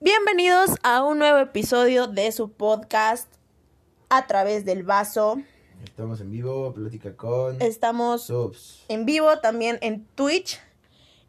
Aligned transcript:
Bienvenidos 0.00 0.70
a 0.84 1.02
un 1.02 1.18
nuevo 1.18 1.38
episodio 1.38 2.06
de 2.06 2.30
su 2.30 2.52
podcast 2.52 3.28
a 4.08 4.28
través 4.28 4.64
del 4.64 4.84
vaso. 4.84 5.38
Estamos 5.82 6.20
en 6.20 6.30
vivo, 6.30 6.72
plática 6.72 7.16
con 7.16 7.60
Estamos 7.60 8.22
subs. 8.22 8.84
en 8.88 9.04
vivo 9.06 9.38
también 9.40 9.78
en 9.82 10.04
Twitch. 10.14 10.60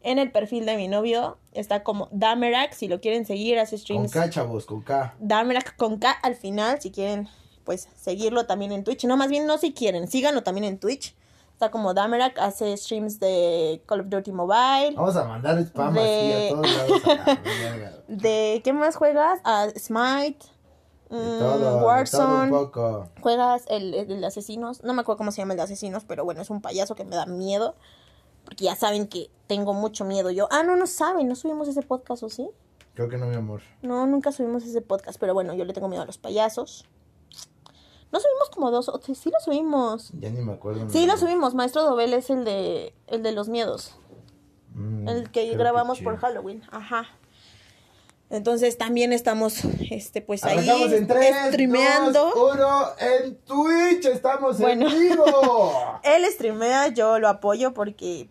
En 0.02 0.18
el 0.20 0.30
perfil 0.30 0.66
de 0.66 0.76
mi 0.76 0.86
novio 0.86 1.36
está 1.52 1.82
como 1.82 2.08
Damerak. 2.12 2.72
Si 2.72 2.86
lo 2.86 3.00
quieren 3.00 3.26
seguir, 3.26 3.58
hace 3.58 3.76
Con 3.76 3.80
streams. 3.80 4.12
K, 4.12 4.30
chavos, 4.30 4.66
con 4.66 4.82
K. 4.82 5.14
Damerak 5.18 5.76
con 5.76 5.98
K 5.98 6.10
al 6.10 6.36
final. 6.36 6.80
Si 6.80 6.92
quieren, 6.92 7.28
pues 7.64 7.88
seguirlo 7.96 8.46
también 8.46 8.70
en 8.72 8.84
Twitch. 8.84 9.04
No, 9.04 9.16
más 9.16 9.28
bien 9.30 9.46
no 9.46 9.58
si 9.58 9.72
quieren, 9.72 10.06
síganlo 10.08 10.42
también 10.44 10.64
en 10.64 10.78
Twitch. 10.78 11.14
Está 11.60 11.70
como 11.70 11.92
Damerak, 11.92 12.38
hace 12.38 12.74
streams 12.74 13.20
de 13.20 13.82
Call 13.84 14.00
of 14.00 14.06
Duty 14.08 14.32
Mobile. 14.32 14.94
Vamos 14.96 15.14
a 15.14 15.24
mandar 15.24 15.58
spam 15.58 15.92
De- 15.92 16.00
así 16.00 16.54
a 16.54 16.56
todos 16.56 17.04
lados. 17.04 17.98
¿De 18.08 18.62
qué 18.64 18.72
más 18.72 18.96
juegas? 18.96 19.40
A 19.44 19.68
Smite, 19.78 20.38
De 21.10 21.16
mm, 21.18 21.38
todo, 21.38 21.58
de 21.58 21.64
todo 21.66 21.76
un 21.76 21.82
Warzone. 21.84 22.50
poco. 22.50 23.08
Juegas 23.20 23.64
el, 23.68 23.92
el 23.92 24.22
de 24.22 24.26
asesinos. 24.26 24.82
No 24.84 24.94
me 24.94 25.02
acuerdo 25.02 25.18
cómo 25.18 25.32
se 25.32 25.42
llama 25.42 25.52
el 25.52 25.58
de 25.58 25.64
asesinos, 25.64 26.04
pero 26.08 26.24
bueno, 26.24 26.40
es 26.40 26.48
un 26.48 26.62
payaso 26.62 26.94
que 26.94 27.04
me 27.04 27.14
da 27.14 27.26
miedo. 27.26 27.74
Porque 28.46 28.64
ya 28.64 28.74
saben 28.74 29.06
que 29.06 29.30
tengo 29.46 29.74
mucho 29.74 30.06
miedo 30.06 30.30
yo. 30.30 30.48
Ah, 30.50 30.62
no, 30.62 30.76
no 30.76 30.86
saben, 30.86 31.28
no 31.28 31.34
subimos 31.34 31.68
ese 31.68 31.82
podcast, 31.82 32.22
¿o 32.22 32.30
sí? 32.30 32.48
Creo 32.94 33.10
que 33.10 33.18
no, 33.18 33.26
mi 33.26 33.36
amor. 33.36 33.60
No, 33.82 34.06
nunca 34.06 34.32
subimos 34.32 34.64
ese 34.64 34.80
podcast, 34.80 35.20
pero 35.20 35.34
bueno, 35.34 35.52
yo 35.52 35.66
le 35.66 35.74
tengo 35.74 35.88
miedo 35.88 36.04
a 36.04 36.06
los 36.06 36.16
payasos. 36.16 36.88
No 38.12 38.18
subimos 38.20 38.50
como 38.50 38.70
dos, 38.70 38.88
o 38.88 39.00
sí, 39.02 39.30
lo 39.30 39.38
subimos. 39.40 40.10
Ya 40.18 40.30
ni 40.30 40.40
me 40.42 40.52
acuerdo. 40.54 40.88
Sí, 40.90 41.06
lo 41.06 41.16
subimos. 41.16 41.54
Maestro 41.54 41.82
Dobel 41.84 42.12
es 42.14 42.28
el 42.30 42.44
de, 42.44 42.92
el 43.06 43.22
de 43.22 43.32
los 43.32 43.48
miedos. 43.48 43.94
Mm, 44.74 45.08
El 45.08 45.30
que 45.30 45.56
grabamos 45.56 46.00
por 46.00 46.16
Halloween. 46.16 46.62
Ajá. 46.70 47.06
Entonces 48.30 48.78
también 48.78 49.12
estamos, 49.12 49.64
este, 49.90 50.22
pues 50.22 50.44
ahí 50.44 50.58
Arrancamos 50.58 50.92
en 50.92 51.06
3, 51.08 51.34
streameando. 51.48 52.32
2, 52.34 52.54
1, 52.54 52.86
en 53.00 53.36
Twitch 53.38 54.04
estamos 54.06 54.58
Bueno. 54.60 54.88
en 54.88 54.98
vivo. 54.98 56.00
Él 56.04 56.24
streamea, 56.32 56.88
yo 56.88 57.18
lo 57.18 57.28
apoyo 57.28 57.74
porque 57.74 58.28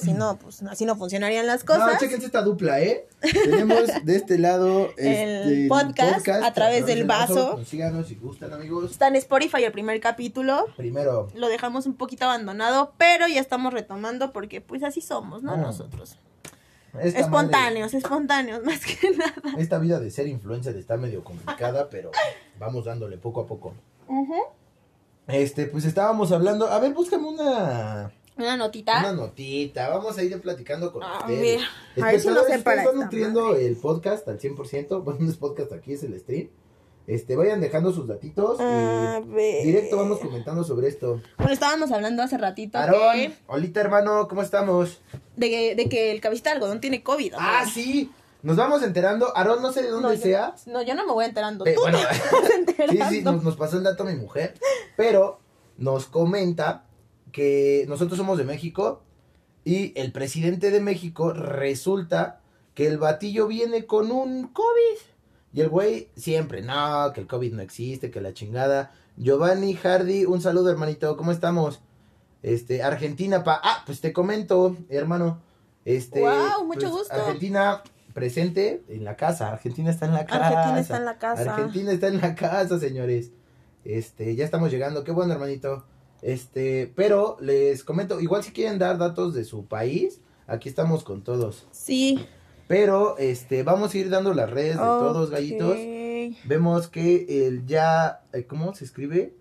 si 0.00 0.12
no, 0.14 0.38
pues 0.38 0.62
así 0.62 0.84
no 0.84 0.96
funcionarían 0.96 1.46
las 1.46 1.60
No, 1.64 1.74
cosas. 1.74 1.98
chequense 1.98 2.26
esta 2.26 2.42
dupla, 2.42 2.80
¿eh? 2.80 3.06
Tenemos 3.20 3.84
de 4.04 4.16
este 4.16 4.38
lado 4.38 4.90
El 4.96 5.08
este, 5.08 5.68
podcast 5.68 6.28
a 6.28 6.52
través 6.52 6.86
del 6.86 7.04
vaso. 7.04 7.52
Pues 7.54 7.68
síganos 7.68 8.08
si 8.08 8.16
gustan, 8.16 8.52
amigos. 8.52 8.90
Está 8.90 9.08
en 9.08 9.16
Spotify 9.16 9.64
el 9.64 9.72
primer 9.72 10.00
capítulo. 10.00 10.66
Primero, 10.76 11.28
Lo 11.34 11.48
dejamos 11.48 11.86
un 11.86 11.94
poquito 11.94 12.24
abandonado, 12.24 12.94
pero 12.98 13.28
ya 13.28 13.40
estamos 13.40 13.72
retomando 13.72 14.32
porque 14.32 14.60
pues 14.60 14.82
así 14.82 15.00
somos, 15.00 15.42
¿no? 15.42 15.52
Ah. 15.52 15.56
Nosotros. 15.56 16.18
esta 17.00 17.20
espontáneos, 17.20 17.94
espontáneos, 17.94 18.62
más 18.64 18.80
que 18.84 19.10
nada. 19.12 19.56
esta 19.58 19.78
vida 19.78 20.00
de 20.00 20.10
ser 20.10 20.26
influencer 20.26 20.76
está 20.76 20.96
medio 20.96 21.22
complicada, 21.22 21.88
pero 21.90 22.10
vamos 22.58 22.84
dándole 22.86 23.18
poco 23.18 23.42
a 23.42 23.46
poco. 23.46 23.74
Este, 25.28 25.66
pues 25.66 25.84
estábamos 25.84 26.32
hablando. 26.32 26.66
A 26.68 26.80
ver, 26.80 26.92
búscame 26.92 27.28
una. 27.28 28.10
Una 28.44 28.56
notita. 28.56 28.98
Una 29.00 29.12
notita, 29.12 29.88
vamos 29.90 30.16
a 30.18 30.22
ir 30.22 30.40
platicando 30.40 30.92
con 30.92 31.02
A 31.02 31.18
ustedes. 31.20 31.62
a 32.00 32.06
ver 32.06 32.20
si 32.20 32.28
esta 32.28 32.92
nutriendo 32.92 33.54
el 33.56 33.76
podcast 33.76 34.26
al 34.28 34.38
100%, 34.38 35.02
bueno, 35.04 35.20
no 35.20 35.30
es 35.30 35.36
podcast 35.36 35.72
aquí, 35.72 35.92
es 35.94 36.02
el 36.02 36.18
stream. 36.18 36.48
Este, 37.06 37.34
vayan 37.34 37.60
dejando 37.60 37.92
sus 37.92 38.06
datitos 38.06 38.60
A 38.60 39.20
y 39.24 39.28
ver. 39.30 39.64
directo 39.64 39.96
vamos 39.96 40.20
comentando 40.20 40.62
sobre 40.62 40.86
esto. 40.88 41.20
Bueno, 41.38 41.52
estábamos 41.52 41.90
hablando 41.90 42.22
hace 42.22 42.38
ratito 42.38 42.78
Aarón, 42.78 43.14
que- 43.14 43.32
Olita 43.48 43.80
hermano, 43.80 44.28
¿cómo 44.28 44.42
estamos? 44.42 45.00
de, 45.36 45.50
que- 45.50 45.74
de 45.74 45.88
que 45.88 46.12
el 46.12 46.20
cabecita 46.20 46.50
de 46.50 46.56
algodón 46.56 46.80
tiene 46.80 47.02
COVID. 47.02 47.34
Ah, 47.36 47.64
sí, 47.72 48.12
nos 48.42 48.56
vamos 48.56 48.82
enterando. 48.84 49.36
Aarón, 49.36 49.60
no 49.60 49.72
sé 49.72 49.82
de 49.82 49.88
dónde 49.90 50.08
No, 50.08 50.14
yo- 50.14 50.20
sea. 50.22 50.54
No, 50.66 50.82
yo 50.82 50.94
no 50.94 51.04
me 51.04 51.12
voy 51.12 51.24
enterando. 51.24 51.66
Eh, 51.66 51.72
Tú 51.74 51.80
bueno, 51.80 51.98
te 51.98 52.04
vas 52.04 52.16
Sí, 52.46 52.52
enterando. 52.54 53.08
sí, 53.08 53.22
nos, 53.22 53.42
nos 53.42 53.56
pasó 53.56 53.78
el 53.78 53.82
dato 53.82 54.04
mi 54.04 54.14
mujer, 54.14 54.54
pero 54.96 55.40
nos 55.78 56.06
comenta 56.06 56.84
que 57.30 57.84
nosotros 57.88 58.18
somos 58.18 58.38
de 58.38 58.44
México 58.44 59.02
y 59.64 59.92
el 59.98 60.12
presidente 60.12 60.70
de 60.70 60.80
México 60.80 61.32
resulta 61.32 62.40
que 62.74 62.86
el 62.86 62.98
batillo 62.98 63.46
viene 63.46 63.86
con 63.86 64.10
un 64.10 64.48
COVID. 64.48 64.98
Y 65.52 65.60
el 65.60 65.68
güey 65.68 66.08
siempre, 66.16 66.62
no, 66.62 67.12
que 67.12 67.20
el 67.20 67.26
COVID 67.26 67.52
no 67.52 67.62
existe, 67.62 68.10
que 68.10 68.20
la 68.20 68.32
chingada. 68.32 68.92
Giovanni 69.16 69.74
Hardy, 69.74 70.24
un 70.24 70.40
saludo 70.40 70.70
hermanito, 70.70 71.16
¿cómo 71.16 71.32
estamos? 71.32 71.80
Este, 72.42 72.82
Argentina, 72.82 73.44
pa... 73.44 73.60
Ah, 73.62 73.82
pues 73.84 74.00
te 74.00 74.12
comento, 74.12 74.76
hermano. 74.88 75.42
Este, 75.84 76.20
Guau, 76.20 76.64
mucho 76.64 76.80
pues, 76.80 76.92
gusto. 76.92 77.14
Argentina 77.14 77.82
presente 78.14 78.82
en 78.88 79.04
la 79.04 79.16
casa, 79.16 79.52
Argentina 79.52 79.90
está 79.90 80.06
en 80.06 80.14
la 80.14 80.26
casa. 80.26 80.46
Argentina 80.46 80.80
está 80.80 80.96
en 80.96 81.04
la 81.04 81.18
casa. 81.18 81.54
Argentina 81.54 81.92
está 81.92 82.08
en 82.08 82.20
la 82.20 82.34
casa, 82.34 82.78
señores. 82.78 83.30
Este, 83.84 84.34
ya 84.36 84.44
estamos 84.44 84.70
llegando. 84.70 85.04
Qué 85.04 85.12
bueno, 85.12 85.32
hermanito. 85.32 85.84
Este, 86.22 86.92
pero 86.94 87.36
les 87.40 87.84
comento, 87.84 88.20
igual 88.20 88.42
si 88.42 88.52
quieren 88.52 88.78
dar 88.78 88.98
datos 88.98 89.34
de 89.34 89.44
su 89.44 89.66
país, 89.66 90.20
aquí 90.46 90.68
estamos 90.68 91.04
con 91.04 91.22
todos. 91.22 91.66
Sí. 91.70 92.26
Pero, 92.68 93.18
este, 93.18 93.62
vamos 93.62 93.94
a 93.94 93.98
ir 93.98 94.10
dando 94.10 94.32
las 94.32 94.48
redes 94.48 94.76
de 94.76 94.82
todos, 94.82 95.30
gallitos. 95.30 95.76
Vemos 96.44 96.88
que 96.88 97.46
el 97.46 97.66
ya, 97.66 98.22
eh, 98.32 98.44
¿cómo 98.44 98.74
se 98.74 98.84
escribe? 98.84 99.34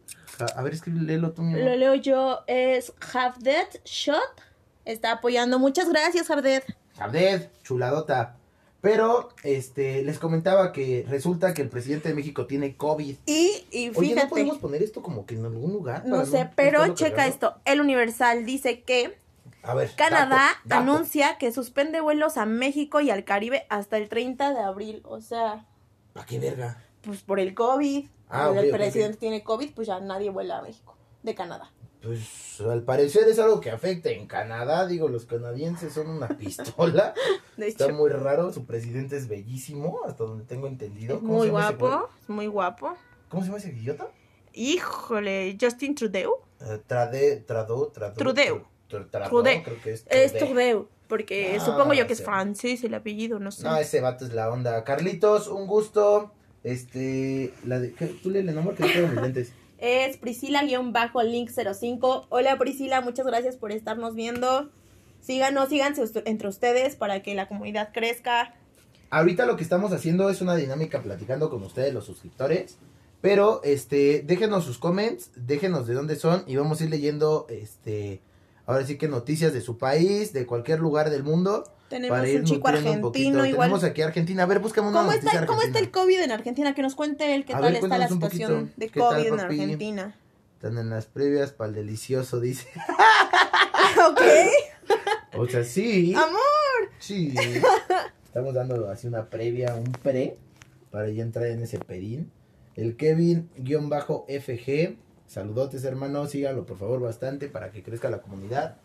A, 0.55 0.63
ver, 0.63 0.73
escribe, 0.73 1.01
léelo 1.01 1.31
tú 1.31 1.41
mismo. 1.41 1.63
Lo 1.63 1.75
leo 1.75 1.95
yo, 1.95 2.39
es 2.47 2.93
Half 3.13 3.37
Dead 3.39 3.67
Shot. 3.83 4.41
Está 4.85 5.11
apoyando. 5.11 5.59
Muchas 5.59 5.89
gracias, 5.89 6.31
Half 6.31 6.41
Dead. 6.41 6.63
Abded, 6.97 7.49
chuladota. 7.63 8.38
Pero, 8.81 9.29
este, 9.43 10.03
les 10.03 10.19
comentaba 10.19 10.71
que 10.71 11.05
resulta 11.09 11.53
que 11.53 11.61
el 11.61 11.69
presidente 11.69 12.09
de 12.09 12.15
México 12.15 12.45
tiene 12.45 12.77
COVID. 12.77 13.15
Y, 13.25 13.65
y 13.71 13.89
Oye, 13.89 13.91
¿no 13.91 13.99
fíjate, 13.99 14.27
podemos 14.29 14.57
poner 14.59 14.81
esto 14.81 15.01
como 15.03 15.25
que 15.25 15.35
en 15.35 15.45
algún 15.45 15.73
lugar? 15.73 16.05
no 16.05 16.25
sé, 16.25 16.49
pero 16.55 16.93
checa 16.95 17.27
esto. 17.27 17.55
El 17.65 17.81
Universal 17.81 18.45
dice 18.45 18.81
que 18.83 19.17
A 19.63 19.73
ver. 19.73 19.91
Canadá 19.97 20.29
dato, 20.29 20.59
dato. 20.63 20.81
anuncia 20.81 21.37
que 21.37 21.51
suspende 21.51 21.99
vuelos 21.99 22.37
a 22.37 22.45
México 22.45 23.01
y 23.01 23.09
al 23.09 23.25
Caribe 23.25 23.65
hasta 23.69 23.97
el 23.97 24.07
30 24.07 24.53
de 24.53 24.59
abril. 24.61 25.01
O 25.03 25.19
sea, 25.19 25.65
¿Para 26.13 26.25
qué 26.25 26.39
verga? 26.39 26.81
pues 27.01 27.21
por 27.21 27.39
el 27.41 27.53
COVID. 27.53 28.05
Ah, 28.29 28.53
el 28.55 28.69
presidente 28.71 29.17
tiene 29.17 29.43
COVID, 29.43 29.73
pues 29.73 29.87
ya 29.87 29.99
nadie 29.99 30.29
vuela 30.29 30.59
a 30.59 30.61
México. 30.61 30.95
De 31.23 31.35
Canadá. 31.35 31.71
Pues 32.01 32.61
al 32.61 32.83
parecer 32.83 33.27
es 33.27 33.39
algo 33.39 33.59
que 33.59 33.71
afecta 33.71 34.09
en 34.09 34.25
Canadá. 34.27 34.87
Digo, 34.87 35.09
los 35.09 35.25
canadienses 35.25 35.93
son 35.93 36.09
una 36.09 36.27
pistola. 36.37 37.13
De 37.57 37.67
Está 37.67 37.89
muy 37.89 38.09
raro. 38.09 38.53
Su 38.53 38.65
presidente 38.65 39.17
es 39.17 39.27
bellísimo, 39.27 39.99
hasta 40.05 40.23
donde 40.23 40.45
tengo 40.45 40.67
entendido. 40.67 41.15
es 41.15 41.21
¿Cómo 41.21 41.33
muy 41.39 41.49
guapo. 41.49 42.09
Es 42.21 42.29
muy 42.29 42.47
guapo. 42.47 42.95
¿Cómo 43.27 43.43
se 43.43 43.47
llama 43.47 43.57
ese 43.59 43.69
idiota? 43.69 44.07
Híjole, 44.53 45.57
Justin 45.59 45.95
Trudeau. 45.95 46.33
Eh, 46.61 46.79
trade, 46.87 47.37
trado, 47.47 47.87
trado. 47.87 48.13
Trudeau. 48.15 48.63
tr- 48.89 49.09
trado, 49.09 49.29
Trudeau. 49.29 49.63
creo 49.63 49.81
que 49.81 49.91
es 49.93 50.05
Es 50.09 50.31
Trudeau. 50.31 50.47
Trudeau. 50.49 50.87
Porque 51.07 51.57
Ah, 51.59 51.65
supongo 51.65 51.93
yo 51.93 52.05
que 52.05 52.13
es 52.13 52.23
francés 52.23 52.83
el 52.83 52.93
apellido, 52.93 53.39
no 53.39 53.51
sé. 53.51 53.63
No, 53.63 53.75
ese 53.77 53.99
vato 53.99 54.25
es 54.25 54.33
la 54.33 54.49
onda. 54.51 54.83
Carlitos, 54.83 55.47
un 55.47 55.65
gusto. 55.65 56.31
Este, 56.63 57.51
la 57.65 57.79
de, 57.79 57.93
¿qué? 57.93 58.05
tú 58.07 58.29
le 58.29 58.39
el 58.39 58.53
nombre 58.53 58.75
que 58.75 58.83
tengo 58.87 59.07
mis 59.07 59.21
lentes. 59.21 59.53
Es 59.79 60.17
Priscila-Link05. 60.17 62.25
Hola 62.27 62.57
Priscila, 62.57 62.99
muchas 62.99 63.25
gracias 63.25 63.55
por 63.55 63.71
estarnos 63.71 64.13
viendo. 64.13 64.69
Síganos, 65.21 65.69
síganse 65.69 66.03
entre 66.25 66.49
ustedes 66.49 66.97
para 66.97 67.21
que 67.21 67.33
la 67.33 67.47
comunidad 67.47 67.93
crezca. 67.93 68.55
Ahorita 69.09 69.45
lo 69.45 69.55
que 69.55 69.63
estamos 69.63 69.93
haciendo 69.93 70.29
es 70.29 70.41
una 70.41 70.57
dinámica 70.57 71.01
platicando 71.01 71.49
con 71.49 71.63
ustedes, 71.63 71.93
los 71.93 72.05
suscriptores. 72.05 72.77
Pero, 73.21 73.61
este, 73.63 74.21
déjenos 74.21 74.65
sus 74.65 74.79
comments, 74.79 75.31
déjenos 75.35 75.87
de 75.87 75.93
dónde 75.93 76.17
son 76.17 76.43
y 76.45 76.57
vamos 76.57 76.81
a 76.81 76.83
ir 76.83 76.89
leyendo, 76.89 77.45
este, 77.49 78.19
ahora 78.65 78.85
sí 78.85 78.97
que 78.97 79.07
noticias 79.07 79.53
de 79.53 79.61
su 79.61 79.77
país, 79.77 80.33
de 80.33 80.45
cualquier 80.45 80.79
lugar 80.79 81.09
del 81.09 81.23
mundo. 81.23 81.63
Tenemos 81.89 82.19
un 82.19 82.43
chico 82.43 82.69
un 82.69 82.75
argentino 82.75 83.45
igual. 83.45 83.67
Tenemos 83.67 83.83
aquí 83.83 84.01
a 84.01 84.05
Argentina. 84.05 84.43
A 84.43 84.45
ver, 84.45 84.59
búscame 84.59 84.87
una 84.89 84.99
¿Cómo 84.99 85.11
está, 85.11 85.45
¿Cómo 85.45 85.61
está 85.61 85.79
el. 85.79 85.91
COVID 85.91 86.21
en 86.21 86.31
Argentina? 86.31 86.73
Que 86.73 86.81
nos 86.81 86.95
cuente 86.95 87.33
él 87.35 87.45
qué 87.45 87.53
A 87.53 87.59
tal 87.59 87.73
ver, 87.73 87.83
está 87.83 87.97
la 87.97 88.07
situación 88.07 88.71
de 88.77 88.89
¿Qué 88.89 88.99
tal, 88.99 89.15
COVID 89.15 89.33
en? 89.33 89.39
Argentina. 89.39 90.15
Están 90.55 90.77
en 90.77 90.89
las 90.89 91.05
previas 91.05 91.51
para 91.51 91.69
el 91.69 91.75
delicioso, 91.75 92.39
dice. 92.39 92.67
ok. 94.09 94.21
O 95.37 95.47
sea, 95.47 95.63
sí. 95.63 96.13
Amor. 96.13 96.91
Sí. 96.99 97.33
Estamos 98.25 98.53
dando 98.53 98.89
así 98.89 99.07
una 99.07 99.29
previa, 99.29 99.73
un 99.75 99.91
pre, 99.91 100.37
para 100.91 101.09
ya 101.09 101.23
entrar 101.23 101.47
en 101.47 101.63
ese 101.63 101.79
pedín. 101.79 102.31
El 102.75 102.95
Kevin-FG. 102.97 103.47
Saludotes, 105.27 105.83
hermanos. 105.83 106.31
Síganlo, 106.31 106.65
por 106.65 106.77
favor, 106.77 106.99
bastante 106.99 107.47
para 107.47 107.71
que 107.71 107.81
crezca 107.83 108.09
la 108.09 108.21
comunidad. 108.21 108.77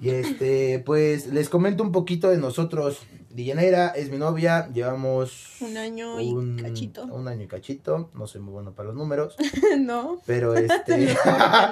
Y 0.00 0.10
este, 0.10 0.80
pues 0.84 1.28
les 1.28 1.48
comento 1.48 1.82
un 1.82 1.92
poquito 1.92 2.28
de 2.28 2.38
nosotros. 2.38 3.00
Diyanera 3.30 3.88
es 3.88 4.10
mi 4.10 4.18
novia. 4.18 4.68
Llevamos 4.72 5.56
Un 5.60 5.76
año 5.76 6.20
y 6.20 6.32
un, 6.32 6.56
cachito. 6.56 7.04
un 7.04 7.28
año 7.28 7.44
y 7.44 7.46
cachito. 7.46 8.10
No 8.14 8.26
soy 8.26 8.40
muy 8.40 8.52
bueno 8.52 8.72
para 8.72 8.88
los 8.88 8.96
números. 8.96 9.36
no. 9.78 10.20
Pero 10.26 10.54
este. 10.56 11.14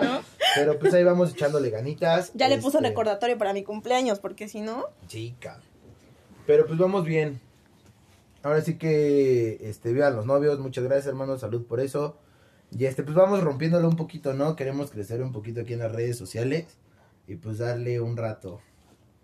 ¿no? 0.02 0.20
pero 0.54 0.78
pues 0.78 0.94
ahí 0.94 1.04
vamos 1.04 1.32
echándole 1.32 1.70
ganitas. 1.70 2.32
Ya 2.34 2.48
le 2.48 2.58
puso 2.58 2.78
Este, 2.78 2.88
recordatorio 2.90 3.38
para 3.38 3.52
mi 3.52 3.64
cumpleaños, 3.64 4.20
porque 4.20 4.48
si 4.48 4.60
no. 4.60 4.86
Chica. 5.08 5.60
Pero 6.46 6.66
pues 6.66 6.78
vamos 6.78 7.04
bien. 7.04 7.40
Ahora 8.44 8.60
sí 8.60 8.76
que, 8.76 9.58
este, 9.69 9.92
vean 9.92 10.16
los 10.16 10.26
novios, 10.26 10.58
muchas 10.58 10.82
gracias 10.82 11.06
hermano, 11.06 11.38
salud 11.38 11.64
por 11.64 11.78
eso. 11.78 12.16
Y 12.76 12.86
este, 12.86 13.02
pues 13.04 13.14
vamos 13.14 13.40
rompiéndolo 13.40 13.88
un 13.88 13.96
poquito, 13.96 14.32
¿no? 14.32 14.56
Queremos 14.56 14.90
crecer 14.90 15.22
un 15.22 15.30
poquito 15.32 15.60
aquí 15.60 15.74
en 15.74 15.80
las 15.80 15.92
redes 15.92 16.16
sociales 16.16 16.66
y 17.26 17.36
pues 17.36 17.58
darle 17.58 18.00
un 18.00 18.16
rato. 18.16 18.60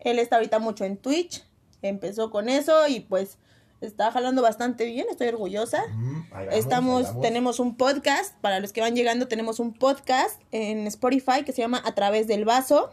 Él 0.00 0.18
está 0.18 0.36
ahorita 0.36 0.58
mucho 0.58 0.84
en 0.84 0.96
Twitch, 0.96 1.44
empezó 1.82 2.30
con 2.30 2.48
eso 2.48 2.86
y 2.88 3.00
pues 3.00 3.38
está 3.80 4.10
jalando 4.10 4.42
bastante 4.42 4.84
bien, 4.86 5.06
estoy 5.10 5.28
orgullosa. 5.28 5.82
Mm, 5.94 6.30
vamos, 6.30 6.54
Estamos, 6.54 7.20
tenemos 7.20 7.60
un 7.60 7.76
podcast, 7.76 8.36
para 8.40 8.60
los 8.60 8.72
que 8.72 8.80
van 8.80 8.94
llegando, 8.94 9.28
tenemos 9.28 9.60
un 9.60 9.74
podcast 9.74 10.40
en 10.52 10.86
Spotify 10.86 11.44
que 11.44 11.52
se 11.52 11.62
llama 11.62 11.82
A 11.84 11.94
través 11.94 12.26
del 12.26 12.44
vaso. 12.44 12.90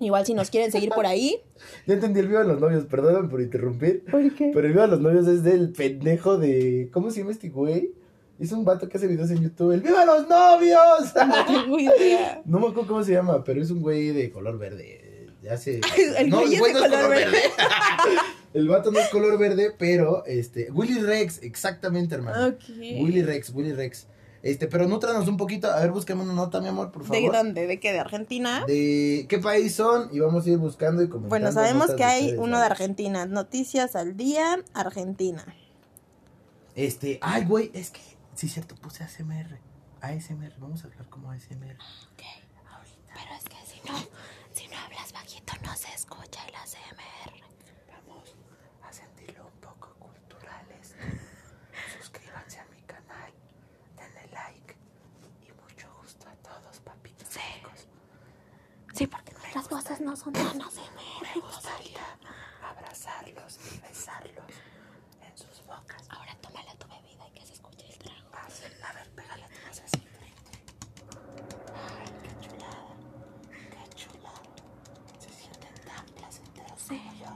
Igual 0.00 0.26
si 0.26 0.34
nos 0.34 0.50
quieren 0.50 0.72
seguir 0.72 0.90
por 0.90 1.06
ahí. 1.06 1.40
Ya 1.86 1.94
entendí 1.94 2.20
el 2.20 2.26
video 2.26 2.40
de 2.40 2.48
los 2.48 2.60
novios, 2.60 2.84
perdóname 2.86 3.28
por 3.28 3.40
interrumpir. 3.40 4.04
¿Por 4.10 4.34
qué? 4.34 4.50
Pero 4.52 4.66
el 4.66 4.72
video 4.72 4.82
de 4.82 4.88
los 4.88 5.00
novios 5.00 5.26
es 5.28 5.42
del 5.44 5.72
pendejo 5.72 6.36
de. 6.36 6.90
¿Cómo 6.92 7.10
se 7.10 7.20
llama 7.20 7.30
este 7.30 7.48
güey? 7.48 7.92
Es 8.38 8.50
un 8.52 8.64
vato 8.64 8.88
que 8.88 8.96
hace 8.96 9.06
videos 9.06 9.30
en 9.30 9.42
YouTube. 9.42 9.72
¡El 9.72 9.80
¡Viva 9.80 10.04
los 10.04 10.28
novios! 10.28 11.14
No 11.14 11.46
tengo 11.46 11.78
idea. 11.78 12.42
No 12.44 12.58
me 12.58 12.68
acuerdo 12.68 12.88
cómo 12.88 13.04
se 13.04 13.12
llama, 13.12 13.44
pero 13.44 13.62
es 13.62 13.70
un 13.70 13.80
güey 13.80 14.08
de 14.08 14.30
color 14.30 14.58
verde. 14.58 15.30
De 15.40 15.50
hace. 15.50 15.80
El 16.18 16.30
güey 16.30 16.54
es 16.54 16.62
de 16.62 16.72
color 16.72 17.10
verde. 17.10 17.38
el 18.54 18.68
vato 18.68 18.90
no 18.90 18.98
es 18.98 19.08
color 19.08 19.38
verde, 19.38 19.72
pero 19.78 20.24
este. 20.26 20.70
Willy 20.70 21.00
Rex, 21.00 21.42
exactamente, 21.42 22.14
hermano. 22.14 22.56
Willy 22.78 23.22
Rex, 23.22 23.50
Willy 23.50 23.72
Rex. 23.72 24.06
Este, 24.42 24.66
pero 24.66 24.86
nútranos 24.86 25.26
un 25.26 25.36
poquito. 25.36 25.70
A 25.70 25.80
ver, 25.80 25.90
búscame 25.90 26.22
una 26.22 26.34
nota, 26.34 26.60
mi 26.60 26.68
amor, 26.68 26.92
por 26.92 27.04
favor. 27.04 27.32
¿De 27.32 27.38
dónde? 27.38 27.66
¿De 27.66 27.80
qué? 27.80 27.92
¿De 27.92 28.00
Argentina? 28.00 28.64
¿De 28.66 29.26
qué 29.28 29.38
país 29.38 29.74
son? 29.74 30.08
Y 30.12 30.20
vamos 30.20 30.46
a 30.46 30.50
ir 30.50 30.58
buscando 30.58 31.02
y 31.02 31.08
comentando. 31.08 31.28
Bueno, 31.30 31.50
sabemos 31.52 31.92
que 31.92 32.04
hay 32.04 32.24
ustedes, 32.24 32.40
uno 32.40 32.58
de. 32.58 32.64
Argentina. 32.64 33.26
Noticias 33.26 33.96
al 33.96 34.16
día, 34.16 34.62
Argentina. 34.74 35.44
Este, 36.74 37.18
ay, 37.22 37.44
güey, 37.44 37.70
es 37.72 37.90
que, 37.90 38.00
sí, 38.34 38.48
cierto, 38.48 38.74
puse 38.76 39.04
ASMR. 39.04 39.58
ASMR, 40.00 40.54
vamos 40.58 40.84
a 40.84 40.88
hablar 40.88 41.08
como 41.08 41.30
ASMR. 41.30 41.76
Pero 43.14 43.34
es 43.36 43.44
que 43.44 43.56
si 43.66 43.80
no, 43.88 43.96
si 44.52 44.68
no 44.68 44.76
hablas 44.78 45.12
bajito 45.12 45.52
no 45.62 45.74
se 45.76 45.92
escucha 45.94 46.44
el 46.46 46.54
ASMR. 46.56 47.32
Vamos 48.06 48.34
a 48.82 48.92
sentirlo 48.92 49.46
un 49.46 49.60
poco 49.60 49.94
culturales. 49.98 50.94
Suscríbanse 51.98 52.58
a 52.60 52.64
mi 52.66 52.82
canal, 52.82 53.32
denle 53.96 54.26
like 54.32 54.76
y 55.46 55.52
mucho 55.62 55.88
gusto 56.00 56.28
a 56.28 56.34
todos, 56.36 56.80
papitos. 56.80 57.28
ricos. 57.34 57.86
Sí, 58.94 59.06
porque 59.06 59.32
nuestras 59.32 59.68
voces 59.68 60.00
no 60.00 60.16
son 60.16 60.32
tan 60.34 60.60
ASMR. 60.60 61.22
Me 61.34 61.40
gustaría 61.40 62.04
abrazarlos 62.62 63.58
y 63.72 63.78
besarlos 63.80 64.52
en 65.22 65.38
sus 65.38 65.64
bocas. 65.66 66.02
Ahora 66.10 66.34
tómala 66.40 66.74
tu 66.76 66.86
bebida 66.88 67.26
y 67.28 67.32
que 67.32 67.46
se 67.46 67.54
escuche 67.54 67.86
el 67.88 67.98
trago. 67.98 68.28
Ah, 68.32 68.48
sí, 68.50 68.64
A 68.82 68.92
ver, 68.92 69.08
pégale 69.10 69.46
más 69.66 69.80
así 69.80 69.98
frente. 69.98 70.52
Ay, 71.74 72.06
qué 72.22 72.48
chulada. 72.48 72.94
Qué 73.70 73.94
chulada. 73.96 74.42
Se 75.18 75.30
sienten 75.30 75.74
tan 75.86 76.06
placenteros 76.14 76.82
como 76.88 77.14
yo. 77.14 77.30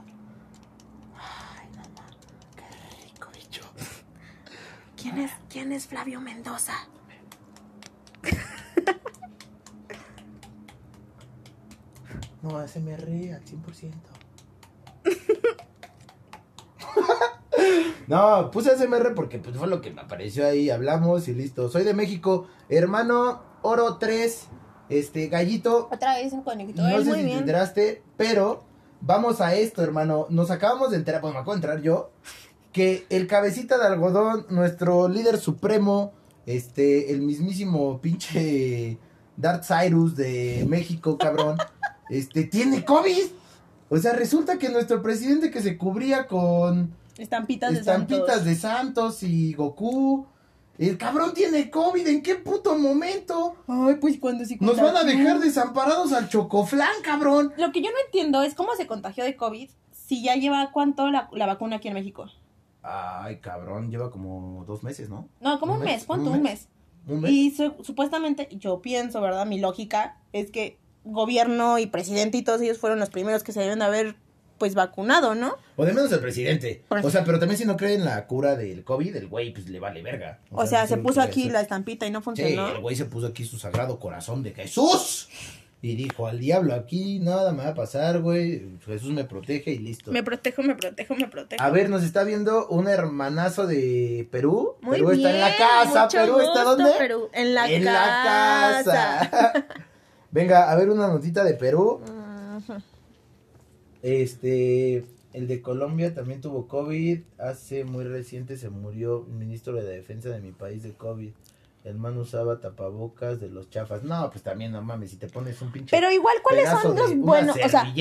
Ay, 1.17 1.67
mamá. 1.75 2.07
Qué 2.55 3.03
rico 3.05 3.29
bicho. 3.35 3.63
¿Quién 5.09 5.25
es, 5.25 5.31
quién 5.49 5.71
es 5.71 5.87
Flavio 5.87 6.21
Mendoza? 6.21 6.73
No, 12.41 12.57
ASMR 12.57 13.03
al 13.03 13.43
100%. 13.43 13.91
no, 18.07 18.49
puse 18.49 18.71
ASMR 18.71 19.13
porque 19.13 19.39
pues, 19.39 19.57
fue 19.57 19.67
lo 19.67 19.81
que 19.81 19.91
me 19.91 19.99
apareció 19.99 20.47
ahí. 20.47 20.69
Hablamos 20.69 21.27
y 21.27 21.33
listo. 21.33 21.67
Soy 21.67 21.83
de 21.83 21.93
México. 21.93 22.47
Hermano 22.69 23.43
Oro 23.61 23.97
3. 23.97 24.47
Este, 24.87 25.27
gallito. 25.27 25.89
Otra 25.91 26.15
vez 26.15 26.31
en 26.31 26.43
conectó. 26.43 26.81
No 26.81 26.99
sé 26.99 27.03
muy 27.03 27.03
si 27.03 27.11
te 27.11 27.23
bien. 27.25 27.37
enteraste, 27.39 28.03
pero 28.15 28.63
vamos 29.01 29.41
a 29.41 29.53
esto, 29.55 29.83
hermano. 29.83 30.27
Nos 30.29 30.49
acabamos 30.49 30.91
de 30.91 30.97
enterar, 30.97 31.19
pues 31.19 31.33
me 31.33 31.39
acabo 31.39 31.51
de 31.51 31.57
entrar 31.57 31.81
yo, 31.81 32.11
que 32.71 33.05
el 33.09 33.27
cabecita 33.27 33.77
de 33.77 33.87
algodón, 33.87 34.45
nuestro 34.49 35.07
líder 35.07 35.39
supremo, 35.39 36.13
este, 36.45 37.11
el 37.11 37.21
mismísimo 37.21 37.99
pinche 38.01 38.97
Darth 39.37 39.65
Cyrus 39.65 40.15
de 40.15 40.65
México, 40.67 41.17
cabrón, 41.17 41.57
este, 42.09 42.43
tiene 42.43 42.85
COVID. 42.85 43.25
O 43.89 43.97
sea, 43.97 44.13
resulta 44.13 44.59
que 44.59 44.69
nuestro 44.69 45.01
presidente 45.01 45.49
que 45.49 45.61
se 45.61 45.77
cubría 45.77 46.27
con 46.27 46.93
Estampitas 47.17 47.73
de 47.73 47.79
estampitas 47.79 48.27
Santos. 48.27 48.45
de 48.45 48.55
Santos 48.55 49.23
y 49.23 49.53
Goku, 49.53 50.25
el 50.77 50.97
cabrón 50.97 51.33
tiene 51.33 51.69
COVID, 51.69 52.07
¿en 52.07 52.23
qué 52.23 52.35
puto 52.35 52.77
momento? 52.77 53.57
Ay, 53.67 53.95
pues 53.99 54.17
cuando 54.19 54.45
sí 54.45 54.57
Nos 54.61 54.77
van 54.77 54.95
a 54.95 55.03
dejar 55.03 55.39
desamparados 55.39 56.13
al 56.13 56.29
chocoflán, 56.29 57.01
cabrón. 57.03 57.51
Lo 57.57 57.73
que 57.73 57.81
yo 57.81 57.89
no 57.91 57.97
entiendo 58.05 58.41
es 58.43 58.53
cómo 58.53 58.73
se 58.75 58.87
contagió 58.87 59.25
de 59.25 59.35
COVID 59.35 59.69
si 59.91 60.23
ya 60.23 60.35
lleva 60.35 60.71
cuánto 60.71 61.09
la, 61.09 61.29
la 61.33 61.45
vacuna 61.45 61.75
aquí 61.75 61.89
en 61.89 61.95
México. 61.95 62.27
Ay, 62.81 63.37
cabrón, 63.39 63.91
lleva 63.91 64.09
como 64.11 64.63
dos 64.65 64.83
meses, 64.83 65.09
¿no? 65.09 65.27
No, 65.41 65.59
como 65.59 65.73
¿Un 65.75 65.81
mes? 65.81 66.05
¿cuánto? 66.05 66.29
¿Un 66.29 66.37
Un 66.37 66.43
mes? 66.43 66.67
Un 67.07 67.21
mes. 67.21 67.31
Y 67.31 67.51
su- 67.51 67.75
supuestamente, 67.83 68.47
yo 68.51 68.81
pienso, 68.81 69.19
¿verdad? 69.21 69.45
Mi 69.45 69.59
lógica 69.59 70.17
es 70.33 70.49
que 70.51 70.77
gobierno 71.03 71.79
y 71.79 71.87
presidente 71.87 72.37
y 72.37 72.41
todos 72.43 72.61
ellos 72.61 72.77
fueron 72.77 72.99
los 72.99 73.09
primeros 73.09 73.43
que 73.43 73.51
se 73.51 73.61
deben 73.61 73.79
de 73.79 73.85
haber, 73.85 74.15
pues, 74.57 74.75
vacunado, 74.75 75.33
¿no? 75.35 75.53
O 75.75 75.85
de 75.85 75.93
menos 75.93 76.11
el 76.11 76.19
presidente. 76.19 76.83
Por 76.87 76.99
O 77.05 77.09
sea, 77.09 77.23
pero 77.23 77.39
también 77.39 77.57
si 77.57 77.65
no 77.65 77.77
cree 77.77 77.95
en 77.95 78.05
la 78.05 78.27
cura 78.27 78.55
del 78.55 78.83
COVID, 78.83 79.15
el 79.15 79.27
güey, 79.27 79.51
pues 79.53 79.67
le 79.69 79.79
vale 79.79 80.01
verga. 80.01 80.39
O 80.51 80.65
sea, 80.67 80.85
se 80.87 80.95
sí, 80.95 81.01
puso 81.01 81.21
sí, 81.21 81.27
aquí 81.27 81.43
sí. 81.43 81.49
la 81.49 81.61
estampita 81.61 82.05
y 82.05 82.11
no 82.11 82.19
Sí, 82.19 82.23
funcionó. 82.25 82.67
el 82.69 82.79
güey 82.81 82.95
se 82.95 83.05
puso 83.05 83.27
aquí 83.27 83.43
su 83.45 83.57
sagrado 83.57 83.99
corazón 83.99 84.43
de 84.43 84.51
Jesús. 84.51 85.29
Y 85.81 85.95
dijo, 85.95 86.27
al 86.27 86.39
diablo 86.39 86.73
aquí 86.73 87.19
nada 87.19 87.53
me 87.53 87.63
va 87.63 87.69
a 87.69 87.73
pasar, 87.73 88.19
güey. 88.19 88.77
Jesús 88.85 89.11
me 89.11 89.23
protege 89.23 89.71
y 89.71 89.77
listo. 89.77 90.11
Me 90.11 90.23
protejo, 90.23 90.61
me 90.61 90.75
protejo, 90.75 91.15
me 91.15 91.27
protejo. 91.27 91.63
A 91.63 91.69
ver, 91.69 91.89
nos 91.89 92.03
está 92.03 92.25
viendo 92.25 92.67
un 92.67 92.89
hermanazo 92.89 93.65
de 93.65 94.27
Perú. 94.29 94.75
Muy 94.81 94.97
Perú 94.97 95.11
está 95.11 95.31
en 95.31 95.39
la 95.39 95.55
casa. 95.57 96.03
mucho 96.03 96.17
Perú 96.17 96.39
está 96.41 96.63
dónde? 96.63 96.91
Perú. 96.97 97.29
En 97.31 97.53
la 97.53 97.71
en 97.71 97.83
casa. 97.85 98.93
la 98.93 99.29
casa. 99.29 99.67
Venga, 100.31 100.69
a 100.69 100.75
ver 100.75 100.89
una 100.89 101.07
notita 101.07 101.45
de 101.45 101.53
Perú. 101.53 102.01
Este, 104.01 105.05
el 105.31 105.47
de 105.47 105.61
Colombia 105.61 106.13
también 106.13 106.41
tuvo 106.41 106.67
COVID. 106.67 107.21
Hace 107.37 107.85
muy 107.85 108.03
reciente 108.03 108.57
se 108.57 108.69
murió 108.69 109.25
el 109.27 109.33
ministro 109.33 109.73
de 109.73 109.83
defensa 109.83 110.27
de 110.29 110.41
mi 110.41 110.51
país 110.51 110.83
de 110.83 110.91
COVID. 110.91 111.31
El 111.83 111.97
man 111.97 112.17
usaba 112.17 112.59
tapabocas 112.59 113.39
de 113.39 113.49
los 113.49 113.69
chafas. 113.69 114.03
No, 114.03 114.29
pues 114.29 114.43
también 114.43 114.71
no 114.73 114.81
mames, 114.81 115.11
si 115.11 115.15
te 115.17 115.27
pones 115.27 115.61
un 115.61 115.71
pinche 115.71 115.89
Pero 115.91 116.11
igual, 116.11 116.35
¿cuáles 116.43 116.69
son 116.69 116.95
los 116.95 117.15
buenos? 117.17 117.55
O 117.63 117.69
sea, 117.69 117.93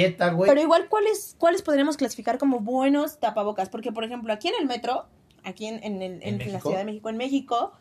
pero 0.47 0.61
igual, 0.61 0.89
¿cuáles, 0.89 1.37
¿cuáles 1.39 1.63
podríamos 1.63 1.97
clasificar 1.97 2.39
como 2.39 2.61
buenos 2.61 3.19
tapabocas? 3.21 3.69
Porque, 3.69 3.93
por 3.93 4.03
ejemplo, 4.05 4.33
aquí 4.33 4.49
en 4.49 4.55
el 4.61 4.67
metro, 4.67 5.07
aquí 5.45 5.67
en, 5.67 5.83
en, 5.85 6.03
el- 6.03 6.23
¿En 6.23 6.41
en 6.41 6.53
la? 6.53 6.61
Ciudad 6.61 6.79
de 6.79 6.85
México, 6.85 7.09
en 7.09 7.17
México, 7.17 7.73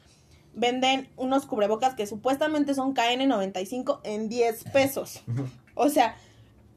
venden 0.54 1.10
unos 1.18 1.46
cubrebocas 1.48 1.96
que 1.96 2.06
supuestamente 2.06 2.74
son 2.76 2.94
KN95 2.94 4.02
en 4.04 4.30
10 4.30 4.64
pesos. 4.66 5.24
O 5.80 5.90
sea, 5.90 6.16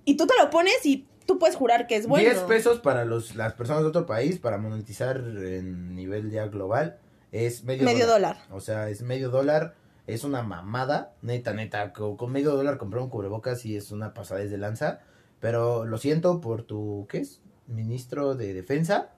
y 0.05 0.19
tú 0.19 0.27
te 0.27 0.35
lo 0.39 0.50
pones 0.50 0.85
y 0.85 1.07
tú 1.25 1.39
puedes 1.39 1.57
jurar 1.57 1.87
que 1.87 1.97
es 1.97 2.07
bueno. 2.07 2.29
10 2.29 2.41
pesos 2.43 2.81
para 2.81 3.07
los, 3.07 3.35
las 3.35 3.55
personas 3.55 3.83
de 3.83 3.89
otro 3.89 4.05
país 4.05 4.39
para 4.39 4.59
monetizar 4.59 5.17
en 5.19 5.95
nivel 5.95 6.31
ya 6.31 6.47
global 6.49 6.99
es 7.32 7.64
medio, 7.64 7.84
Medio 7.84 8.06
dólar. 8.06 8.38
O 8.50 8.60
sea, 8.60 8.88
es 8.88 9.02
medio 9.02 9.30
dólar. 9.30 9.75
Es 10.06 10.25
una 10.25 10.42
mamada. 10.42 11.14
Neta, 11.22 11.52
neta. 11.52 11.92
Con, 11.92 12.32
medio 12.32 12.54
dólar 12.56 12.78
comprar 12.78 13.02
un 13.02 13.10
cubrebocas 13.10 13.64
y 13.64 13.76
es 13.76 13.92
una 13.92 14.12
pasada 14.14 14.40
de 14.40 14.58
lanza. 14.58 15.00
Pero 15.40 15.84
lo 15.84 15.99
siento 15.99 16.40
por 16.40 16.62
tu, 16.64 17.06
¿qué 17.08 17.18
es? 17.18 17.40
Ministro 17.66 18.34
de 18.34 18.52
Defensa. 18.52 19.10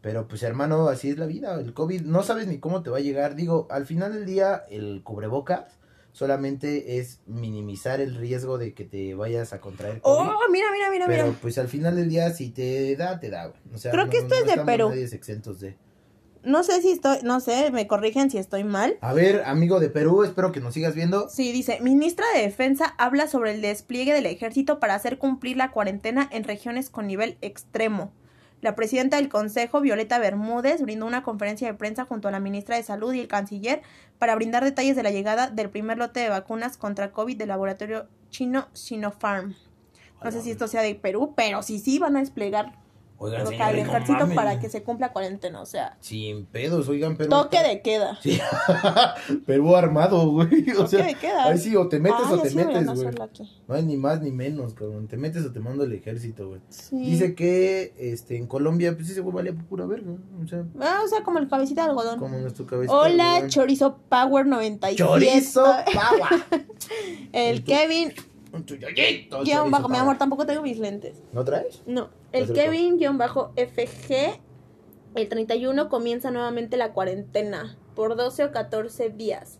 Pero 0.00 0.26
pues 0.26 0.42
hermano, 0.42 0.88
así 0.88 1.10
es 1.10 1.18
la 1.18 1.26
vida. 1.26 1.54
El 1.60 1.74
COVID, 1.74 2.02
no 2.02 2.24
sabes 2.24 2.48
ni 2.48 2.58
cómo 2.58 2.82
te 2.82 2.90
va 2.90 2.98
a 2.98 3.00
llegar. 3.00 3.36
Digo, 3.36 3.68
al 3.70 3.86
final 3.86 4.12
del 4.12 4.26
día, 4.26 4.64
el 4.68 5.02
cubrebocas 5.04 5.78
solamente 6.10 6.98
es 6.98 7.20
minimizar 7.26 8.00
el 8.00 8.16
riesgo 8.16 8.58
de 8.58 8.74
que 8.74 8.84
te 8.84 9.14
vayas 9.14 9.52
a 9.52 9.60
contraer 9.60 10.00
COVID. 10.00 10.28
Oh, 10.28 10.50
mira, 10.50 10.66
mira, 10.72 10.90
mira, 10.90 11.06
Pero 11.06 11.26
mira. 11.26 11.38
pues 11.40 11.56
al 11.58 11.68
final 11.68 11.96
del 11.96 12.08
día, 12.08 12.30
si 12.32 12.50
te 12.50 12.96
da, 12.96 13.18
te 13.20 13.30
da. 13.30 13.52
O 13.72 13.78
sea, 13.78 13.92
Creo 13.92 14.10
que 14.10 14.18
esto 14.18 14.34
es 14.34 14.46
de 14.46 14.62
Perú. 14.64 14.88
nadie 14.88 15.04
exentos 15.04 15.60
de. 15.60 15.76
No 16.44 16.64
sé 16.64 16.82
si 16.82 16.90
estoy, 16.90 17.18
no 17.22 17.38
sé, 17.38 17.70
me 17.70 17.86
corrigen 17.86 18.30
si 18.30 18.38
estoy 18.38 18.64
mal. 18.64 18.96
A 19.00 19.12
ver, 19.12 19.44
amigo 19.44 19.78
de 19.78 19.88
Perú, 19.88 20.24
espero 20.24 20.50
que 20.50 20.60
nos 20.60 20.74
sigas 20.74 20.94
viendo. 20.94 21.28
Sí, 21.28 21.52
dice, 21.52 21.78
ministra 21.80 22.26
de 22.34 22.42
Defensa 22.42 22.94
habla 22.98 23.28
sobre 23.28 23.52
el 23.54 23.62
despliegue 23.62 24.12
del 24.12 24.26
ejército 24.26 24.80
para 24.80 24.94
hacer 24.94 25.18
cumplir 25.18 25.56
la 25.56 25.70
cuarentena 25.70 26.28
en 26.32 26.42
regiones 26.42 26.90
con 26.90 27.06
nivel 27.06 27.38
extremo. 27.42 28.12
La 28.60 28.74
presidenta 28.74 29.16
del 29.16 29.28
Consejo, 29.28 29.80
Violeta 29.80 30.18
Bermúdez, 30.18 30.82
brindó 30.82 31.06
una 31.06 31.22
conferencia 31.22 31.68
de 31.68 31.74
prensa 31.74 32.04
junto 32.04 32.28
a 32.28 32.32
la 32.32 32.40
ministra 32.40 32.76
de 32.76 32.82
Salud 32.82 33.12
y 33.12 33.20
el 33.20 33.28
canciller 33.28 33.82
para 34.18 34.34
brindar 34.34 34.64
detalles 34.64 34.96
de 34.96 35.02
la 35.02 35.10
llegada 35.10 35.48
del 35.48 35.70
primer 35.70 35.98
lote 35.98 36.20
de 36.20 36.28
vacunas 36.28 36.76
contra 36.76 37.12
COVID 37.12 37.36
del 37.36 37.48
laboratorio 37.48 38.08
chino 38.30 38.68
Sinopharm. 38.72 39.54
No 40.22 40.30
sé 40.30 40.42
si 40.42 40.52
esto 40.52 40.68
sea 40.68 40.82
de 40.82 40.94
Perú, 40.94 41.34
pero 41.36 41.62
sí, 41.62 41.80
sí 41.80 41.98
van 41.98 42.16
a 42.16 42.20
desplegar 42.20 42.81
Oigan, 43.22 43.40
al 43.42 43.46
señores, 43.48 44.08
no 44.28 44.34
para 44.34 44.58
que 44.58 44.68
se 44.68 44.82
cumpla 44.82 45.12
cuarentena, 45.12 45.60
o 45.60 45.66
sea, 45.66 45.96
Sin 46.00 46.44
pedos, 46.46 46.88
oigan, 46.88 47.16
pero. 47.16 47.30
toque 47.30 47.62
de 47.62 47.80
queda. 47.82 48.18
Sí. 48.22 48.40
Perú 49.46 49.76
armado, 49.76 50.28
güey. 50.30 50.70
O 50.72 50.84
Toque 50.84 50.88
sea, 50.88 51.06
de 51.06 51.14
queda. 51.14 51.44
ahí 51.44 51.58
sí, 51.58 51.76
o 51.76 51.88
te 51.88 52.00
metes 52.00 52.18
Ay, 52.26 52.34
o 52.34 52.38
te 52.42 52.50
metes, 52.50 52.86
güey. 52.86 53.08
No 53.68 53.74
hay 53.74 53.82
ni 53.84 53.96
más 53.96 54.20
ni 54.20 54.30
menos, 54.32 54.74
cabrón. 54.74 55.06
Te 55.08 55.16
metes 55.16 55.44
o 55.44 55.52
te 55.52 55.60
mando 55.60 55.84
el 55.84 55.92
ejército, 55.92 56.48
güey. 56.48 56.60
Sí. 56.68 56.96
Dice 56.98 57.34
que 57.34 57.94
este 57.96 58.36
en 58.36 58.46
Colombia, 58.46 58.94
pues 58.96 59.10
ese 59.10 59.20
güey 59.20 59.34
valía 59.34 59.54
pura 59.68 59.86
verga. 59.86 60.12
O 60.42 60.46
sea, 60.46 60.64
Ah, 60.80 61.00
o 61.04 61.08
sea, 61.08 61.22
como 61.22 61.38
el 61.38 61.48
cabecita 61.48 61.84
de 61.84 61.90
algodón. 61.90 62.18
como 62.18 62.36
nuestro 62.38 62.66
cabeza. 62.66 62.92
Hola, 62.92 63.44
Chorizo 63.48 63.98
Power 64.08 64.46
97. 64.46 64.96
Chorizo 64.96 65.62
Pagua. 65.94 66.28
El 67.32 67.64
Kevin, 67.64 68.12
Un 68.52 68.66
chuyoyito, 68.66 69.42
guion 69.44 69.70
bajo, 69.70 69.88
mi 69.88 69.96
amor, 69.96 70.18
tampoco 70.18 70.44
tengo 70.44 70.62
mis 70.62 70.78
lentes. 70.78 71.22
¿No 71.32 71.44
traes? 71.44 71.82
No, 71.86 72.10
el. 72.32 72.52
Kevin, 72.52 72.98
guion 72.98 73.16
bajo 73.16 73.52
FG, 73.56 74.40
el 75.14 75.28
31 75.28 75.88
comienza 75.88 76.30
nuevamente 76.30 76.76
la 76.76 76.92
cuarentena 76.92 77.78
por 77.94 78.16
12 78.16 78.44
o 78.44 78.52
14 78.52 79.10
días. 79.10 79.58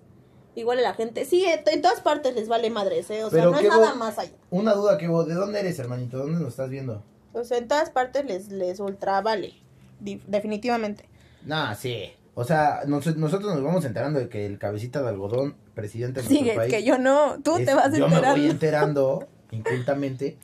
Igual 0.55 0.81
a 0.81 0.83
la 0.83 0.95
gente, 0.95 1.25
sí, 1.25 1.47
en 1.47 1.81
todas 1.81 2.01
partes 2.03 2.35
les 2.35 2.49
vale 2.49 2.69
madres, 2.69 3.11
¿eh? 3.11 3.25
O 3.25 3.31
sea, 3.31 3.45
no 3.47 3.59
es 3.59 3.67
nada 3.67 3.95
más 3.95 4.19
allá. 4.19 4.37
Una 4.51 4.75
duda 4.75 4.99
que 4.99 5.09
vos, 5.09 5.27
¿de 5.27 5.35
dónde 5.35 5.61
eres, 5.61 5.79
hermanito? 5.79 6.19
¿Dónde 6.19 6.41
nos 6.41 6.49
estás 6.49 6.69
viendo? 6.69 7.03
O 7.33 7.45
sea, 7.45 7.57
en 7.57 7.69
todas 7.69 7.89
partes 7.89 8.27
les, 8.27 8.51
les 8.51 8.79
ultra 8.79 9.23
vale. 9.23 9.55
Definitivamente. 10.01 11.09
Nah, 11.45 11.75
sí. 11.75 12.13
O 12.35 12.45
sea, 12.45 12.81
nos- 12.87 13.17
nosotros 13.17 13.55
nos 13.55 13.63
vamos 13.63 13.85
enterando 13.85 14.19
de 14.19 14.29
que 14.29 14.47
el 14.47 14.59
cabecita 14.59 15.03
de 15.03 15.09
algodón, 15.11 15.55
presidente 15.75 16.23
de 16.23 16.29
nuestro 16.29 16.39
Sigue, 16.39 16.57
país. 16.57 16.73
que 16.73 16.83
yo 16.85 16.97
no, 16.99 17.41
tú 17.43 17.57
es- 17.59 17.67
te 17.67 17.75
vas 17.75 17.93
Yo 17.97 18.09
me 18.09 18.21
voy 18.21 18.47
enterando. 18.47 18.51
enterando 18.51 19.29
incultamente, 19.51 20.37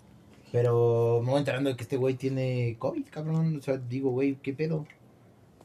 pero 0.53 1.21
me 1.25 1.31
voy 1.31 1.39
enterando 1.39 1.71
de 1.71 1.77
que 1.77 1.83
este 1.83 1.97
güey 1.97 2.15
tiene 2.15 2.77
COVID, 2.79 3.07
cabrón. 3.11 3.57
O 3.59 3.63
sea, 3.63 3.77
digo, 3.79 4.11
güey, 4.11 4.37
¿qué 4.43 4.53
pedo? 4.53 4.87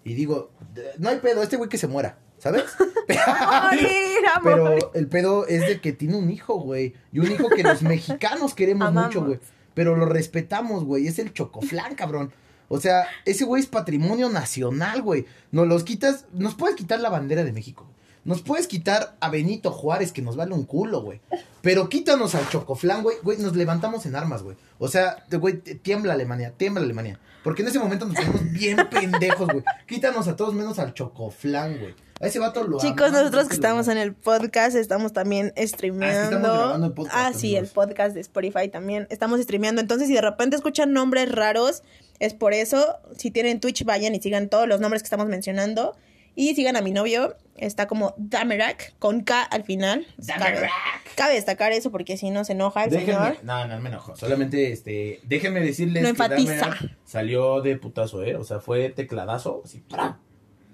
Y 0.05 0.13
digo, 0.13 0.51
"De- 0.73 0.91
no 0.97 1.09
hay 1.09 1.17
pedo, 1.19 1.43
este 1.43 1.57
güey 1.57 1.69
que 1.69 1.77
se 1.77 1.87
muera, 1.87 2.17
¿sabes? 2.37 2.63
Morir. 3.07 3.87
Pero 4.43 4.93
el 4.93 5.07
pedo 5.07 5.47
es 5.47 5.67
de 5.67 5.79
que 5.81 5.93
tiene 5.93 6.15
un 6.17 6.29
hijo, 6.29 6.55
güey. 6.59 6.93
Y 7.11 7.19
un 7.19 7.31
hijo 7.31 7.49
que 7.49 7.63
los 7.63 7.81
mexicanos 7.81 8.53
queremos 8.53 8.87
Amamos. 8.87 9.07
mucho, 9.15 9.25
güey. 9.25 9.39
Pero 9.73 9.95
lo 9.95 10.05
respetamos, 10.05 10.83
güey. 10.85 11.07
Es 11.07 11.19
el 11.19 11.33
chocoflán, 11.33 11.95
cabrón. 11.95 12.31
O 12.73 12.79
sea, 12.79 13.05
ese 13.25 13.45
güey 13.45 13.61
es 13.61 13.67
patrimonio 13.67 14.29
nacional, 14.29 15.03
güey. 15.03 15.27
Nos 15.51 15.67
los 15.67 15.83
quitas, 15.83 16.25
nos 16.33 16.55
puedes 16.55 16.75
quitar 16.75 16.99
la 16.99 17.09
bandera 17.09 17.43
de 17.43 17.53
México. 17.53 17.85
Nos 18.25 18.41
puedes 18.41 18.65
quitar 18.65 19.15
a 19.19 19.29
Benito 19.29 19.69
Juárez, 19.69 20.11
que 20.11 20.23
nos 20.23 20.35
vale 20.35 20.55
un 20.55 20.65
culo, 20.65 21.03
güey. 21.03 21.21
Pero 21.61 21.87
quítanos 21.87 22.33
al 22.33 22.49
chocoflán, 22.49 23.03
güey. 23.03 23.17
Güey, 23.21 23.37
nos 23.37 23.55
levantamos 23.55 24.07
en 24.07 24.15
armas, 24.15 24.41
güey. 24.41 24.57
O 24.79 24.87
sea, 24.87 25.23
güey, 25.29 25.59
tiembla 25.59 26.13
Alemania, 26.13 26.51
tiembla 26.57 26.81
Alemania. 26.81 27.19
Porque 27.43 27.61
en 27.61 27.67
ese 27.67 27.77
momento 27.77 28.05
nos 28.07 28.15
ponemos 28.15 28.51
bien 28.51 28.77
pendejos, 28.89 29.49
güey. 29.49 29.63
Quítanos 29.85 30.27
a 30.27 30.35
todos 30.35 30.55
menos 30.55 30.79
al 30.79 30.95
chocoflán, 30.95 31.77
güey. 31.77 31.93
A 32.21 32.27
ese 32.27 32.39
vato 32.39 32.63
lo 32.65 32.79
Chicos, 32.79 33.01
amamos, 33.09 33.19
nosotros 33.19 33.49
que 33.49 33.55
estamos 33.55 33.87
en 33.89 33.97
el 33.97 34.13
podcast, 34.13 34.77
estamos 34.77 35.11
también 35.11 35.53
streameando. 35.57 36.39
grabando 36.39 36.87
el 36.87 36.93
podcast, 36.93 37.15
Ah, 37.17 37.33
sí, 37.35 37.55
el 37.57 37.67
podcast 37.67 38.15
de 38.15 38.21
Spotify 38.21 38.69
también. 38.69 39.07
Estamos 39.09 39.41
streameando. 39.41 39.81
Entonces, 39.81 40.07
si 40.07 40.13
de 40.13 40.21
repente 40.21 40.55
escuchan 40.55 40.93
nombres 40.93 41.29
raros, 41.29 41.83
es 42.25 42.33
por 42.33 42.53
eso. 42.53 42.97
Si 43.17 43.31
tienen 43.31 43.59
Twitch, 43.59 43.83
vayan 43.85 44.15
y 44.15 44.21
sigan 44.21 44.49
todos 44.49 44.67
los 44.67 44.79
nombres 44.79 45.01
que 45.03 45.07
estamos 45.07 45.27
mencionando. 45.27 45.95
Y 46.35 46.55
sigan 46.55 46.75
a 46.75 46.81
mi 46.81 46.91
novio. 46.91 47.35
Está 47.57 47.87
como 47.87 48.15
Damerak, 48.17 48.97
con 48.97 49.21
K 49.21 49.43
al 49.43 49.63
final. 49.63 50.07
Damerak. 50.17 50.71
Cabe, 51.15 51.35
destacar 51.35 51.71
eso 51.73 51.91
porque 51.91 52.17
si 52.17 52.31
no 52.31 52.43
se 52.43 52.53
enoja 52.53 52.85
el 52.85 52.89
Déjenme, 52.89 53.13
señor. 53.13 53.37
no, 53.43 53.67
no 53.67 53.79
me 53.79 53.89
enojo. 53.89 54.15
Solamente, 54.15 54.71
este, 54.71 55.19
déjenme 55.23 55.59
decirles 55.59 56.01
No 56.01 56.07
que 56.07 56.09
enfatiza. 56.11 56.55
Damerak 56.55 56.97
salió 57.05 57.61
de 57.61 57.77
putazo, 57.77 58.23
¿eh? 58.23 58.35
O 58.35 58.43
sea, 58.43 58.59
fue 58.59 58.89
tecladazo, 58.89 59.61
así, 59.63 59.79
¡pra! 59.87 60.17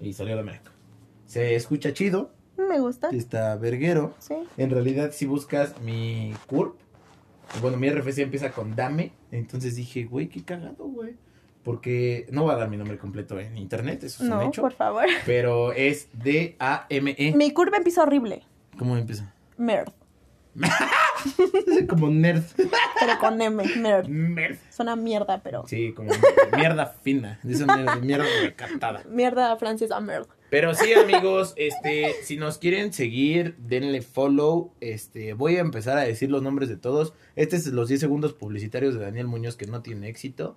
y 0.00 0.14
salió 0.14 0.34
de 0.34 0.40
América. 0.40 0.72
Se 1.26 1.54
escucha 1.54 1.92
chido, 1.92 2.32
Me 2.56 2.80
gusta. 2.80 3.10
está 3.12 3.54
verguero. 3.56 4.14
Sí. 4.18 4.34
En 4.56 4.70
realidad, 4.70 5.10
si 5.12 5.26
buscas 5.26 5.78
mi 5.82 6.32
CURP, 6.46 6.80
bueno, 7.60 7.76
mi 7.76 7.90
RFC 7.90 8.20
empieza 8.20 8.50
con 8.52 8.74
Dame, 8.74 9.12
entonces 9.30 9.76
dije, 9.76 10.04
güey, 10.04 10.28
qué 10.28 10.42
cagado, 10.42 10.84
güey. 10.86 11.16
Porque 11.62 12.26
no 12.30 12.44
va 12.46 12.54
a 12.54 12.56
dar 12.56 12.68
mi 12.70 12.76
nombre 12.76 12.96
completo 12.98 13.38
en 13.38 13.58
internet, 13.58 14.02
eso 14.04 14.22
es 14.24 14.30
un 14.30 14.36
No, 14.36 14.42
hecho. 14.48 14.62
por 14.62 14.72
favor. 14.72 15.04
Pero 15.26 15.72
es 15.72 16.08
D-A-M-E. 16.12 17.32
Mi 17.36 17.50
curva 17.52 17.76
empieza 17.76 18.02
horrible. 18.02 18.42
¿Cómo 18.78 18.96
empieza? 18.96 19.32
Merd. 19.58 19.92
Como 21.88 22.08
nerd. 22.08 22.42
Pero 22.56 23.18
con 23.20 23.40
M. 23.40 23.62
Merd. 23.76 24.08
Nerd. 24.08 24.56
Suena 24.70 24.96
mierda, 24.96 25.42
pero. 25.42 25.66
Sí, 25.66 25.92
como 25.92 26.10
mierda 26.56 26.86
fina. 26.86 27.38
Dice 27.42 27.66
mierda, 27.66 27.96
mierda 27.96 28.24
recatada. 28.42 29.04
Mierda 29.08 29.56
francesa, 29.56 30.00
merd. 30.00 30.26
Pero 30.50 30.74
sí, 30.74 30.92
amigos, 30.94 31.52
este, 31.56 32.14
si 32.24 32.36
nos 32.36 32.58
quieren 32.58 32.92
seguir, 32.92 33.54
denle 33.58 34.02
follow. 34.02 34.72
Este, 34.80 35.34
voy 35.34 35.56
a 35.56 35.60
empezar 35.60 35.98
a 35.98 36.02
decir 36.02 36.30
los 36.30 36.42
nombres 36.42 36.68
de 36.68 36.76
todos. 36.76 37.12
Este 37.36 37.56
es 37.56 37.66
los 37.68 37.88
10 37.88 38.00
segundos 38.00 38.32
publicitarios 38.32 38.94
de 38.94 39.00
Daniel 39.00 39.26
Muñoz 39.28 39.56
que 39.56 39.66
no 39.66 39.82
tiene 39.82 40.08
éxito. 40.08 40.56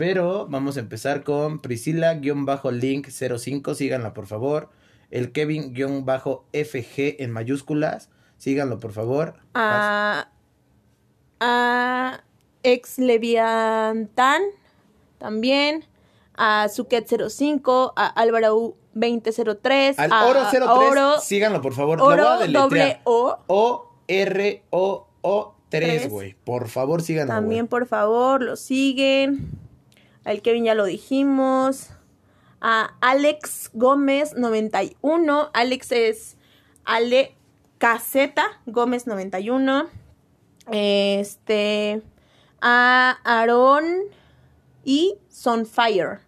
Pero 0.00 0.46
vamos 0.48 0.78
a 0.78 0.80
empezar 0.80 1.22
con 1.24 1.60
Priscila-Link05, 1.60 3.74
síganla 3.74 4.14
por 4.14 4.26
favor. 4.26 4.70
El 5.10 5.30
Kevin-FG 5.30 7.16
en 7.22 7.30
mayúsculas, 7.30 8.08
síganlo 8.38 8.78
por 8.78 8.92
favor. 8.92 9.34
A. 9.52 10.30
A. 11.38 12.22
Ex 12.62 12.98
Leviatán. 12.98 14.40
También. 15.18 15.84
A 16.34 16.68
Suket05. 16.68 17.92
A 17.94 18.06
Álvaro 18.06 18.56
U 18.56 18.76
2003. 18.94 19.98
Al 19.98 20.12
a 20.14 20.24
Oro 20.24 20.40
03, 20.50 20.62
Oro, 20.66 21.20
síganlo 21.20 21.60
por 21.60 21.74
favor. 21.74 21.98
Lo 21.98 22.04
voy 22.06 22.14
a 22.14 22.16
Oro 22.16 22.38
deletrear. 22.38 22.62
doble 22.70 23.00
O. 23.04 23.38
O-R-O-O-3, 23.48 25.52
Tres. 25.68 26.08
güey. 26.08 26.36
Por 26.42 26.68
favor, 26.68 27.02
síganlo, 27.02 27.34
También, 27.34 27.68
por 27.68 27.86
favor, 27.86 28.42
lo 28.42 28.56
siguen. 28.56 29.59
Al 30.24 30.42
Kevin 30.42 30.64
ya 30.64 30.74
lo 30.74 30.84
dijimos. 30.84 31.90
A 32.60 32.94
Alex 33.00 33.70
Gómez 33.72 34.34
91. 34.34 35.50
Alex 35.52 35.92
es 35.92 36.36
Ale 36.84 37.34
Caseta 37.78 38.44
Gómez 38.66 39.06
91. 39.06 39.88
Este. 40.70 42.02
A 42.60 43.18
Aaron 43.24 43.84
y 44.84 45.14
Sonfire. 45.28 46.18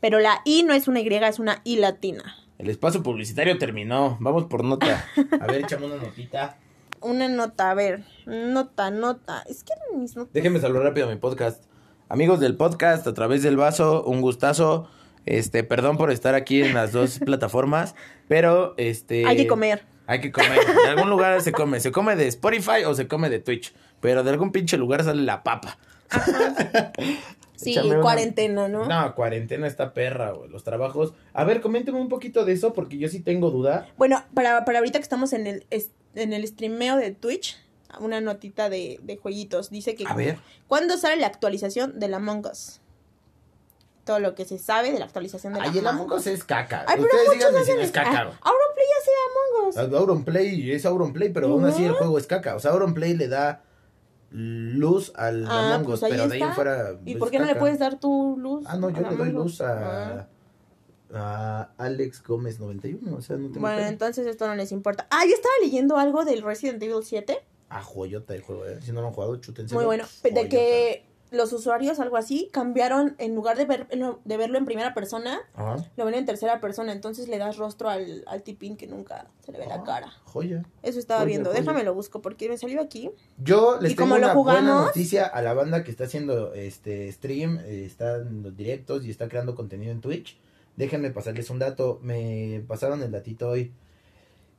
Pero 0.00 0.20
la 0.20 0.40
I 0.44 0.62
no 0.62 0.72
es 0.72 0.88
una 0.88 1.00
Y, 1.00 1.06
es 1.12 1.38
una 1.38 1.60
I 1.64 1.76
latina. 1.76 2.36
El 2.58 2.70
espacio 2.70 3.02
publicitario 3.02 3.58
terminó. 3.58 4.16
Vamos 4.20 4.44
por 4.44 4.64
nota. 4.64 5.04
A 5.40 5.46
ver, 5.46 5.64
échame 5.64 5.86
una 5.86 5.96
notita. 5.96 6.58
Una 7.02 7.28
nota, 7.28 7.70
a 7.70 7.74
ver. 7.74 8.04
Nota, 8.24 8.90
nota. 8.90 9.44
Es 9.46 9.62
que 9.62 9.74
mis 9.94 10.16
notas. 10.16 10.32
Déjenme 10.32 10.58
saludar 10.60 10.84
rápido 10.84 11.06
a 11.06 11.10
mi 11.10 11.16
podcast. 11.16 11.62
Amigos 12.08 12.38
del 12.40 12.56
podcast, 12.56 13.06
a 13.06 13.14
través 13.14 13.42
del 13.42 13.56
vaso, 13.56 14.04
un 14.04 14.20
gustazo. 14.20 14.88
Este, 15.24 15.64
perdón 15.64 15.96
por 15.96 16.12
estar 16.12 16.34
aquí 16.36 16.62
en 16.62 16.74
las 16.74 16.92
dos 16.92 17.18
plataformas, 17.24 17.94
pero 18.28 18.74
este... 18.76 19.26
Hay 19.26 19.36
que 19.36 19.46
comer. 19.48 19.82
Hay 20.06 20.20
que 20.20 20.30
comer. 20.30 20.60
De 20.84 20.88
algún 20.90 21.10
lugar 21.10 21.40
se 21.40 21.50
come. 21.50 21.80
Se 21.80 21.90
come 21.90 22.14
de 22.14 22.28
Spotify 22.28 22.84
o 22.86 22.94
se 22.94 23.08
come 23.08 23.28
de 23.28 23.40
Twitch. 23.40 23.74
Pero 24.00 24.22
de 24.22 24.30
algún 24.30 24.52
pinche 24.52 24.76
lugar 24.76 25.02
sale 25.02 25.22
la 25.22 25.42
papa. 25.42 25.78
Sí, 27.56 27.72
Échame 27.72 27.88
una- 27.94 28.02
cuarentena, 28.02 28.68
¿no? 28.68 28.86
No, 28.86 29.14
cuarentena 29.16 29.66
está 29.66 29.92
perra, 29.94 30.30
güey. 30.30 30.48
Los 30.48 30.62
trabajos. 30.62 31.12
A 31.32 31.42
ver, 31.42 31.60
coménteme 31.60 31.98
un 31.98 32.08
poquito 32.08 32.44
de 32.44 32.52
eso 32.52 32.72
porque 32.72 32.98
yo 32.98 33.08
sí 33.08 33.18
tengo 33.18 33.50
duda. 33.50 33.88
Bueno, 33.96 34.22
para, 34.32 34.64
para 34.64 34.78
ahorita 34.78 35.00
que 35.00 35.02
estamos 35.02 35.32
en 35.32 35.48
el, 35.48 35.66
en 36.14 36.32
el 36.32 36.46
streameo 36.46 36.96
de 36.98 37.10
Twitch, 37.10 37.56
una 38.00 38.20
notita 38.20 38.68
de, 38.68 38.98
de 39.02 39.16
jueguitos. 39.16 39.70
Dice 39.70 39.94
que... 39.94 40.04
A 40.06 40.14
ver. 40.14 40.38
¿Cuándo 40.68 40.96
sale 40.98 41.16
la 41.20 41.26
actualización 41.26 41.98
del 41.98 42.14
Among 42.14 42.46
Us? 42.46 42.80
Todo 44.04 44.20
lo 44.20 44.34
que 44.34 44.44
se 44.44 44.58
sabe 44.58 44.92
de 44.92 44.98
la 45.00 45.04
actualización 45.06 45.52
del 45.54 45.62
Ay, 45.62 45.78
el 45.78 45.86
Among 45.86 46.12
Us 46.12 46.26
es 46.28 46.44
caca. 46.44 46.84
Ay, 46.86 46.96
pero 47.00 47.02
Ustedes 47.04 47.26
muchos 47.28 47.50
si 47.50 47.56
hacen 47.72 47.80
es 47.80 47.90
caca, 47.90 48.10
Ah. 48.10 48.40
Auronplay 48.40 48.86
hace 49.00 49.10
Among 49.26 49.68
Us. 49.68 49.94
Auronplay 50.00 50.70
es 50.72 50.86
Auronplay, 50.86 51.28
pero 51.32 51.48
aún 51.48 51.64
así 51.64 51.84
el 51.84 51.92
juego 51.92 52.16
es 52.18 52.26
caca. 52.26 52.54
O 52.54 52.60
sea, 52.60 52.70
Auronplay 52.72 53.14
le 53.16 53.26
da 53.28 53.62
luz 54.30 55.12
al 55.16 55.46
Ah, 55.48 55.74
Among 55.76 55.88
Us, 55.92 56.00
pues 56.00 56.02
ahí 56.04 56.10
pero 56.18 56.28
de 56.28 56.42
ahí 56.44 56.52
fuera. 56.54 56.92
¿Y 57.04 57.12
pues, 57.12 57.18
por 57.18 57.30
qué 57.30 57.38
no 57.38 57.44
le 57.46 57.50
caca. 57.52 57.60
puedes 57.60 57.78
dar 57.78 57.98
tu 57.98 58.36
luz? 58.38 58.64
Ah, 58.68 58.76
no, 58.76 58.90
yo 58.90 59.02
le 59.08 59.16
doy 59.16 59.28
Us? 59.28 59.34
luz 59.34 59.60
a, 59.62 60.28
Ah. 61.12 61.70
a 61.78 61.84
Alex 61.84 62.22
Gómez 62.22 62.58
91. 62.60 63.16
O 63.16 63.20
sea, 63.22 63.36
no 63.36 63.48
tengo. 63.48 63.60
Bueno, 63.60 63.82
entonces 63.88 64.26
esto 64.26 64.46
no 64.46 64.54
les 64.54 64.70
importa. 64.72 65.06
Ah, 65.10 65.24
yo 65.24 65.34
estaba 65.34 65.54
leyendo 65.62 65.96
algo 65.98 66.24
del 66.24 66.42
Resident 66.42 66.82
Evil 66.82 67.02
7. 67.02 67.38
Ah, 67.68 67.82
joyota 67.82 68.34
el 68.34 68.42
juego, 68.42 68.64
¿eh? 68.66 68.78
Si 68.82 68.92
no 68.92 69.00
lo 69.00 69.08
han 69.08 69.12
jugado, 69.12 69.36
chútense. 69.36 69.74
Muy 69.74 69.84
bueno. 69.84 70.04
De 70.22 70.48
que 70.48 71.04
los 71.32 71.52
usuarios, 71.52 71.98
algo 71.98 72.16
así, 72.16 72.48
cambiaron, 72.52 73.16
en 73.18 73.34
lugar 73.34 73.56
de, 73.56 73.64
ver, 73.64 73.88
de 73.88 74.36
verlo 74.36 74.56
en 74.58 74.64
primera 74.64 74.94
persona, 74.94 75.40
Ajá. 75.54 75.84
lo 75.96 76.04
ven 76.04 76.14
en 76.14 76.24
tercera 76.24 76.60
persona. 76.60 76.92
Entonces 76.92 77.26
le 77.28 77.38
das 77.38 77.56
rostro 77.56 77.88
al, 77.90 78.22
al 78.28 78.42
tipín 78.44 78.76
que 78.76 78.86
nunca 78.86 79.26
se 79.44 79.50
le 79.50 79.58
ve 79.58 79.66
la 79.66 79.74
Ah, 79.76 79.84
cara. 79.84 80.12
Joya. 80.24 80.62
Eso 80.84 81.00
estaba 81.00 81.20
Joya, 81.22 81.28
viendo. 81.28 81.50
joya. 81.50 81.60
Déjame 81.60 81.82
lo 81.82 81.94
busco 81.94 82.22
porque 82.22 82.48
me 82.48 82.56
salió 82.56 82.80
aquí. 82.80 83.10
Yo 83.38 83.78
les 83.80 83.92
Y 83.92 83.96
tengo 83.96 84.10
como 84.10 84.18
lo 84.20 84.26
una 84.26 84.34
buena 84.34 84.84
noticia 84.84 85.26
a 85.26 85.42
la 85.42 85.52
banda 85.52 85.82
que 85.82 85.90
está 85.90 86.04
haciendo 86.04 86.54
este 86.54 87.10
stream, 87.10 87.58
eh, 87.64 87.84
está 87.84 88.16
en 88.18 88.44
los 88.44 88.56
directos 88.56 89.04
y 89.04 89.10
está 89.10 89.28
creando 89.28 89.56
contenido 89.56 89.90
en 89.90 90.00
Twitch. 90.00 90.38
Déjenme 90.76 91.10
pasarles 91.10 91.50
un 91.50 91.58
dato. 91.58 91.98
Me 92.02 92.62
pasaron 92.68 93.02
el 93.02 93.10
datito 93.10 93.48
hoy. 93.48 93.72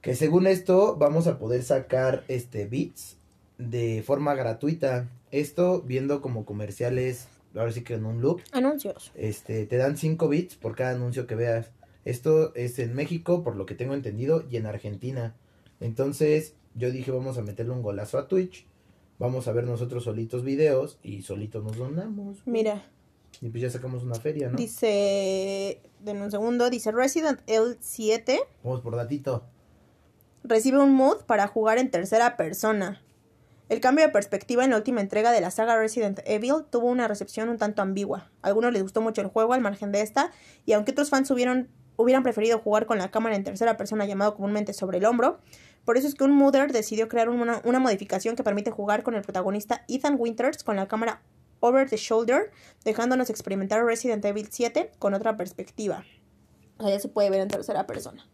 Que 0.02 0.16
según 0.16 0.48
esto 0.48 0.96
vamos 0.98 1.28
a 1.28 1.38
poder 1.40 1.64
sacar 1.64 2.24
este 2.28 2.66
bits 2.66 3.18
de 3.58 4.04
forma 4.06 4.36
gratuita. 4.36 5.10
Esto 5.32 5.82
viendo 5.82 6.22
como 6.22 6.46
comerciales, 6.46 7.28
ahora 7.56 7.72
sí 7.72 7.84
que 7.84 7.96
en 7.96 8.06
un 8.06 8.22
loop. 8.22 8.42
Anuncios. 8.52 9.12
Este, 9.16 9.66
te 9.66 9.78
dan 9.78 9.98
5 9.98 10.28
bits 10.30 10.56
por 10.56 10.76
cada 10.76 10.92
anuncio 10.92 11.28
que 11.28 11.36
veas. 11.36 11.72
Esto 12.06 12.56
es 12.56 12.80
en 12.80 12.94
México, 12.94 13.44
por 13.44 13.56
lo 13.58 13.66
que 13.66 13.76
tengo 13.76 13.94
entendido, 13.94 14.46
y 14.50 14.56
en 14.56 14.66
Argentina. 14.66 15.36
Entonces, 15.82 16.54
yo 16.76 16.90
dije, 16.92 17.12
vamos 17.12 17.38
a 17.38 17.42
meterle 17.42 17.74
un 17.74 17.82
golazo 17.82 18.18
a 18.18 18.28
Twitch. 18.28 18.66
Vamos 19.20 19.48
a 19.48 19.52
ver 19.52 19.66
nosotros 19.66 20.04
solitos 20.06 20.44
videos 20.44 21.00
y 21.04 21.24
solitos 21.24 21.64
nos 21.64 21.76
donamos. 21.76 22.38
Mira, 22.46 22.86
Y 23.42 23.50
pues 23.50 23.62
ya 23.64 23.70
sacamos 23.70 24.04
una 24.04 24.16
feria, 24.16 24.50
¿no? 24.50 24.56
dice, 24.58 25.82
denme 26.02 26.24
un 26.24 26.32
segundo, 26.32 26.70
dice 26.70 26.92
Resident 26.92 27.42
Evil 27.48 27.78
7 27.82 28.40
Vamos 28.64 28.82
por 28.82 28.96
datito. 28.96 29.44
Recibe 30.44 30.80
un 30.80 30.94
mood 30.94 31.24
para 31.26 31.48
jugar 31.48 31.78
en 31.78 31.92
tercera 31.92 32.38
persona. 32.38 33.02
El 33.70 33.82
cambio 33.82 34.06
de 34.06 34.12
perspectiva 34.12 34.64
en 34.64 34.70
la 34.70 34.78
última 34.78 35.02
entrega 35.02 35.32
de 35.32 35.42
la 35.42 35.52
saga 35.52 35.78
Resident 35.78 36.22
Evil 36.26 36.64
tuvo 36.70 36.88
una 36.88 37.08
recepción 37.08 37.50
un 37.50 37.58
tanto 37.58 37.82
ambigua. 37.82 38.32
A 38.42 38.48
algunos 38.48 38.72
les 38.72 38.82
gustó 38.82 39.02
mucho 39.02 39.22
el 39.22 39.28
juego 39.28 39.54
al 39.54 39.62
margen 39.62 39.92
de 39.92 40.02
esta, 40.02 40.32
y 40.66 40.72
aunque 40.72 40.92
otros 40.92 41.10
fans 41.10 41.30
hubieran, 41.32 41.68
hubieran 41.98 42.24
preferido 42.24 42.60
jugar 42.60 42.86
con 42.86 42.98
la 42.98 43.12
cámara 43.12 43.36
en 43.36 43.44
tercera 43.44 43.76
persona 43.76 44.06
llamado 44.06 44.36
comúnmente 44.36 44.72
sobre 44.72 45.00
el 45.00 45.06
hombro, 45.06 45.40
por 45.84 45.98
eso 45.98 46.08
es 46.08 46.16
que 46.16 46.24
un 46.24 46.32
modder 46.32 46.72
decidió 46.72 47.10
crear 47.10 47.28
una, 47.30 47.62
una 47.66 47.80
modificación 47.80 48.36
que 48.36 48.44
permite 48.44 48.72
jugar 48.72 49.04
con 49.04 49.16
el 49.16 49.22
protagonista 49.22 49.84
Ethan 49.90 50.16
Winters 50.18 50.64
con 50.64 50.78
la 50.78 50.88
cámara 50.88 51.22
over 51.60 51.90
the 51.90 51.98
shoulder, 51.98 52.52
dejándonos 52.86 53.30
experimentar 53.30 53.84
Resident 53.84 54.24
Evil 54.24 54.48
7 54.50 54.92
con 55.00 55.14
otra 55.14 55.38
perspectiva. 55.38 56.06
Ya 56.80 57.00
se 57.00 57.10
puede 57.10 57.30
ver 57.30 57.42
en 57.42 57.48
tercera 57.48 57.88
persona. 57.88 58.26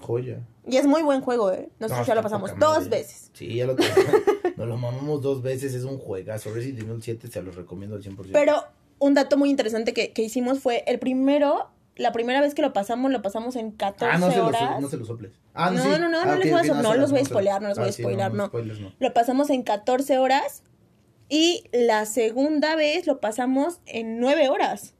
Joya. 0.00 0.40
Y 0.68 0.76
es 0.76 0.86
muy 0.86 1.02
buen 1.02 1.20
juego, 1.20 1.52
¿eh? 1.52 1.68
Nosotros 1.78 2.06
No, 2.08 2.12
ya 2.12 2.14
lo 2.16 2.22
pasamos 2.22 2.50
dos 2.58 2.78
madre. 2.84 2.88
veces. 2.90 3.30
Sí, 3.34 3.54
ya 3.54 3.66
lo 3.66 3.76
tenemos. 3.76 4.04
Nos 4.56 4.68
lo 4.68 4.76
mamamos 4.76 5.22
dos 5.22 5.42
veces. 5.42 5.74
Es 5.74 5.84
un 5.84 5.98
juegazo. 5.98 6.52
Resident 6.52 6.82
Evil 6.88 7.02
7 7.02 7.28
se 7.28 7.42
los 7.42 7.54
recomiendo 7.54 7.96
al 7.96 8.02
100%. 8.02 8.30
Pero 8.32 8.64
un 8.98 9.14
dato 9.14 9.36
muy 9.36 9.50
interesante 9.50 9.92
que, 9.92 10.12
que 10.12 10.22
hicimos 10.22 10.60
fue 10.60 10.82
el 10.86 10.98
primero, 10.98 11.68
la 11.96 12.12
primera 12.12 12.40
vez 12.40 12.54
que 12.54 12.62
lo 12.62 12.72
pasamos, 12.72 13.10
lo 13.12 13.22
pasamos 13.22 13.54
en 13.56 13.70
14 13.70 14.06
Ah, 14.14 14.18
no 14.18 14.30
se, 14.30 14.38
lo, 14.38 14.46
horas. 14.46 14.80
no 14.80 14.88
se 14.88 14.96
lo 14.96 15.04
soples. 15.04 15.32
Ah, 15.54 15.70
No, 15.70 15.82
sí. 15.82 15.88
no, 15.88 15.98
no, 15.98 16.08
no 16.08 16.18
Ah, 16.32 16.36
les 16.36 16.50
voy 16.50 16.60
a 16.60 16.82
no 16.82 16.94
los 16.94 17.10
voy 17.10 17.20
a 17.20 17.24
spoilear, 17.24 17.62
no 17.62 17.68
los 17.68 17.78
voy 17.78 17.88
a 17.88 17.92
spoilear, 17.92 18.32
no. 18.34 18.50
Lo 18.98 19.14
pasamos 19.14 19.50
en 19.50 19.62
14 19.62 20.18
horas 20.18 20.62
y 21.28 21.64
la 21.72 22.06
segunda 22.06 22.74
vez 22.76 23.06
lo 23.06 23.20
pasamos 23.20 23.80
en 23.86 24.18
9 24.20 24.48
horas. 24.48 24.94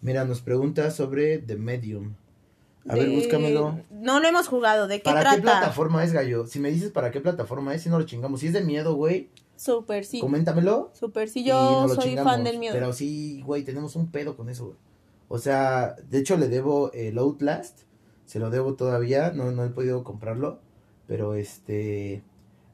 Mira, 0.00 0.24
nos 0.24 0.42
pregunta 0.42 0.90
sobre 0.90 1.38
The 1.38 1.56
Medium. 1.56 2.14
A 2.88 2.94
ver, 2.94 3.10
búscamelo. 3.10 3.80
No 3.90 4.20
lo 4.20 4.28
hemos 4.28 4.48
jugado, 4.48 4.86
¿de 4.88 4.98
qué 5.00 5.04
¿Para 5.10 5.20
trata? 5.20 5.36
qué 5.36 5.42
plataforma 5.42 6.04
es, 6.04 6.12
gallo? 6.12 6.46
Si 6.46 6.58
me 6.60 6.70
dices 6.70 6.90
para 6.90 7.10
qué 7.10 7.20
plataforma 7.20 7.74
es, 7.74 7.82
si 7.82 7.88
no 7.90 7.98
lo 7.98 8.04
chingamos. 8.06 8.40
Si 8.40 8.46
es 8.46 8.52
de 8.52 8.62
miedo, 8.62 8.94
güey, 8.94 9.30
Súper, 9.56 10.04
sí. 10.04 10.20
coméntamelo. 10.20 10.90
Súper, 10.94 11.28
sí, 11.28 11.44
yo 11.44 11.86
lo 11.88 11.94
soy 11.94 12.10
chingamos. 12.10 12.32
fan 12.32 12.44
del 12.44 12.58
miedo. 12.58 12.74
Pero 12.74 12.92
sí, 12.92 13.42
güey, 13.42 13.62
tenemos 13.64 13.96
un 13.96 14.10
pedo 14.10 14.36
con 14.36 14.48
eso, 14.48 14.66
güey. 14.66 14.78
O 15.28 15.38
sea, 15.38 15.94
de 16.08 16.18
hecho 16.18 16.36
le 16.36 16.48
debo 16.48 16.90
el 16.92 17.18
Outlast. 17.18 17.80
Se 18.24 18.38
lo 18.38 18.50
debo 18.50 18.74
todavía. 18.74 19.30
No, 19.32 19.50
no 19.50 19.64
he 19.64 19.68
podido 19.68 20.04
comprarlo. 20.04 20.60
Pero 21.06 21.34
este. 21.34 22.22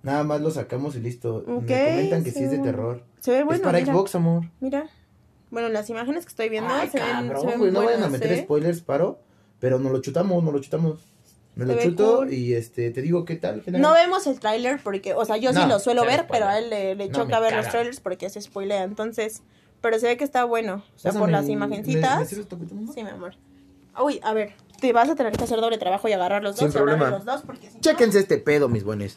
Nada 0.02 0.22
más 0.22 0.40
lo 0.40 0.50
sacamos 0.50 0.94
y 0.96 1.00
listo. 1.00 1.36
Ok, 1.48 1.62
Me 1.62 1.88
comentan 1.90 2.24
que 2.24 2.30
sí 2.30 2.44
es 2.44 2.50
de 2.50 2.58
terror. 2.58 3.02
Se 3.20 3.30
ve 3.30 3.42
bueno, 3.42 3.56
es 3.56 3.60
para 3.62 3.78
mira, 3.80 3.92
Xbox, 3.92 4.14
amor. 4.14 4.50
Mira. 4.60 4.86
Bueno, 5.50 5.68
las 5.68 5.88
imágenes 5.88 6.24
que 6.24 6.30
estoy 6.30 6.48
viendo 6.48 6.72
Ay, 6.72 6.88
se 6.90 6.98
ven, 6.98 7.08
cabrón, 7.08 7.40
se 7.40 7.46
ven 7.46 7.58
güey, 7.58 7.70
no 7.72 7.84
vayan 7.84 8.02
a 8.02 8.08
meter 8.08 8.32
¿eh? 8.32 8.42
spoilers, 8.42 8.82
paro. 8.82 9.20
Pero 9.64 9.78
nos 9.78 9.90
lo 9.92 10.02
chutamos, 10.02 10.44
nos 10.44 10.52
lo 10.52 10.58
chutamos. 10.60 11.00
Me 11.54 11.64
lo 11.64 11.78
chuto 11.80 12.16
cool. 12.18 12.32
y 12.34 12.52
este, 12.52 12.90
te 12.90 13.00
digo 13.00 13.24
qué 13.24 13.36
tal. 13.36 13.62
general? 13.62 13.80
No 13.80 13.94
vemos 13.94 14.26
el 14.26 14.38
tráiler 14.38 14.78
porque, 14.84 15.14
o 15.14 15.24
sea, 15.24 15.38
yo 15.38 15.52
sí 15.54 15.58
No, 15.60 15.66
lo 15.68 15.78
suelo 15.78 16.04
ver, 16.04 16.26
pero 16.30 16.44
a 16.46 16.58
él 16.58 16.68
le, 16.68 16.94
le 16.96 17.08
No, 17.08 17.14
choca 17.14 17.40
ver 17.40 17.54
los 17.56 17.68
trailers 17.70 18.00
porque 18.00 18.28
se 18.28 18.42
spoilea. 18.42 18.82
Entonces, 18.82 19.40
pero 19.80 19.98
se 19.98 20.06
ve 20.08 20.18
que 20.18 20.24
está 20.24 20.44
bueno. 20.44 20.84
O 20.94 20.98
sea, 20.98 21.12
por 21.12 21.20
Pásame 21.22 21.32
las 21.32 21.44
el- 21.46 21.50
imagencitas. 21.52 22.14
¿me- 22.16 22.20
me 22.24 22.26
sirves 22.28 22.46
poquito, 22.46 22.74
mamá? 22.74 22.92
Sí, 22.92 23.02
mi 23.04 23.08
amor. 23.08 23.36
Uy, 24.02 24.20
a 24.22 24.34
ver, 24.34 24.52
te 24.82 24.92
vas 24.92 25.08
a 25.08 25.14
tener 25.14 25.32
que 25.32 25.44
hacer 25.44 25.60
doble 25.62 25.78
trabajo 25.78 26.06
y 26.08 26.12
agarrar 26.12 26.42
los 26.42 26.56
Sin 26.56 26.66
dos. 26.66 26.74
de 26.74 26.80
problema. 26.80 27.08
los 27.08 27.24
dos 27.24 27.40
porque 27.40 27.68
si 27.70 27.76
no- 27.76 27.80
Chéquense 27.80 28.18
este 28.18 28.36
pedo, 28.36 28.68
mis 28.68 28.84
buenos. 28.84 29.16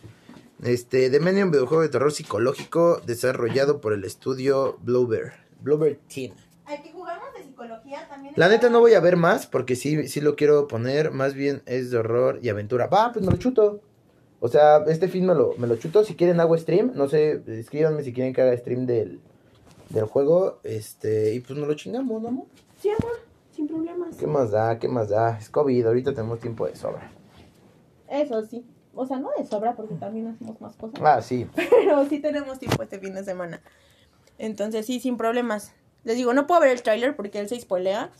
Este, 0.63 1.09
The 1.09 1.19
Medium, 1.19 1.51
videojuego 1.51 1.81
de 1.83 1.89
terror 1.89 2.11
psicológico 2.13 3.01
desarrollado 3.05 3.81
por 3.81 3.91
el 3.93 4.03
estudio 4.05 4.77
Bluebird. 4.81 5.33
Bluebird 5.61 5.97
Team. 6.07 6.33
Al 6.65 6.81
que 6.83 6.91
jugamos 6.91 7.33
de 7.35 7.36
psicología 7.57 8.07
también. 8.07 8.33
La 8.37 8.49
neta 8.49 8.69
no 8.69 8.79
voy 8.79 8.93
a 8.93 8.99
ver 8.99 9.17
más 9.17 9.47
porque 9.47 9.75
sí, 9.75 10.07
sí 10.07 10.21
lo 10.21 10.35
quiero 10.35 10.67
poner. 10.67 11.11
Más 11.11 11.33
bien 11.33 11.63
es 11.65 11.91
de 11.91 11.97
horror 11.97 12.39
y 12.41 12.49
aventura. 12.49 12.87
Va, 12.87 13.11
pues 13.11 13.25
me 13.25 13.31
lo 13.31 13.37
chuto. 13.37 13.81
O 14.39 14.47
sea, 14.47 14.83
este 14.87 15.07
film 15.07 15.27
me 15.27 15.35
lo, 15.35 15.55
me 15.57 15.67
lo 15.67 15.75
chuto. 15.77 16.03
Si 16.03 16.15
quieren 16.15 16.39
hago 16.39 16.57
stream. 16.57 16.91
No 16.95 17.09
sé, 17.09 17.41
escríbanme 17.47 18.03
si 18.03 18.13
quieren 18.13 18.33
que 18.33 18.41
haga 18.41 18.55
stream 18.55 18.85
del, 18.85 19.19
del 19.89 20.05
juego. 20.05 20.59
Este, 20.63 21.33
y 21.33 21.39
pues 21.39 21.57
nos 21.57 21.67
lo 21.67 21.73
chingamos, 21.73 22.21
¿no, 22.21 22.27
amor? 22.27 22.45
Sí, 22.79 22.89
amor, 22.89 23.19
sin 23.51 23.67
problemas. 23.67 24.15
¿Qué 24.15 24.27
más 24.27 24.51
da? 24.51 24.77
¿Qué 24.77 24.87
más 24.87 25.09
da? 25.09 25.37
Es 25.37 25.49
COVID, 25.49 25.87
ahorita 25.87 26.11
tenemos 26.11 26.39
tiempo 26.39 26.67
de 26.67 26.75
sobra. 26.75 27.11
Eso 28.07 28.45
sí. 28.45 28.65
O 28.93 29.05
sea, 29.05 29.19
no 29.19 29.29
de 29.37 29.45
sobra 29.45 29.75
porque 29.75 29.95
también 29.95 30.27
hacemos 30.27 30.59
más 30.61 30.75
cosas. 30.75 30.99
Ah, 31.03 31.21
sí. 31.21 31.47
Pero 31.55 32.07
sí 32.07 32.19
tenemos 32.19 32.59
tiempo 32.59 32.81
este 32.81 32.99
fin 32.99 33.13
de 33.13 33.23
semana. 33.23 33.61
Entonces 34.37 34.85
sí, 34.85 34.99
sin 34.99 35.17
problemas. 35.17 35.73
Les 36.07 36.15
digo, 36.15 36.33
no 36.33 36.47
puedo 36.47 36.61
ver 36.61 36.69
el 36.71 36.81
tráiler 36.81 37.15
porque 37.17 37.37
él 37.39 37.49
se 37.49 37.59
spoilea. 37.59 38.11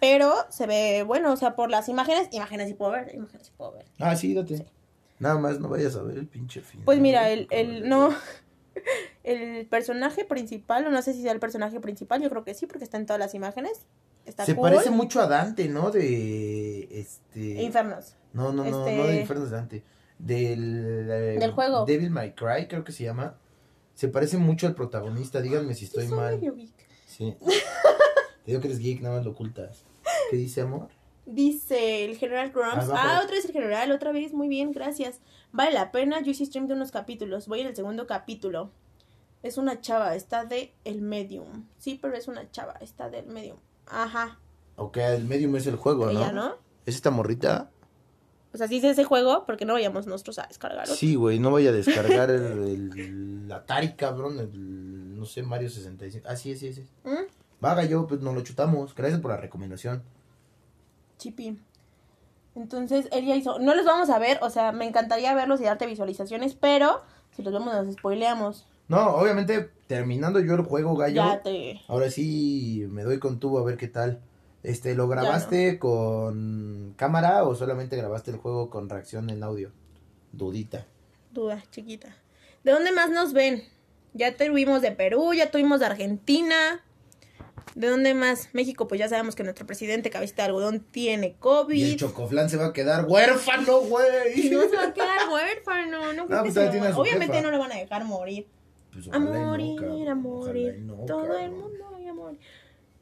Pero 0.00 0.34
se 0.48 0.66
ve 0.66 1.04
bueno, 1.06 1.32
o 1.32 1.36
sea, 1.36 1.54
por 1.54 1.70
las 1.70 1.88
imágenes, 1.88 2.28
imágenes 2.32 2.66
sí 2.68 2.74
puedo 2.74 2.90
ver, 2.90 3.14
imágenes 3.14 3.46
sí 3.46 3.52
puedo 3.56 3.72
ver. 3.72 3.84
Ah, 4.00 4.16
sí, 4.16 4.34
date. 4.34 4.66
Nada 5.20 5.38
más 5.38 5.60
no 5.60 5.68
vayas 5.68 5.94
a 5.94 6.02
ver 6.02 6.18
el 6.18 6.26
pinche 6.26 6.60
film. 6.62 6.84
Pues 6.84 6.98
mira, 6.98 7.30
el, 7.30 7.46
el, 7.50 7.88
no, 7.88 8.10
el 9.22 9.66
personaje 9.66 10.24
principal, 10.24 10.86
o 10.86 10.90
no 10.90 11.00
sé 11.02 11.12
si 11.14 11.22
sea 11.22 11.30
el 11.30 11.38
personaje 11.38 11.78
principal, 11.78 12.20
yo 12.20 12.28
creo 12.30 12.42
que 12.42 12.54
sí, 12.54 12.66
porque 12.66 12.82
está 12.82 12.96
en 12.96 13.06
todas 13.06 13.20
las 13.20 13.34
imágenes. 13.34 13.86
Está 14.26 14.44
Se 14.44 14.54
cool. 14.56 14.70
parece 14.70 14.90
mucho 14.90 15.20
a 15.20 15.26
Dante, 15.28 15.68
¿no? 15.68 15.90
De. 15.92 16.88
Este. 16.90 17.62
Infernos. 17.62 18.16
No, 18.32 18.52
no, 18.52 18.64
no, 18.64 18.78
Este- 18.80 18.96
no 18.96 19.04
de 19.04 19.20
Infernos 19.20 19.50
de 19.50 19.56
Dante. 19.56 19.82
Del. 20.18 21.08
eh, 21.10 21.38
Del 21.38 21.52
juego. 21.52 21.84
Devil 21.86 22.10
May 22.10 22.34
Cry, 22.34 22.66
creo 22.68 22.82
que 22.82 22.92
se 22.92 23.04
llama. 23.04 23.36
Se 23.94 24.08
parece 24.08 24.36
mucho 24.36 24.66
al 24.66 24.74
protagonista. 24.74 25.40
Díganme 25.40 25.74
si 25.74 25.84
estoy 25.84 26.06
Sí, 26.06 26.12
mal. 26.14 26.36
medio 26.36 26.54
geek. 26.56 26.81
Sí. 27.12 27.36
Te 28.44 28.50
digo 28.50 28.60
que 28.60 28.68
eres 28.68 28.78
geek, 28.80 29.02
nada 29.02 29.16
más 29.16 29.24
lo 29.24 29.32
ocultas. 29.32 29.84
¿Qué 30.30 30.36
dice, 30.36 30.62
amor? 30.62 30.88
Dice 31.26 32.04
el 32.04 32.16
general 32.16 32.50
Grumps. 32.50 32.88
Abajo. 32.88 32.96
Ah, 32.96 33.20
otra 33.22 33.36
vez 33.36 33.44
el 33.44 33.52
general, 33.52 33.92
otra 33.92 34.12
vez. 34.12 34.32
Muy 34.32 34.48
bien, 34.48 34.72
gracias. 34.72 35.20
Vale 35.52 35.72
la 35.72 35.92
pena. 35.92 36.20
Yo 36.22 36.30
hice 36.32 36.46
stream 36.46 36.66
de 36.66 36.74
unos 36.74 36.90
capítulos. 36.90 37.46
Voy 37.46 37.60
en 37.60 37.68
el 37.68 37.76
segundo 37.76 38.06
capítulo. 38.06 38.70
Es 39.42 39.58
una 39.58 39.80
chava, 39.80 40.14
está 40.14 40.44
de 40.44 40.72
el 40.84 41.02
medium. 41.02 41.66
Sí, 41.78 41.98
pero 42.00 42.16
es 42.16 42.28
una 42.28 42.50
chava, 42.50 42.74
está 42.80 43.10
del 43.10 43.26
medium. 43.26 43.58
Ajá. 43.86 44.38
Ok, 44.76 44.96
el 44.98 45.24
medium 45.24 45.54
es 45.56 45.66
el 45.66 45.76
juego, 45.76 46.06
¿no? 46.06 46.12
Ella, 46.12 46.32
¿no? 46.32 46.54
¿Es 46.86 46.94
esta 46.94 47.10
morrita? 47.10 47.70
O 48.54 48.58
sea, 48.58 48.68
sí 48.68 48.76
es 48.78 48.84
ese 48.84 49.04
juego, 49.04 49.44
porque 49.46 49.64
no 49.64 49.72
vayamos 49.72 50.06
nosotros 50.06 50.38
a 50.38 50.46
descargarlo. 50.46 50.94
Sí, 50.94 51.14
güey, 51.14 51.38
no 51.38 51.50
vaya 51.50 51.70
a 51.70 51.72
descargar 51.72 52.30
el, 52.30 52.42
el, 52.42 52.98
el 52.98 53.52
Atari, 53.52 53.94
cabrón. 53.94 54.38
El, 54.38 55.18
no 55.18 55.24
sé, 55.24 55.42
Mario 55.42 55.70
65. 55.70 56.26
Ah, 56.28 56.36
sí, 56.36 56.54
sí, 56.56 56.72
sí. 56.72 56.86
¿Mm? 57.04 57.30
Vaga 57.60 57.84
yo, 57.84 58.06
pues 58.06 58.20
nos 58.20 58.34
lo 58.34 58.42
chutamos. 58.42 58.94
Gracias 58.94 59.20
por 59.20 59.30
la 59.30 59.36
recomendación. 59.36 60.02
Chipi. 61.18 61.58
Entonces, 62.54 63.08
él 63.12 63.24
ya 63.24 63.36
hizo. 63.36 63.58
No 63.58 63.74
los 63.74 63.86
vamos 63.86 64.10
a 64.10 64.18
ver, 64.18 64.38
o 64.42 64.50
sea, 64.50 64.72
me 64.72 64.86
encantaría 64.86 65.34
verlos 65.34 65.60
y 65.60 65.64
darte 65.64 65.86
visualizaciones, 65.86 66.54
pero 66.54 67.02
si 67.34 67.42
los 67.42 67.52
vemos 67.52 67.72
nos 67.72 67.94
spoileamos. 67.94 68.66
No, 68.88 69.14
obviamente, 69.14 69.70
terminando 69.86 70.40
yo 70.40 70.54
el 70.54 70.62
juego, 70.62 70.96
gallo. 70.96 71.14
Ya 71.14 71.42
te. 71.42 71.80
Ahora 71.88 72.10
sí 72.10 72.84
me 72.90 73.04
doy 73.04 73.18
con 73.18 73.38
tubo 73.38 73.58
a 73.60 73.64
ver 73.64 73.78
qué 73.78 73.88
tal. 73.88 74.20
Este, 74.62 74.94
¿lo 74.94 75.08
grabaste 75.08 75.78
con 75.78 76.94
cámara 76.96 77.44
o 77.44 77.54
solamente 77.54 77.96
grabaste 77.96 78.30
el 78.30 78.36
juego 78.36 78.70
con 78.70 78.88
reacción 78.88 79.28
en 79.30 79.42
audio? 79.42 79.72
Dudita. 80.32 80.86
Duda, 81.32 81.62
chiquita. 81.70 82.16
¿De 82.62 82.70
dónde 82.72 82.92
más 82.92 83.10
nos 83.10 83.32
ven? 83.32 83.64
Ya 84.14 84.36
tuvimos 84.36 84.82
de 84.82 84.92
Perú, 84.92 85.32
ya 85.34 85.50
tuvimos 85.50 85.80
de 85.80 85.86
Argentina. 85.86 86.84
¿De 87.74 87.88
dónde 87.88 88.12
más? 88.14 88.50
México, 88.52 88.86
pues 88.86 88.98
ya 88.98 89.08
sabemos 89.08 89.34
que 89.34 89.42
nuestro 89.44 89.66
presidente 89.66 90.10
cabecita 90.10 90.42
de 90.42 90.48
algodón 90.48 90.80
tiene 90.80 91.26
Y 91.26 91.30
el 91.30 91.36
COVID. 91.38 91.96
chocoflán 91.96 92.50
se 92.50 92.56
va 92.56 92.66
a 92.66 92.72
quedar 92.72 93.06
huérfano, 93.08 93.80
güey. 93.80 94.50
No 94.50 94.62
se 94.68 94.76
va 94.76 94.84
a 94.88 94.92
quedar 94.94 95.28
huérfano, 95.32 96.12
no 96.12 96.26
creo 96.26 96.38
No, 96.38 96.44
que 96.44 96.52
pues 96.52 96.54
se 96.54 96.78
lo- 96.78 97.00
Obviamente 97.00 97.34
jefa. 97.36 97.42
no 97.46 97.50
le 97.50 97.58
van 97.58 97.72
a 97.72 97.76
dejar 97.76 98.04
morir. 98.04 98.46
Pues 98.92 99.08
A 99.10 99.18
no, 99.18 99.30
morir, 99.32 100.08
a 100.08 100.14
morir. 100.14 100.86
Todo 101.06 101.38
el 101.38 101.50
mundo 101.50 101.78
va 101.90 102.10
a 102.10 102.14
morir. 102.14 102.38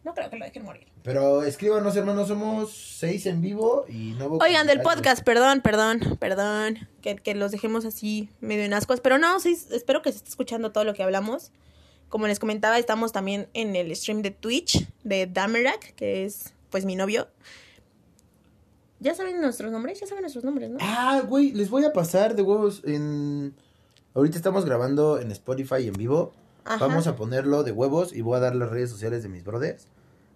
No 0.03 0.15
creo 0.15 0.31
que 0.31 0.37
lo 0.37 0.45
dejen 0.45 0.65
morir. 0.65 0.87
Pero 1.03 1.43
escríbanos, 1.43 1.95
hermanos, 1.97 2.29
somos 2.29 2.73
seis 2.73 3.27
en 3.27 3.43
vivo 3.43 3.85
y 3.89 4.15
no 4.19 4.27
Oigan, 4.41 4.67
del 4.67 4.81
podcast, 4.81 5.23
perdón, 5.23 5.61
perdón, 5.61 6.17
perdón, 6.19 6.89
que, 7.03 7.17
que 7.17 7.35
los 7.35 7.51
dejemos 7.51 7.85
así 7.85 8.31
medio 8.41 8.65
en 8.65 8.73
ascuas, 8.73 9.01
pero 9.01 9.19
no, 9.19 9.39
sí, 9.41 9.59
espero 9.71 10.01
que 10.01 10.11
se 10.11 10.19
esté 10.19 10.31
escuchando 10.31 10.73
todo 10.73 10.85
lo 10.85 10.95
que 10.95 11.03
hablamos. 11.03 11.53
Como 12.09 12.27
les 12.27 12.39
comentaba, 12.39 12.79
estamos 12.79 13.13
también 13.13 13.49
en 13.55 13.77
el 13.77 13.95
stream 13.95 14.23
de 14.23 14.31
Twitch 14.31 14.89
de 15.05 15.27
Damerak, 15.27 15.95
que 15.95 16.25
es 16.25 16.55
pues 16.71 16.85
mi 16.85 16.97
novio. 16.97 17.29
¿Ya 19.01 19.15
saben 19.15 19.41
nuestros 19.41 19.71
nombres? 19.71 20.01
Ya 20.01 20.07
saben 20.07 20.23
nuestros 20.23 20.45
nombres, 20.45 20.71
¿no? 20.71 20.79
Ah, 20.81 21.23
güey, 21.27 21.53
les 21.53 21.71
voy 21.71 21.85
a 21.85 21.93
pasar 21.93 22.35
de 22.35 22.43
huevos 22.43 22.83
en... 22.85 23.55
Ahorita 24.13 24.37
estamos 24.37 24.65
grabando 24.65 25.21
en 25.21 25.31
Spotify 25.31 25.87
en 25.87 25.95
vivo. 25.95 26.33
Ajá. 26.64 26.87
Vamos 26.87 27.07
a 27.07 27.16
ponerlo 27.16 27.62
de 27.62 27.73
huevos 27.73 28.12
y 28.12 28.20
voy 28.23 28.37
a 28.37 28.40
dar 28.40 28.55
las 28.55 28.70
redes 28.70 28.90
sociales 28.90 29.23
de 29.23 29.29
mis 29.29 29.44
brothers. 29.44 29.87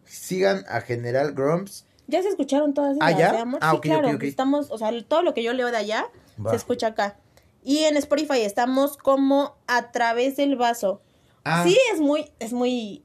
Sigan 0.04 0.64
a 0.68 0.80
General 0.80 1.32
Grumps. 1.32 1.86
¿Ya 2.06 2.22
se 2.22 2.28
escucharon 2.28 2.74
todas 2.74 2.96
Ah, 3.00 3.10
las 3.10 3.18
¿ya? 3.18 3.32
de 3.32 3.38
amor? 3.38 3.60
Ah, 3.62 3.70
sí, 3.70 3.76
ok, 3.76 3.82
claro, 3.82 4.08
ok, 4.08 4.14
ok. 4.16 4.22
estamos, 4.24 4.70
o 4.70 4.78
sea, 4.78 4.90
todo 5.08 5.22
lo 5.22 5.32
que 5.34 5.42
yo 5.42 5.52
leo 5.54 5.70
de 5.70 5.76
allá 5.78 6.06
Va. 6.44 6.50
se 6.50 6.56
escucha 6.56 6.88
acá. 6.88 7.16
Y 7.62 7.78
en 7.84 7.96
Spotify 7.96 8.40
estamos 8.42 8.98
como 8.98 9.56
a 9.66 9.90
través 9.90 10.36
del 10.36 10.56
vaso. 10.56 11.00
Ah, 11.44 11.64
Sí, 11.66 11.76
es 11.92 12.00
muy, 12.00 12.30
es 12.38 12.52
muy 12.52 13.02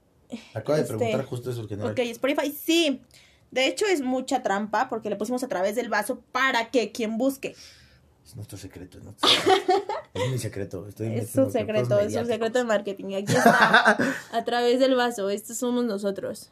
acaba 0.54 0.76
de 0.78 0.84
este, 0.84 0.96
preguntar 0.98 1.26
justo 1.26 1.50
eso 1.52 1.62
el 1.62 1.68
general. 1.70 1.92
Ok, 1.94 2.00
Spotify, 2.00 2.52
sí. 2.52 3.02
De 3.52 3.66
hecho, 3.68 3.86
es 3.86 4.02
mucha 4.02 4.44
trampa 4.44 4.90
porque 4.90 5.10
le 5.10 5.16
pusimos 5.16 5.44
a 5.44 5.48
través 5.48 5.76
del 5.76 5.90
vaso 5.90 6.20
para 6.32 6.70
que 6.70 6.92
quien 6.92 7.18
busque. 7.18 7.56
Es 8.26 8.36
nuestro 8.36 8.58
secreto, 8.58 9.00
secreto. 9.00 9.82
es 10.14 10.32
mi 10.32 10.38
secreto. 10.38 10.86
Estoy 10.88 11.08
Es 11.16 11.32
su 11.32 11.50
secreto, 11.50 12.00
es 12.00 12.14
su 12.14 12.26
secreto 12.26 12.60
de 12.60 12.66
marketing. 12.66 13.14
Aquí 13.16 13.34
está. 13.36 13.98
a 14.34 14.44
través 14.46 14.80
del 14.80 14.96
vaso. 14.96 15.30
Estos 15.30 15.58
somos 15.58 15.86
nosotros. 15.86 16.52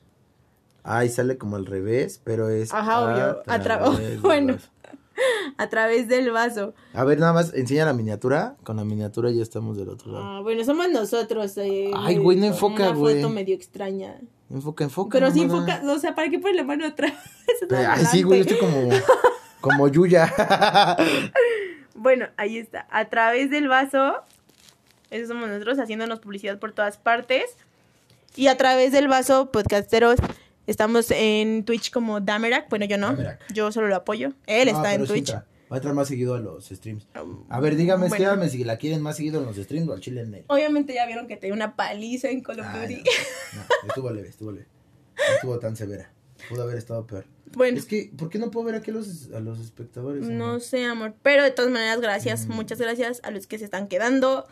Ay, 0.83 1.09
sale 1.09 1.37
como 1.37 1.55
al 1.57 1.65
revés, 1.65 2.21
pero 2.23 2.49
es. 2.49 2.73
Ajá, 2.73 3.01
obvio. 3.01 3.41
A 3.45 3.59
través 3.61 4.21
bueno. 4.21 4.53
vaso. 4.53 4.67
A 5.57 5.67
través 5.67 6.07
del 6.07 6.29
vaso. 6.29 6.75
A 6.93 7.03
ver, 7.03 7.17
nada 7.19 7.33
más, 7.33 7.51
enseña 7.55 7.85
la 7.85 7.93
miniatura. 7.93 8.55
Con 8.63 8.77
la 8.77 8.83
miniatura 8.85 9.31
ya 9.31 9.41
estamos 9.41 9.75
del 9.75 9.89
otro 9.89 10.11
lado. 10.11 10.23
Ah, 10.23 10.39
bueno, 10.41 10.63
somos 10.63 10.87
nosotros. 10.91 11.57
eh, 11.57 11.89
Ay, 11.95 12.17
güey, 12.17 12.37
no 12.37 12.45
enfoca, 12.45 12.89
Una 12.91 12.95
güey. 12.99 13.15
foto 13.21 13.33
medio 13.33 13.55
extraña. 13.55 14.19
Enfoca, 14.51 14.83
enfoca. 14.83 15.17
Pero 15.17 15.31
sí 15.31 15.41
enfoca. 15.41 15.81
O 15.87 15.97
sea, 15.97 16.13
¿para 16.13 16.29
qué 16.29 16.37
pones 16.37 16.55
la 16.57 16.63
mano 16.63 16.85
atrás? 16.85 17.13
Ay, 17.75 18.05
sí, 18.05 18.21
güey, 18.21 18.43
yo 18.43 18.53
estoy 18.53 18.59
como. 18.59 18.89
Como 19.59 19.87
Yuya. 19.87 20.31
Bueno, 21.97 22.27
ahí 22.37 22.57
está. 22.57 22.87
A 22.89 23.09
través 23.09 23.49
del 23.49 23.67
vaso. 23.67 24.23
Eso 25.09 25.27
somos 25.27 25.47
nosotros 25.49 25.79
haciéndonos 25.79 26.19
publicidad 26.19 26.59
por 26.59 26.71
todas 26.71 26.97
partes. 26.97 27.43
Y 28.35 28.47
a 28.47 28.57
través 28.57 28.91
del 28.91 29.07
vaso, 29.07 29.51
podcasteros, 29.51 30.17
estamos 30.67 31.09
en 31.11 31.63
Twitch 31.65 31.91
como 31.91 32.19
Damerak. 32.21 32.69
Bueno, 32.69 32.85
yo 32.85 32.97
no. 32.97 33.07
Damerak. 33.07 33.51
Yo 33.53 33.71
solo 33.71 33.87
lo 33.87 33.95
apoyo. 33.95 34.33
Él 34.45 34.69
No, 34.71 34.77
está 34.77 34.93
en 34.93 35.05
Twitch. 35.05 35.29
entra. 35.29 35.45
Va 35.71 35.75
a 35.75 35.79
entrar 35.79 35.93
más 35.93 36.07
seguido 36.07 36.35
a 36.35 36.39
los 36.39 36.65
streams. 36.69 37.07
Um, 37.21 37.43
A 37.49 37.59
ver, 37.59 37.75
dígame, 37.75 38.01
bueno. 38.07 38.15
escríbanme 38.15 38.47
si 38.49 38.63
la 38.63 38.77
quieren 38.77 39.01
más 39.01 39.17
seguido 39.17 39.39
en 39.41 39.45
los 39.47 39.57
streams 39.57 39.89
o 39.89 39.93
al 39.93 39.99
chile 39.99 40.21
en 40.21 40.33
el. 40.33 40.43
Obviamente 40.47 40.93
ya 40.93 41.05
vieron 41.05 41.27
que 41.27 41.35
te 41.35 41.47
dio 41.47 41.53
una 41.55 41.75
paliza 41.75 42.29
en 42.29 42.41
Call 42.41 42.61
of 42.61 42.67
Duty. 42.73 42.95
no, 42.95 43.61
no, 43.83 43.87
estuvo 43.89 44.09
leve, 44.11 44.29
estuvo 44.29 44.51
leve. 44.53 44.67
No 45.17 45.35
estuvo 45.35 45.59
tan 45.59 45.75
severa. 45.75 46.09
Pudo 46.49 46.63
haber 46.63 46.77
estado 46.77 47.05
peor. 47.07 47.25
Bueno, 47.53 47.77
Es 47.77 47.85
que, 47.85 48.11
¿por 48.17 48.29
qué 48.29 48.39
no 48.39 48.51
puedo 48.51 48.65
ver 48.65 48.75
aquí 48.75 48.91
a 48.91 48.93
los, 48.93 49.29
a 49.33 49.39
los 49.39 49.59
espectadores? 49.59 50.23
no 50.27 50.45
amor? 50.45 50.61
sé, 50.61 50.83
amor. 50.85 51.13
Pero 51.23 51.43
de 51.43 51.51
todas 51.51 51.71
maneras, 51.71 52.01
gracias. 52.01 52.47
Mm. 52.47 52.51
Muchas 52.53 52.79
gracias 52.79 53.21
a 53.23 53.31
los 53.31 53.47
que 53.47 53.57
se 53.57 53.65
están 53.65 53.87
quedando. 53.87 54.45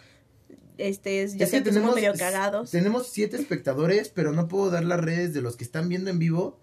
Este, 0.77 1.23
es- 1.23 1.35
ya 1.37 1.45
Es 1.45 1.51
sé 1.51 1.57
que 1.59 1.63
que 1.65 1.73
somos 1.73 1.95
tenemos, 1.95 1.95
medio 1.95 2.13
cagados. 2.13 2.71
tenemos 2.71 3.07
siete 3.07 3.37
espectadores, 3.37 4.09
pero 4.09 4.31
no 4.33 4.47
puedo 4.47 4.69
dar 4.71 4.83
las 4.83 4.99
redes 4.99 5.33
de 5.33 5.41
los 5.41 5.55
que 5.55 5.63
están 5.63 5.87
viendo 5.89 6.09
en 6.09 6.19
vivo 6.19 6.59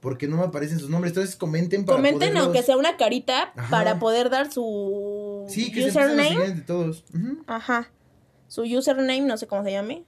porque 0.00 0.28
no 0.28 0.36
me 0.36 0.44
aparecen 0.44 0.78
sus 0.78 0.88
nombres. 0.90 1.10
Entonces 1.12 1.34
comenten 1.36 1.84
para 1.84 1.96
Comenten 1.96 2.30
poderlos- 2.32 2.44
aunque 2.44 2.62
sea 2.62 2.76
una 2.76 2.96
carita 2.96 3.52
Ajá. 3.56 3.70
para 3.70 3.98
poder 3.98 4.30
dar 4.30 4.52
su 4.52 5.46
Sí, 5.48 5.72
que 5.72 5.82
se 5.82 5.88
username. 5.88 6.28
seguir 6.28 6.42
entre 6.44 6.64
todos. 6.64 7.04
Ajá. 7.46 7.90
Su 8.48 8.62
username, 8.62 9.22
no 9.22 9.36
sé 9.36 9.46
cómo 9.48 9.64
se 9.64 9.72
llame. 9.72 10.04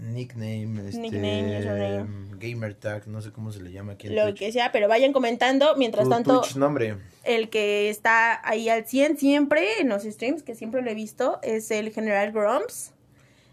Nickname, 0.00 0.88
este, 0.88 1.00
Nickname, 1.00 2.36
gamer 2.38 2.74
tag, 2.74 3.08
no 3.08 3.20
sé 3.20 3.32
cómo 3.32 3.50
se 3.52 3.60
le 3.60 3.72
llama 3.72 3.92
aquí 3.94 4.06
en 4.06 4.16
Lo 4.16 4.22
Twitch. 4.26 4.38
que 4.38 4.52
sea, 4.52 4.70
pero 4.72 4.86
vayan 4.88 5.12
comentando. 5.12 5.74
Mientras 5.76 6.04
Tu 6.04 6.10
tanto, 6.10 6.40
Twitch 6.40 6.56
nombre. 6.56 6.96
el 7.24 7.50
que 7.50 7.90
está 7.90 8.40
ahí 8.48 8.68
al 8.68 8.86
100 8.86 9.18
siempre 9.18 9.80
en 9.80 9.88
los 9.88 10.04
streams, 10.04 10.42
que 10.42 10.54
siempre 10.54 10.82
lo 10.82 10.90
he 10.90 10.94
visto, 10.94 11.38
es 11.42 11.70
el 11.70 11.90
General 11.92 12.30
Grumps. 12.32 12.92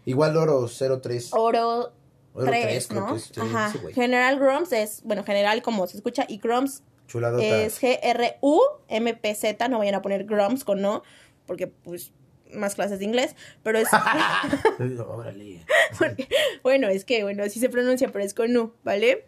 Igual 0.04 0.36
oro 0.36 0.68
03. 0.68 1.30
Oro 1.32 1.92
Oro 2.32 2.46
3, 2.46 2.62
3, 2.62 2.86
creo 2.88 3.00
¿no? 3.00 3.06
que 3.12 3.16
es, 3.16 3.24
sí, 3.24 3.40
Ajá. 3.40 3.72
General 3.94 4.38
Grumps 4.38 4.72
es, 4.72 5.02
bueno, 5.04 5.24
general 5.24 5.62
como 5.62 5.86
se 5.86 5.96
escucha, 5.96 6.26
y 6.28 6.38
Grumps 6.38 6.82
Chuladota. 7.08 7.42
es 7.62 7.80
G-R-U-M-P-Z. 7.80 9.68
No 9.68 9.78
vayan 9.78 9.94
a 9.94 10.02
poner 10.02 10.24
Grumps 10.24 10.62
con 10.64 10.80
no, 10.82 11.02
porque 11.46 11.66
pues 11.66 12.12
más 12.52 12.74
clases 12.76 12.98
de 13.00 13.04
inglés, 13.04 13.34
pero 13.62 13.78
es... 13.78 13.88
Órale. 15.08 15.64
Porque, 15.98 16.28
bueno, 16.62 16.88
es 16.88 17.04
que, 17.04 17.22
bueno, 17.22 17.44
así 17.44 17.60
se 17.60 17.68
pronuncia, 17.68 18.10
pero 18.12 18.24
es 18.24 18.34
con 18.34 18.56
U, 18.56 18.72
¿vale? 18.84 19.24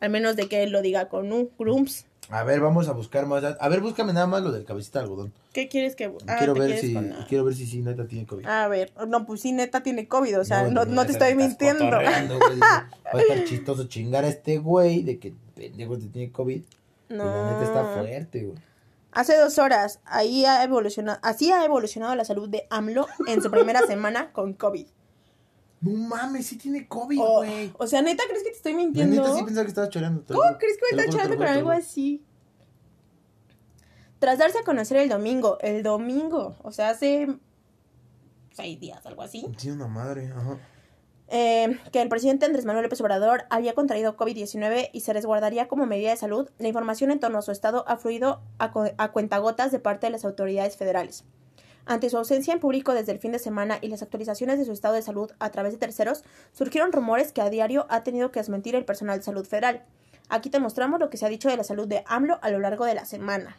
Al 0.00 0.10
menos 0.10 0.36
de 0.36 0.48
que 0.48 0.62
él 0.62 0.70
lo 0.70 0.82
diga 0.82 1.08
con 1.08 1.32
U, 1.32 1.50
Grumps. 1.58 2.06
A 2.28 2.44
ver, 2.44 2.60
vamos 2.60 2.88
a 2.88 2.92
buscar 2.92 3.26
más. 3.26 3.44
A 3.44 3.68
ver, 3.68 3.80
búscame 3.80 4.12
nada 4.12 4.26
más 4.26 4.42
lo 4.42 4.52
del 4.52 4.64
cabecita 4.64 5.00
de 5.00 5.04
algodón. 5.04 5.32
¿Qué 5.52 5.68
quieres 5.68 5.96
que.? 5.96 6.10
Ah, 6.26 6.36
quiero 6.38 6.54
¿te 6.54 6.60
ver 6.60 6.78
si 6.78 6.94
con 6.94 7.14
quiero 7.28 7.44
ver 7.44 7.54
si 7.54 7.66
sí 7.66 7.82
neta 7.82 8.06
tiene 8.06 8.26
COVID. 8.26 8.46
A 8.46 8.68
ver, 8.68 8.90
no, 9.06 9.26
pues 9.26 9.42
sí, 9.42 9.52
neta 9.52 9.82
tiene 9.82 10.08
COVID, 10.08 10.40
o 10.40 10.44
sea, 10.44 10.62
no, 10.62 10.84
no, 10.84 11.04
te 11.04 11.12
estoy 11.12 11.34
mintiendo. 11.34 11.84
güey, 11.84 12.00
Va 12.60 12.88
a 13.12 13.20
estar 13.20 13.44
chistoso 13.44 13.84
chingar 13.84 14.24
a 14.24 14.28
este 14.28 14.58
güey 14.58 15.02
de 15.02 15.18
que 15.18 15.34
pendejo 15.54 15.98
te 15.98 16.06
tiene 16.06 16.32
COVID. 16.32 16.62
No. 17.10 17.24
La 17.24 17.52
neta 17.52 17.64
está 17.64 17.84
fuerte, 17.94 18.44
güey. 18.44 18.58
Hace 19.10 19.36
dos 19.36 19.58
horas, 19.58 20.00
ahí 20.06 20.46
ha 20.46 20.64
evolucionado, 20.64 21.18
así 21.22 21.52
ha 21.52 21.66
evolucionado 21.66 22.14
la 22.14 22.24
salud 22.24 22.48
de 22.48 22.66
AMLO 22.70 23.08
en 23.26 23.42
su 23.42 23.50
primera 23.50 23.86
semana 23.86 24.32
con 24.32 24.54
COVID. 24.54 24.86
No 25.82 25.90
mames, 26.08 26.46
sí 26.46 26.56
tiene 26.56 26.86
COVID, 26.88 27.18
güey. 27.18 27.72
o 27.76 27.86
sea, 27.86 28.00
neta, 28.02 28.22
¿crees 28.28 28.42
que 28.44 28.50
te 28.50 28.56
estoy 28.56 28.72
La 28.72 28.78
mintiendo? 28.78 29.16
neta 29.22 29.34
sí 29.36 29.42
pensaba 29.42 29.64
que 29.64 29.68
estaba 29.68 29.88
choreando. 29.88 30.24
lo 30.28 30.40
¿Cómo 30.40 30.58
crees 30.58 30.78
que 30.78 30.96
me 30.96 31.02
echando 31.04 31.34
lo 31.34 31.36
con 31.38 31.46
algo 31.48 31.70
así? 31.70 32.24
Tras 34.18 34.38
darse 34.38 34.58
a 34.60 34.62
conocer 34.64 34.98
el 34.98 35.08
domingo, 35.08 35.58
el 35.60 35.82
domingo, 35.82 36.54
o 36.62 36.70
sea, 36.70 36.90
hace 36.90 37.26
seis 38.52 38.78
días, 38.78 39.04
algo 39.06 39.22
así. 39.22 39.44
Tiene 39.56 39.76
una 39.76 39.88
madre, 39.88 40.28
ajá. 40.28 40.58
eh, 41.26 41.80
que 41.90 42.00
el 42.00 42.08
presidente 42.08 42.46
Andrés 42.46 42.64
Manuel 42.64 42.84
López 42.84 43.00
Obrador 43.00 43.44
había 43.50 43.74
contraído 43.74 44.16
COVID-19 44.16 44.90
y 44.92 45.00
se 45.00 45.12
resguardaría 45.12 45.66
como 45.66 45.86
medida 45.86 46.10
de 46.10 46.16
salud, 46.16 46.48
la 46.58 46.68
información 46.68 47.10
en 47.10 47.18
torno 47.18 47.38
a 47.38 47.42
su 47.42 47.50
estado 47.50 47.84
ha 47.88 47.96
fluido 47.96 48.40
a, 48.60 48.72
a 48.98 49.10
cuentagotas 49.12 49.72
de 49.72 49.80
parte 49.80 50.06
de 50.06 50.10
las 50.12 50.24
autoridades 50.24 50.76
federales. 50.76 51.24
Ante 51.84 52.10
su 52.10 52.16
ausencia 52.16 52.54
en 52.54 52.60
público 52.60 52.94
desde 52.94 53.12
el 53.12 53.18
fin 53.18 53.32
de 53.32 53.38
semana 53.38 53.78
y 53.80 53.88
las 53.88 54.02
actualizaciones 54.02 54.58
de 54.58 54.64
su 54.64 54.72
estado 54.72 54.94
de 54.94 55.02
salud 55.02 55.32
a 55.40 55.50
través 55.50 55.72
de 55.72 55.78
terceros, 55.78 56.22
surgieron 56.52 56.92
rumores 56.92 57.32
que 57.32 57.42
a 57.42 57.50
diario 57.50 57.86
ha 57.88 58.04
tenido 58.04 58.30
que 58.30 58.40
desmentir 58.40 58.74
el 58.76 58.84
personal 58.84 59.18
de 59.18 59.24
salud 59.24 59.44
federal. 59.44 59.84
Aquí 60.28 60.48
te 60.48 60.60
mostramos 60.60 61.00
lo 61.00 61.10
que 61.10 61.16
se 61.16 61.26
ha 61.26 61.28
dicho 61.28 61.48
de 61.48 61.56
la 61.56 61.64
salud 61.64 61.88
de 61.88 62.04
AMLO 62.06 62.38
a 62.40 62.50
lo 62.50 62.60
largo 62.60 62.84
de 62.84 62.94
la 62.94 63.04
semana. 63.04 63.56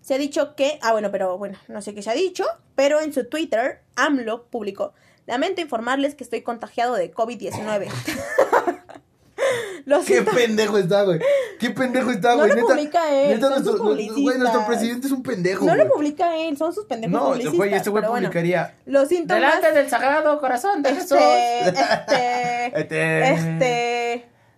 Se 0.00 0.14
ha 0.14 0.18
dicho 0.18 0.56
que, 0.56 0.78
ah 0.80 0.92
bueno, 0.92 1.10
pero 1.10 1.36
bueno, 1.36 1.58
no 1.68 1.82
sé 1.82 1.94
qué 1.94 2.02
se 2.02 2.10
ha 2.10 2.14
dicho, 2.14 2.44
pero 2.74 3.00
en 3.00 3.12
su 3.12 3.28
Twitter, 3.28 3.82
AMLO 3.96 4.46
publicó, 4.46 4.94
lamento 5.26 5.60
informarles 5.60 6.14
que 6.14 6.24
estoy 6.24 6.40
contagiado 6.42 6.94
de 6.94 7.12
COVID-19. 7.12 7.88
Lo 9.84 9.98
Qué 10.00 10.04
siento. 10.06 10.32
pendejo 10.32 10.78
está, 10.78 11.02
güey. 11.04 11.20
Qué 11.58 11.70
pendejo 11.70 12.10
está, 12.10 12.30
No 12.32 12.38
güey. 12.38 12.48
lo 12.50 12.54
neta, 12.56 12.66
publica 12.68 13.12
él, 13.14 13.28
neta, 13.28 13.40
son 13.40 13.50
nuestro, 13.50 13.72
sus 13.72 13.80
nu- 13.80 13.86
güey, 13.86 14.06
nuestro 14.06 14.24
publicistas. 14.24 14.66
presidente 14.66 15.06
es 15.06 15.12
un 15.12 15.22
pendejo, 15.22 15.64
No 15.64 15.74
güey. 15.74 15.86
lo 15.86 15.92
publica 15.94 16.36
él, 16.36 16.56
son 16.56 16.74
sus 16.74 16.84
pendejos 16.84 17.12
No, 17.12 17.26
publicistas. 17.28 17.56
güey, 17.56 17.74
este 17.74 17.90
güey 17.90 18.02
pero 18.02 18.10
bueno, 18.12 18.28
publicaría. 18.28 18.76
los 18.86 19.08
síntomas... 19.08 19.40
Delante 19.42 19.72
del 19.72 19.88
sagrado 19.88 20.38
corazón 20.40 20.82
de 20.82 20.94
Jesús. 20.94 21.18
Este, 21.20 21.68
este, 21.70 22.66
Este. 22.80 23.30
este, 23.32 24.14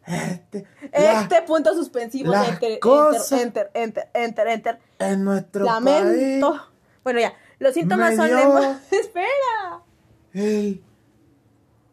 Este. 0.07 0.67
la- 0.93 1.21
este 1.23 1.43
punto 1.43 1.75
suspensivo. 1.75 2.33
la 2.33 2.47
enter, 2.49 2.79
cosa- 2.81 3.41
enter, 3.41 3.71
enter, 3.75 4.09
enter, 4.15 4.49
enter, 4.49 4.49
enter. 4.49 4.79
En 4.99 5.25
nuestro 5.25 5.65
Lamento. 5.65 6.51
país. 6.51 6.61
Bueno, 7.05 7.21
ya. 7.21 7.33
Los 7.61 7.75
síntomas 7.75 8.11
Me 8.11 8.17
son 8.17 8.27
dio-. 8.27 8.77
Espera. 8.91 9.83
El 10.35 10.83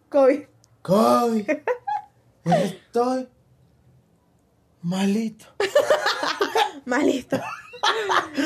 COVID. 0.09 0.41
COVID. 0.81 1.49
Estoy 2.51 3.27
malito. 4.81 5.45
Malito. 6.85 7.37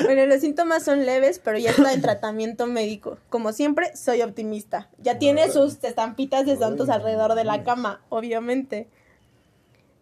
Bueno, 0.04 0.26
los 0.26 0.42
síntomas 0.42 0.84
son 0.84 1.06
leves, 1.06 1.40
pero 1.40 1.58
ya 1.58 1.70
está 1.72 1.94
en 1.94 2.02
tratamiento 2.02 2.66
médico. 2.66 3.18
Como 3.30 3.54
siempre, 3.54 3.96
soy 3.96 4.22
optimista. 4.22 4.90
Ya 4.98 5.20
tiene 5.20 5.52
sus 5.52 5.84
estampitas 5.84 6.46
de 6.46 6.58
santos 6.58 6.90
alrededor 6.90 7.36
de 7.36 7.44
la 7.44 7.64
cama, 7.64 8.02
obviamente. 8.10 8.88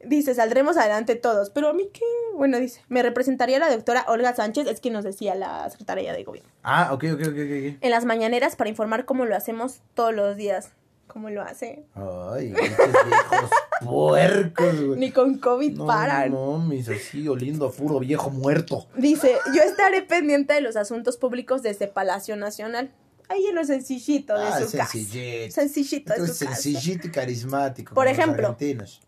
Dice, 0.06 0.34
saldremos 0.34 0.78
adelante 0.78 1.16
todos. 1.16 1.50
Pero 1.50 1.70
a 1.70 1.74
mí 1.74 1.90
qué. 1.92 2.06
Bueno, 2.34 2.60
dice, 2.60 2.82
me 2.88 3.04
representaría 3.04 3.60
la 3.60 3.70
doctora 3.70 4.06
Olga 4.08 4.34
Sánchez, 4.34 4.68
es 4.68 4.80
quien 4.80 4.94
nos 4.94 5.04
decía 5.04 5.36
la 5.36 5.70
secretaria 5.70 6.14
de 6.14 6.24
gobierno. 6.24 6.50
Ah, 6.64 6.94
ok, 6.94 7.04
ok, 7.14 7.22
ok, 7.22 7.28
ok. 7.28 7.78
En 7.82 7.92
las 7.92 8.06
mañaneras 8.06 8.56
para 8.56 8.70
informar 8.70 9.04
cómo 9.04 9.26
lo 9.26 9.36
hacemos 9.36 9.82
todos 9.96 10.14
los 10.14 10.38
días. 10.38 10.72
¿Cómo 11.12 11.30
lo 11.30 11.42
hace? 11.42 11.86
Ay, 11.96 12.54
viejos 12.54 13.50
puercos, 13.84 14.82
güey. 14.86 15.00
Ni 15.00 15.12
con 15.12 15.38
COVID 15.40 15.78
No, 15.78 15.88
paran. 15.88 16.32
no, 16.32 16.60
mis 16.60 16.88
así 16.90 17.28
oliendo 17.28 17.66
a 17.68 17.72
puro 17.72 18.00
viejo 18.00 18.30
muerto. 18.30 18.88
Dice, 18.96 19.36
yo 19.56 19.62
estaré 19.64 20.02
pendiente 20.04 20.54
de 20.54 20.62
los 20.62 20.76
asuntos 20.76 21.18
públicos 21.18 21.64
desde 21.64 21.88
Palacio 21.88 22.36
Nacional. 22.36 22.92
Ahí 23.32 23.46
en 23.46 23.54
lo 23.54 23.64
sencillito 23.64 24.36
de 24.36 24.44
Ah, 24.44 24.60
su 24.60 24.76
casa. 24.76 24.92
sencillito. 24.92 25.54
Sencillito 25.54 26.14
de 26.14 26.28
su 26.28 26.46
casa. 26.46 26.56
sencillito 26.56 27.08
y 27.08 27.12
carismático. 27.12 27.94
Por 27.94 28.08
ejemplo. 28.08 28.58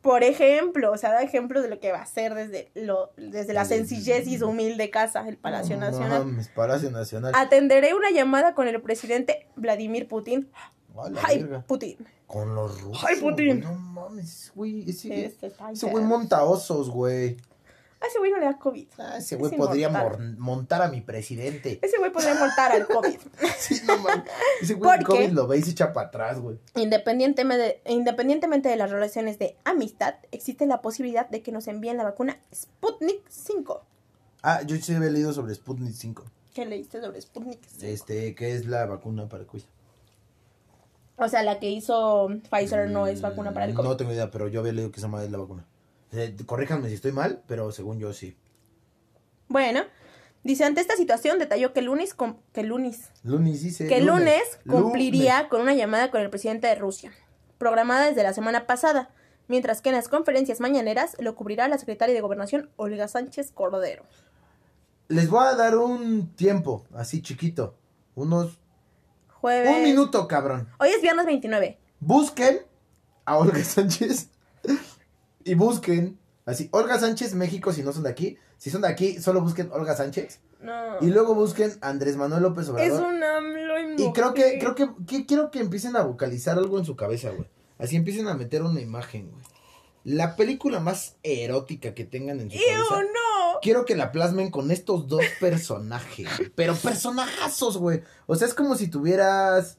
Por 0.03 0.23
ejemplo, 0.23 0.91
o 0.91 0.97
sea, 0.97 1.09
da 1.11 1.23
ejemplo 1.23 1.59
de 1.63 1.69
lo 1.69 1.79
que 1.79 1.91
va 1.91 2.01
a 2.03 2.05
ser 2.05 2.35
desde, 2.35 2.69
lo, 2.75 3.11
desde 3.17 3.53
la 3.53 3.65
sencillez 3.65 4.27
y 4.27 4.37
su 4.37 4.47
humilde 4.47 4.91
casa, 4.91 5.27
el 5.27 5.37
Palacio 5.37 5.75
No 5.75 5.87
Nacional. 5.87 6.25
mames, 6.25 6.49
Palacio 6.49 6.91
Nacional. 6.91 7.31
Atenderé 7.35 7.95
una 7.95 8.11
llamada 8.11 8.53
con 8.53 8.67
el 8.67 8.79
presidente 8.79 9.47
Vladimir 9.55 10.07
Putin. 10.07 10.51
¡Ay. 11.23 11.45
Putin! 11.67 11.97
Con 12.27 12.55
los 12.55 12.81
rusos. 12.81 13.03
Ay, 13.07 13.19
Putin. 13.19 13.59
No 13.61 13.73
mames, 13.73 14.51
güey. 14.55 14.89
Ese, 14.89 15.25
Este 15.25 15.53
ese 15.71 15.89
güey 15.89 16.03
monta 16.03 16.43
osos, 16.43 16.89
güey. 16.89 17.37
A 18.01 18.07
ese 18.07 18.17
güey 18.17 18.31
no 18.31 18.39
le 18.39 18.45
da 18.45 18.57
COVID. 18.57 18.87
Ah, 18.97 19.17
ese 19.17 19.35
güey 19.35 19.51
Es 19.51 19.57
podría 19.57 19.89
montar 20.37 20.81
a 20.81 20.87
mi 20.87 21.01
presidente. 21.01 21.77
Ese 21.83 21.99
güey 21.99 22.11
podría 22.11 22.33
montar 22.33 22.71
al 22.71 22.87
COVID. 22.87 23.19
Sí, 23.59 23.79
no 23.85 23.97
mames. 23.99 24.23
Ese 24.59 24.73
güey 24.73 24.97
el. 24.97 25.05
COVID 25.05 25.29
lo 25.31 25.45
ve 25.45 25.59
y 25.59 25.61
se 25.61 25.71
echa 25.71 25.93
para 25.93 26.07
atrás, 26.07 26.39
güey. 26.39 26.57
Independientemente 26.75 27.63
de, 27.63 27.81
independientemente 27.91 28.69
de 28.69 28.75
las 28.75 28.89
relaciones 28.89 29.37
de 29.37 29.55
amistad, 29.65 30.15
existe 30.31 30.65
la 30.65 30.81
posibilidad 30.81 31.29
de 31.29 31.43
que 31.43 31.51
nos 31.51 31.67
envíen 31.67 31.97
la 31.97 32.03
vacuna 32.03 32.39
Sputnik 32.51 33.21
5. 33.29 33.85
Ah, 34.41 34.63
yo 34.63 34.77
sí 34.77 34.95
había 34.95 35.11
leído 35.11 35.31
sobre 35.31 35.53
Sputnik 35.53 35.93
5. 35.93 36.23
¿Qué 36.55 36.65
leíste 36.65 37.01
sobre 37.01 37.21
Sputnik 37.21 37.59
5? 37.67 37.85
Este, 37.85 38.33
que 38.33 38.55
es 38.55 38.65
la 38.65 38.87
vacuna 38.87 39.29
para 39.29 39.43
el 39.43 39.47
COVID. 39.47 39.61
O 41.23 41.29
sea, 41.29 41.43
la 41.43 41.59
que 41.59 41.69
hizo 41.69 42.29
Pfizer 42.49 42.89
no 42.89 43.05
es 43.07 43.21
vacuna 43.21 43.53
para 43.53 43.65
el 43.65 43.73
COVID. 43.75 43.87
No 43.87 43.97
tengo 43.97 44.11
idea, 44.11 44.31
pero 44.31 44.47
yo 44.47 44.59
había 44.61 44.73
leído 44.73 44.91
que 44.91 44.99
esa 44.99 45.07
madre 45.07 45.27
es 45.27 45.31
la 45.31 45.37
vacuna. 45.37 45.65
Eh, 46.11 46.35
corríjanme 46.45 46.89
si 46.89 46.95
estoy 46.95 47.11
mal, 47.11 47.43
pero 47.47 47.71
según 47.71 47.99
yo 47.99 48.11
sí. 48.11 48.35
Bueno, 49.47 49.81
dice, 50.43 50.63
ante 50.65 50.81
esta 50.81 50.95
situación 50.95 51.37
detalló 51.39 51.73
que 51.73 51.79
el 51.81 51.85
lunes, 51.85 52.15
que 52.53 52.63
lunes, 52.63 53.11
Lunes 53.23 53.61
dice. 53.61 53.87
que 53.87 54.01
lunes 54.01 54.41
lunes. 54.63 54.81
cumpliría 54.83 55.47
con 55.47 55.61
una 55.61 55.75
llamada 55.75 56.09
con 56.09 56.21
el 56.21 56.29
presidente 56.29 56.67
de 56.67 56.75
Rusia, 56.75 57.11
programada 57.57 58.07
desde 58.07 58.23
la 58.23 58.33
semana 58.33 58.65
pasada, 58.65 59.11
mientras 59.47 59.81
que 59.81 59.89
en 59.89 59.95
las 59.95 60.07
conferencias 60.07 60.59
mañaneras 60.59 61.15
lo 61.19 61.35
cubrirá 61.35 61.67
la 61.67 61.77
secretaria 61.77 62.15
de 62.15 62.21
Gobernación, 62.21 62.69
Olga 62.77 63.07
Sánchez 63.07 63.51
Cordero. 63.51 64.03
Les 65.07 65.29
voy 65.29 65.45
a 65.45 65.55
dar 65.55 65.77
un 65.77 66.33
tiempo, 66.35 66.85
así 66.95 67.21
chiquito. 67.21 67.75
Unos. 68.15 68.57
Jueves. 69.41 69.75
Un 69.75 69.83
minuto, 69.83 70.27
cabrón. 70.27 70.69
Hoy 70.79 70.89
es 70.89 71.01
viernes 71.01 71.25
29. 71.25 71.77
Busquen 71.99 72.61
a 73.25 73.37
Olga 73.37 73.63
Sánchez. 73.63 74.29
y 75.43 75.53
busquen. 75.55 76.19
Así, 76.45 76.69
Olga 76.71 76.99
Sánchez, 76.99 77.33
México, 77.35 77.71
si 77.73 77.83
no 77.83 77.91
son 77.91 78.03
de 78.03 78.09
aquí. 78.09 78.37
Si 78.57 78.69
son 78.69 78.81
de 78.81 78.87
aquí, 78.87 79.19
solo 79.19 79.41
busquen 79.41 79.69
Olga 79.71 79.95
Sánchez. 79.95 80.39
No. 80.61 80.97
Y 81.01 81.07
luego 81.07 81.33
busquen 81.33 81.71
Andrés 81.81 82.17
Manuel 82.17 82.43
López 82.43 82.65
es 82.65 82.69
Obrador. 82.69 83.01
un 83.07 83.23
AMLO 83.23 83.79
Y 83.97 84.13
creo 84.13 84.33
que, 84.35 84.59
creo 84.59 84.75
que, 84.75 84.87
que 85.07 85.25
quiero 85.25 85.49
que 85.49 85.59
empiecen 85.59 85.95
a 85.95 86.03
vocalizar 86.03 86.57
algo 86.57 86.77
en 86.77 86.85
su 86.85 86.95
cabeza, 86.95 87.31
güey. 87.31 87.49
Así 87.79 87.95
empiecen 87.95 88.27
a 88.27 88.35
meter 88.35 88.61
una 88.61 88.79
imagen, 88.79 89.31
güey. 89.31 89.43
La 90.03 90.35
película 90.35 90.79
más 90.79 91.15
erótica 91.23 91.93
que 91.95 92.03
tengan 92.05 92.39
en 92.39 92.49
su 92.51 92.57
¡Ew, 92.57 92.63
cabeza. 92.65 92.95
Quiero 93.61 93.85
que 93.85 93.95
la 93.95 94.11
plasmen 94.11 94.49
con 94.51 94.71
estos 94.71 95.07
dos 95.07 95.23
personajes. 95.39 96.27
Pero 96.55 96.75
personajazos, 96.75 97.77
güey. 97.77 98.01
O 98.27 98.35
sea, 98.35 98.47
es 98.47 98.53
como 98.53 98.75
si 98.75 98.87
tuvieras 98.87 99.77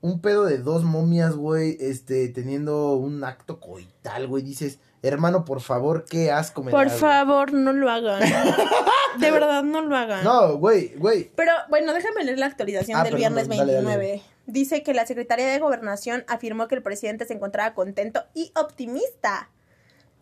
un 0.00 0.20
pedo 0.20 0.44
de 0.44 0.58
dos 0.58 0.84
momias, 0.84 1.34
güey, 1.34 1.76
este, 1.80 2.28
teniendo 2.28 2.94
un 2.94 3.24
acto 3.24 3.58
coital, 3.60 4.26
güey. 4.28 4.42
Dices, 4.42 4.78
hermano, 5.02 5.44
por 5.44 5.60
favor, 5.60 6.04
qué 6.08 6.30
asco 6.30 6.62
me 6.62 6.70
Por 6.70 6.84
das, 6.88 7.00
güey". 7.00 7.12
favor, 7.12 7.52
no 7.52 7.72
lo 7.72 7.90
hagan. 7.90 8.20
De 9.18 9.30
verdad, 9.30 9.62
no 9.62 9.80
lo 9.80 9.96
hagan. 9.96 10.22
No, 10.22 10.58
güey, 10.58 10.94
güey. 10.96 11.30
Pero 11.34 11.52
bueno, 11.70 11.94
déjame 11.94 12.22
leer 12.24 12.38
la 12.38 12.46
actualización 12.46 12.98
Ah, 12.98 13.02
del 13.04 13.12
perdón, 13.14 13.34
viernes 13.34 13.48
dale, 13.48 13.72
dale. 13.72 13.96
29. 13.96 14.22
Dice 14.46 14.82
que 14.82 14.94
la 14.94 15.06
Secretaría 15.06 15.48
de 15.48 15.58
Gobernación 15.58 16.24
afirmó 16.28 16.68
que 16.68 16.74
el 16.76 16.82
presidente 16.82 17.24
se 17.24 17.32
encontraba 17.32 17.74
contento 17.74 18.22
y 18.34 18.52
optimista, 18.54 19.50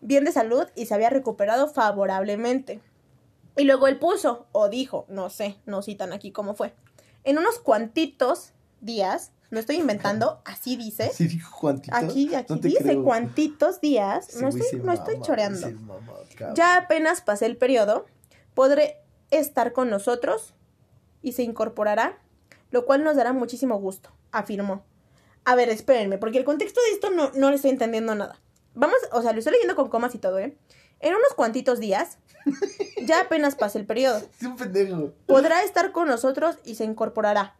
bien 0.05 0.23
de 0.23 0.31
salud 0.31 0.65
y 0.75 0.85
se 0.85 0.93
había 0.93 1.09
recuperado 1.09 1.67
favorablemente. 1.67 2.79
Y 3.57 3.63
luego 3.63 3.87
él 3.87 3.97
puso, 3.99 4.47
o 4.51 4.69
dijo, 4.69 5.05
no 5.09 5.29
sé, 5.29 5.57
no 5.65 5.81
citan 5.81 6.13
aquí 6.13 6.31
cómo 6.31 6.55
fue. 6.55 6.73
En 7.23 7.37
unos 7.37 7.57
cuantitos 7.59 8.53
días, 8.81 9.31
no 9.49 9.59
estoy 9.59 9.77
inventando, 9.77 10.41
así 10.45 10.75
dice. 10.75 11.09
Sí, 11.13 11.27
dijo 11.27 11.51
Juantito. 11.51 11.95
Aquí, 11.95 12.33
aquí 12.35 12.53
No 12.53 12.59
dice 12.59 12.83
creo. 12.83 13.03
cuantitos 13.03 13.81
días. 13.81 14.35
No 14.41 14.49
estoy, 14.49 14.79
no 14.81 14.91
estoy 14.91 15.19
choreando. 15.21 15.71
mama. 15.71 16.13
Ya 16.53 16.77
apenas 16.77 17.21
pasé 17.21 17.45
el 17.45 17.57
periodo, 17.57 18.05
podré 18.53 18.97
estar 19.31 19.73
con 19.73 19.89
nosotros 19.89 20.53
y 21.21 21.31
se 21.31 21.43
incorporará, 21.43 22.19
lo 22.71 22.85
cual 22.85 23.03
nos 23.03 23.15
dará 23.15 23.33
muchísimo 23.33 23.77
gusto, 23.79 24.11
afirmó. 24.31 24.83
A 25.45 25.55
ver, 25.55 25.69
espérenme, 25.69 26.17
porque 26.17 26.37
el 26.37 26.43
contexto 26.45 26.79
de 26.81 26.91
esto 26.91 27.09
no, 27.09 27.31
no 27.35 27.49
le 27.49 27.55
estoy 27.55 27.71
entendiendo 27.71 28.13
nada. 28.15 28.39
Vamos, 28.75 28.97
o 29.11 29.21
sea, 29.21 29.31
lo 29.31 29.39
estoy 29.39 29.53
leyendo 29.53 29.75
con 29.75 29.89
comas 29.89 30.13
y 30.15 30.19
todo, 30.19 30.37
¿eh? 30.39 30.55
En 30.99 31.13
unos 31.15 31.33
cuantitos 31.35 31.79
días, 31.79 32.17
ya 33.05 33.21
apenas 33.21 33.55
pasé 33.55 33.79
el 33.79 33.85
periodo, 33.85 34.17
Es 34.39 34.45
un 34.47 34.55
pendejo. 34.55 35.13
podrá 35.25 35.63
estar 35.63 35.91
con 35.91 36.07
nosotros 36.07 36.57
y 36.63 36.75
se 36.75 36.83
incorporará, 36.85 37.55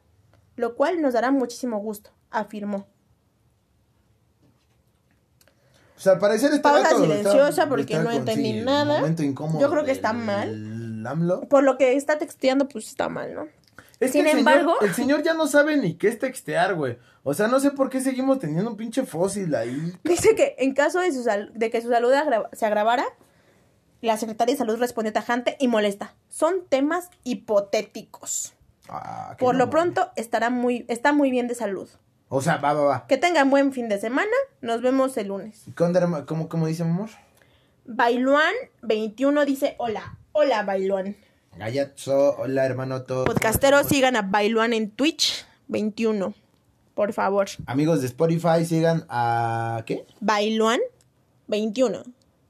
lo 0.55 0.75
cual 0.75 1.01
nos 1.01 1.13
dará 1.13 1.31
muchísimo 1.31 1.79
gusto, 1.79 2.11
afirmó. 2.31 2.87
O 5.97 5.99
sea, 5.99 6.13
al 6.13 6.19
parecer 6.19 6.49
este 6.49 6.61
Pausa 6.61 6.83
vato 6.83 6.99
lo 6.99 7.05
silenciosa 7.05 7.49
está- 7.49 7.69
porque 7.69 7.93
está 7.93 8.03
no 8.03 8.11
entendí 8.11 8.53
nada. 8.61 8.99
Yo 9.59 9.69
creo 9.69 9.85
que 9.85 9.91
está 9.91 10.11
mal. 10.13 11.03
AMLO. 11.07 11.41
Por 11.47 11.63
lo 11.63 11.77
que 11.77 11.95
está 11.95 12.17
texteando, 12.17 12.67
pues 12.67 12.87
está 12.87 13.09
mal, 13.09 13.33
¿no? 13.33 13.47
Es 13.99 14.11
Sin 14.11 14.23
que 14.25 14.31
el 14.31 14.39
embargo- 14.39 14.73
señor, 14.79 14.89
el 14.89 14.93
señor 14.95 15.23
ya 15.23 15.33
no 15.33 15.47
sabe 15.47 15.77
ni 15.77 15.95
qué 15.95 16.07
es 16.09 16.19
textear, 16.19 16.75
güey. 16.75 16.97
O 17.23 17.33
sea, 17.33 17.47
no 17.47 17.59
sé 17.59 17.71
por 17.71 17.89
qué 17.89 18.01
seguimos 18.01 18.39
teniendo 18.39 18.69
un 18.69 18.77
pinche 18.77 19.05
fósil 19.05 19.53
ahí. 19.55 19.93
Dice 20.03 20.35
que 20.35 20.55
en 20.59 20.73
caso 20.73 20.99
de, 20.99 21.11
su 21.11 21.23
sal- 21.23 21.51
de 21.55 21.69
que 21.69 21.81
su 21.81 21.89
salud 21.89 22.11
agra- 22.13 22.49
se 22.53 22.65
agravara, 22.65 23.05
la 24.01 24.17
secretaria 24.17 24.53
de 24.53 24.57
salud 24.59 24.77
respondió 24.77 25.13
tajante 25.13 25.55
y 25.59 25.67
molesta. 25.67 26.13
Son 26.29 26.65
temas 26.67 27.09
hipotéticos. 27.23 28.53
Ah, 28.89 29.35
Por 29.39 29.55
lo 29.55 29.69
pronto 29.71 30.11
estará 30.15 30.49
muy, 30.51 30.85
está 30.89 31.11
muy 31.13 31.31
bien 31.31 31.47
de 31.47 31.55
salud. 31.55 31.89
O 32.27 32.41
sea, 32.41 32.57
va, 32.57 32.73
va, 32.73 32.83
va. 32.83 33.07
Que 33.07 33.17
tengan 33.17 33.49
buen 33.49 33.71
fin 33.73 33.87
de 33.89 33.99
semana. 33.99 34.29
Nos 34.61 34.81
vemos 34.81 35.15
el 35.17 35.27
lunes. 35.29 35.63
¿Qué 35.75 35.83
onda, 35.83 35.99
herma- 36.01 36.25
¿Cómo, 36.25 36.49
cómo 36.49 36.67
dice, 36.67 36.83
mi 36.83 36.91
amor? 36.91 37.09
Bailuan 37.85 38.53
21 38.81 39.45
dice 39.45 39.75
hola. 39.79 40.17
Hola, 40.33 40.63
Bailuan. 40.63 41.15
Gallazzo, 41.57 42.35
hola, 42.37 42.65
hermano, 42.65 43.03
todo. 43.03 43.25
Podcasteros, 43.25 43.87
sigan 43.87 44.17
a 44.17 44.23
Bailuan 44.23 44.73
en 44.73 44.91
Twitch 44.91 45.45
21. 45.69 46.33
Por 46.93 47.13
favor. 47.13 47.47
Amigos 47.65 48.01
de 48.01 48.07
Spotify, 48.07 48.65
sigan 48.65 49.05
a... 49.07 49.83
¿Qué? 49.85 50.05
Bailuan 50.19 50.79
21. 51.47 52.03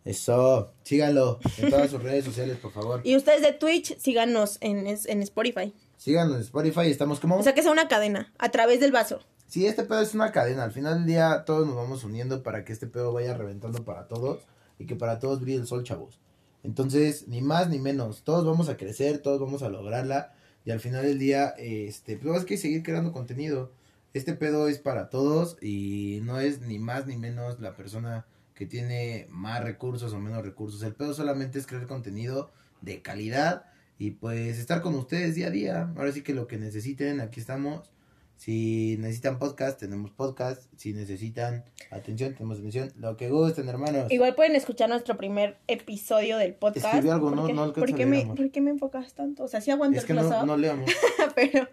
Eso, 0.05 0.71
síganlo 0.83 1.39
en 1.57 1.69
todas 1.69 1.89
sus 1.89 2.01
redes 2.01 2.25
sociales, 2.25 2.57
por 2.57 2.71
favor. 2.71 3.01
Y 3.03 3.15
ustedes 3.15 3.41
de 3.41 3.53
Twitch, 3.53 3.97
síganos 3.97 4.57
en, 4.61 4.87
en 4.87 5.21
Spotify. 5.23 5.73
Síganos 5.97 6.35
en 6.35 6.41
Spotify, 6.41 6.89
estamos 6.91 7.19
como... 7.19 7.37
O 7.37 7.43
sea 7.43 7.53
que 7.53 7.61
sea 7.63 7.71
una 7.71 7.87
cadena, 7.87 8.31
a 8.37 8.49
través 8.49 8.79
del 8.79 8.91
vaso. 8.91 9.19
Sí, 9.47 9.67
este 9.67 9.83
pedo 9.83 10.01
es 10.01 10.13
una 10.15 10.31
cadena. 10.31 10.63
Al 10.63 10.71
final 10.71 10.95
del 10.95 11.05
día 11.05 11.43
todos 11.45 11.67
nos 11.67 11.75
vamos 11.75 12.03
uniendo 12.03 12.41
para 12.41 12.65
que 12.65 12.73
este 12.73 12.87
pedo 12.87 13.13
vaya 13.13 13.35
reventando 13.35 13.83
para 13.83 14.07
todos 14.07 14.41
y 14.79 14.85
que 14.85 14.95
para 14.95 15.19
todos 15.19 15.41
brille 15.41 15.59
el 15.59 15.67
sol, 15.67 15.83
chavos. 15.83 16.19
Entonces, 16.65 17.27
ni 17.27 17.41
más 17.41 17.69
ni 17.69 17.79
menos. 17.79 18.23
Todos 18.23 18.45
vamos 18.45 18.69
a 18.69 18.77
crecer, 18.77 19.19
todos 19.19 19.39
vamos 19.39 19.61
a 19.61 19.69
lograrla 19.69 20.33
y 20.65 20.71
al 20.71 20.79
final 20.79 21.03
del 21.03 21.19
día, 21.19 21.49
este, 21.57 22.17
pues 22.17 22.39
hay 22.39 22.45
que 22.45 22.57
seguir 22.57 22.81
creando 22.81 23.11
contenido. 23.11 23.71
Este 24.13 24.33
pedo 24.33 24.67
es 24.67 24.79
para 24.79 25.09
todos 25.09 25.57
y 25.61 26.21
no 26.23 26.39
es 26.39 26.61
ni 26.61 26.79
más 26.79 27.05
ni 27.05 27.17
menos 27.17 27.59
la 27.59 27.75
persona 27.75 28.25
que 28.55 28.65
tiene 28.65 29.27
más 29.29 29.63
recursos 29.63 30.11
o 30.13 30.19
menos 30.19 30.43
recursos. 30.43 30.81
El 30.81 30.95
pedo 30.95 31.13
solamente 31.13 31.59
es 31.59 31.67
crear 31.67 31.85
contenido 31.85 32.49
de 32.81 33.01
calidad 33.01 33.65
y 33.99 34.11
pues 34.11 34.57
estar 34.57 34.81
con 34.81 34.95
ustedes 34.95 35.35
día 35.35 35.47
a 35.47 35.51
día. 35.51 35.93
Ahora 35.95 36.11
sí 36.11 36.23
que 36.23 36.33
lo 36.33 36.47
que 36.47 36.57
necesiten, 36.57 37.19
aquí 37.21 37.39
estamos. 37.39 37.91
Si 38.37 38.97
necesitan 38.99 39.39
podcast, 39.39 39.79
tenemos 39.79 40.11
podcast. 40.11 40.63
Si 40.77 40.93
necesitan 40.93 41.63
atención, 41.89 42.33
tenemos 42.33 42.59
atención. 42.59 42.91
Lo 42.97 43.15
que 43.17 43.29
gusten, 43.29 43.67
hermanos. 43.69 44.11
Igual 44.11 44.35
pueden 44.35 44.55
escuchar 44.55 44.89
nuestro 44.89 45.17
primer 45.17 45.57
episodio 45.67 46.37
del 46.37 46.53
podcast. 46.53 46.85
Escribió 46.85 47.13
algo, 47.13 47.29
¿Por 47.29 47.37
no- 47.37 47.47
qué- 47.47 47.53
no 47.53 47.63
alcanzo 47.63 47.79
¿por 47.81 47.89
a 47.93 47.97
qué 47.97 48.05
leer, 48.05 48.27
me. 48.27 48.35
¿Por 48.35 48.51
qué 48.51 48.61
me 48.61 48.71
enfocas 48.71 49.13
tanto? 49.13 49.43
O 49.43 49.47
sea, 49.47 49.61
sí 49.61 49.71
aguanto 49.71 49.97
Es 49.99 50.09
el 50.09 50.15
no, 50.17 50.23
no 50.45 50.57
leamos. 50.57 50.89
pero 51.35 51.67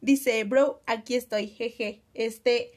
dice, 0.00 0.44
bro, 0.44 0.80
aquí 0.86 1.14
estoy, 1.14 1.48
jeje. 1.48 2.00
Este, 2.14 2.70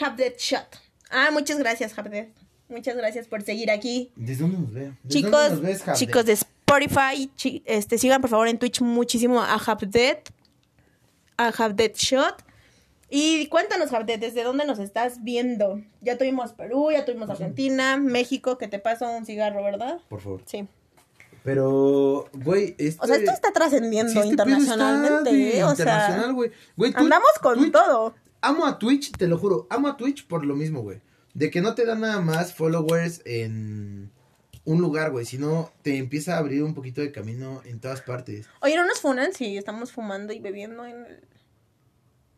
Have 0.00 0.22
That 0.22 0.38
Shot. 0.38 0.66
Ah, 1.10 1.30
muchas 1.32 1.58
gracias, 1.58 1.92
That. 1.94 2.28
Muchas 2.68 2.96
gracias 2.96 3.28
por 3.28 3.42
seguir 3.42 3.70
aquí. 3.70 4.10
¿Desde 4.16 4.42
dónde 4.42 4.58
nos 4.58 4.72
ve? 4.72 4.92
¿Desde 5.02 5.20
Chicos, 5.20 5.30
dónde 5.50 5.50
nos 5.50 5.60
ves, 5.86 5.98
chicos 5.98 6.24
de 6.26 6.32
Spotify, 6.32 7.30
chi- 7.36 7.62
este, 7.66 7.98
sigan 7.98 8.20
por 8.20 8.30
favor 8.30 8.48
en 8.48 8.58
Twitch 8.58 8.80
muchísimo 8.80 9.40
a 9.40 9.54
Havdet, 9.54 10.30
a 11.36 11.48
Havdet 11.48 11.96
Shot. 11.96 12.42
Y 13.10 13.46
cuéntanos, 13.48 13.92
Havdet, 13.92 14.20
¿desde 14.20 14.42
dónde 14.42 14.66
nos 14.66 14.78
estás 14.78 15.22
viendo? 15.22 15.80
Ya 16.00 16.18
tuvimos 16.18 16.52
Perú, 16.52 16.90
ya 16.90 17.04
tuvimos 17.04 17.30
Argentina, 17.30 17.96
México, 17.96 18.58
que 18.58 18.66
te 18.66 18.78
paso 18.78 19.08
un 19.10 19.24
cigarro, 19.26 19.62
¿verdad? 19.62 20.00
Por 20.08 20.20
favor. 20.20 20.42
Sí. 20.46 20.66
Pero, 21.44 22.28
güey, 22.32 22.74
este... 22.78 23.04
O 23.04 23.06
sea, 23.06 23.16
esto 23.16 23.30
está 23.30 23.52
trascendiendo 23.52 24.10
sí, 24.12 24.18
este 24.18 24.30
internacionalmente, 24.30 25.30
está 25.30 25.58
¿eh? 25.58 25.64
o 25.64 25.70
internacional, 25.70 26.24
sea, 26.24 26.32
güey. 26.32 26.92
Andamos 26.94 27.28
con 27.42 27.58
Twitch- 27.58 27.72
todo. 27.72 28.14
Amo 28.40 28.66
a 28.66 28.78
Twitch, 28.78 29.12
te 29.12 29.28
lo 29.28 29.38
juro. 29.38 29.66
Amo 29.70 29.88
a 29.88 29.96
Twitch 29.96 30.26
por 30.26 30.44
lo 30.44 30.54
mismo, 30.56 30.82
güey. 30.82 31.00
De 31.34 31.50
que 31.50 31.60
no 31.60 31.74
te 31.74 31.84
da 31.84 31.94
nada 31.94 32.20
más 32.20 32.54
followers 32.54 33.20
en 33.24 34.10
un 34.64 34.80
lugar, 34.80 35.10
güey. 35.10 35.24
Sino 35.26 35.72
te 35.82 35.96
empieza 35.98 36.34
a 36.34 36.38
abrir 36.38 36.62
un 36.62 36.74
poquito 36.74 37.00
de 37.00 37.12
camino 37.12 37.62
en 37.64 37.80
todas 37.80 38.00
partes. 38.00 38.46
Oye, 38.60 38.76
¿no 38.76 38.84
nos 38.86 39.00
funan 39.00 39.32
si 39.32 39.56
estamos 39.56 39.92
fumando 39.92 40.32
y 40.32 40.40
bebiendo 40.40 40.84
en 40.86 41.04
el... 41.06 41.20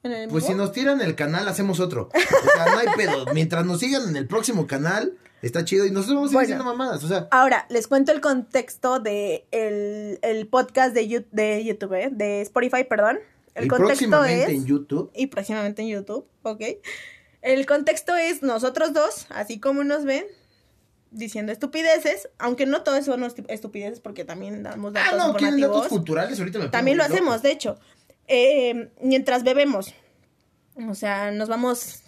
En 0.03 0.13
el 0.13 0.29
Pues 0.29 0.45
si 0.45 0.55
nos 0.55 0.71
tiran 0.73 1.01
el 1.01 1.15
canal, 1.17 1.49
hacemos 1.49 1.81
otro. 1.81 2.11
O 2.15 2.55
sea, 2.55 2.67
no 2.73 2.79
hay 2.79 2.87
pedo. 2.97 3.27
Mientras 3.35 3.65
nos 3.67 3.81
sigan 3.81 4.09
en 4.09 4.17
el 4.17 4.27
próximo 4.29 4.67
canal, 4.69 5.17
está 5.43 5.65
chido. 5.65 5.85
Y 5.87 5.91
nosotros 5.91 6.17
vamos 6.17 6.31
a 6.31 6.33
ir 6.33 6.35
Bueno. 6.35 6.45
haciendo 6.55 6.65
mamadas. 6.65 7.03
O 7.03 7.09
sea, 7.09 7.27
Ahora, 7.33 7.67
les 7.71 7.89
cuento 7.89 8.13
el 8.13 8.21
contexto 8.21 9.01
de 9.01 9.47
el, 9.51 10.19
el 10.23 10.47
podcast 10.47 10.95
de, 10.95 11.09
Yu- 11.09 11.27
de 11.33 11.65
YouTube, 11.65 11.95
¿eh? 11.95 12.09
de 12.13 12.43
Spotify, 12.43 12.85
perdón. 12.85 13.19
El 13.57 13.65
y 13.65 13.69
contexto 13.69 14.07
próximamente 14.09 14.43
es... 14.45 14.49
en 14.51 14.67
YouTube. 14.67 15.11
Y 15.15 15.27
próximamente 15.29 15.83
en 15.83 15.89
YouTube, 15.89 16.27
¿ok? 16.43 16.61
El 17.43 17.65
contexto 17.67 18.15
es 18.15 18.43
nosotros 18.43 18.93
dos, 18.93 19.27
así 19.31 19.59
como 19.59 19.83
nos 19.83 20.05
ven, 20.05 20.25
diciendo 21.11 21.53
estupideces, 21.53 22.29
aunque 22.39 22.67
no 22.67 22.83
todos 22.83 23.05
son 23.05 23.23
estu- 23.23 23.47
estupideces 23.49 24.01
porque 24.01 24.25
también 24.25 24.63
damos 24.63 24.93
Ah, 24.97 25.13
datos 25.13 25.19
no, 25.29 25.35
quieren 25.37 25.61
datos 25.61 25.89
culturales. 25.89 26.39
Ahorita 26.39 26.59
me 26.59 26.69
También 26.69 26.97
lo 26.99 27.05
loco. 27.05 27.15
hacemos, 27.15 27.43
de 27.43 27.51
hecho. 27.53 27.79
Eh, 28.29 28.91
mientras 29.03 29.45
bebemos. 29.45 29.95
O 30.89 30.95
sea, 30.95 31.31
nos 31.31 31.49
vamos 31.49 32.03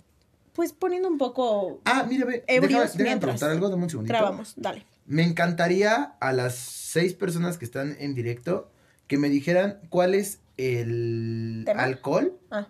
pues 0.52 0.72
poniendo 0.72 1.08
un 1.08 1.18
poco... 1.18 1.80
Ah, 1.84 2.04
mira, 2.08 2.24
ve. 2.26 2.44
Déjame, 2.48 2.86
déjame 2.94 3.16
preguntar 3.20 3.50
algo. 3.50 3.68
Dame 3.68 3.84
un 3.84 3.90
segundito. 3.90 4.12
Grabamos, 4.12 4.54
dale. 4.56 4.84
Me 5.06 5.22
encantaría 5.22 6.14
a 6.20 6.32
las 6.32 6.56
seis 6.56 7.14
personas 7.14 7.56
que 7.58 7.64
están 7.64 7.96
en 8.00 8.14
directo 8.14 8.70
que 9.06 9.16
me 9.18 9.28
dijeran 9.30 9.80
cuál 9.88 10.14
es 10.14 10.40
el 10.58 11.62
¿Tema? 11.64 11.84
alcohol 11.84 12.36
Ah. 12.50 12.66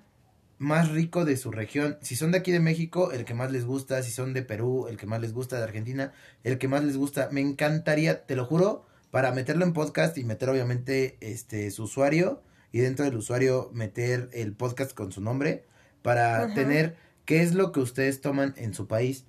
Más 0.59 0.91
rico 0.91 1.25
de 1.25 1.37
su 1.37 1.51
región. 1.51 1.99
Si 2.03 2.17
son 2.17 2.33
de 2.33 2.39
aquí 2.39 2.51
de 2.53 2.61
México, 2.61 3.13
el 3.13 3.25
que 3.25 3.35
más 3.35 3.53
les 3.53 3.65
gusta. 3.65 4.03
Si 4.03 4.11
son 4.11 4.35
de 4.35 4.43
Perú, 4.43 4.87
el 4.89 4.97
que 4.97 5.07
más 5.07 5.21
les 5.21 5.33
gusta. 5.33 5.57
De 5.57 5.65
Argentina, 5.65 6.13
el 6.45 6.59
que 6.59 6.69
más 6.69 6.85
les 6.85 6.97
gusta. 6.97 7.29
Me 7.33 7.41
encantaría, 7.41 8.27
te 8.27 8.37
lo 8.37 8.45
juro, 8.45 8.87
para 9.11 9.33
meterlo 9.33 9.65
en 9.65 9.73
podcast 9.73 10.19
y 10.19 10.25
meter 10.25 10.51
obviamente 10.51 11.17
este 11.21 11.71
su 11.71 11.85
usuario 11.85 12.43
y 12.73 12.81
dentro 12.81 13.05
del 13.05 13.17
usuario 13.17 13.71
meter 13.73 14.29
el 14.33 14.53
podcast 14.53 14.93
con 14.93 15.13
su 15.13 15.21
nombre 15.21 15.65
para 16.03 16.45
Ajá. 16.45 16.55
tener 16.55 16.97
qué 17.25 17.43
es 17.43 17.55
lo 17.55 17.73
que 17.73 17.81
ustedes 17.81 18.21
toman 18.21 18.55
en 18.57 18.75
su 18.75 18.87
país. 18.87 19.25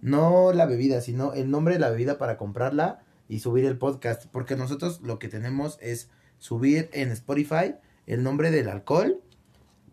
No 0.00 0.52
la 0.52 0.66
bebida, 0.66 1.00
sino 1.00 1.32
el 1.32 1.50
nombre 1.50 1.74
de 1.74 1.80
la 1.80 1.90
bebida 1.90 2.18
para 2.18 2.36
comprarla 2.36 3.02
y 3.28 3.40
subir 3.40 3.64
el 3.64 3.78
podcast. 3.78 4.26
Porque 4.26 4.54
nosotros 4.54 5.00
lo 5.00 5.18
que 5.18 5.28
tenemos 5.28 5.78
es 5.80 6.10
subir 6.38 6.90
en 6.92 7.10
Spotify 7.10 7.74
el 8.06 8.22
nombre 8.22 8.50
del 8.50 8.68
alcohol 8.68 9.22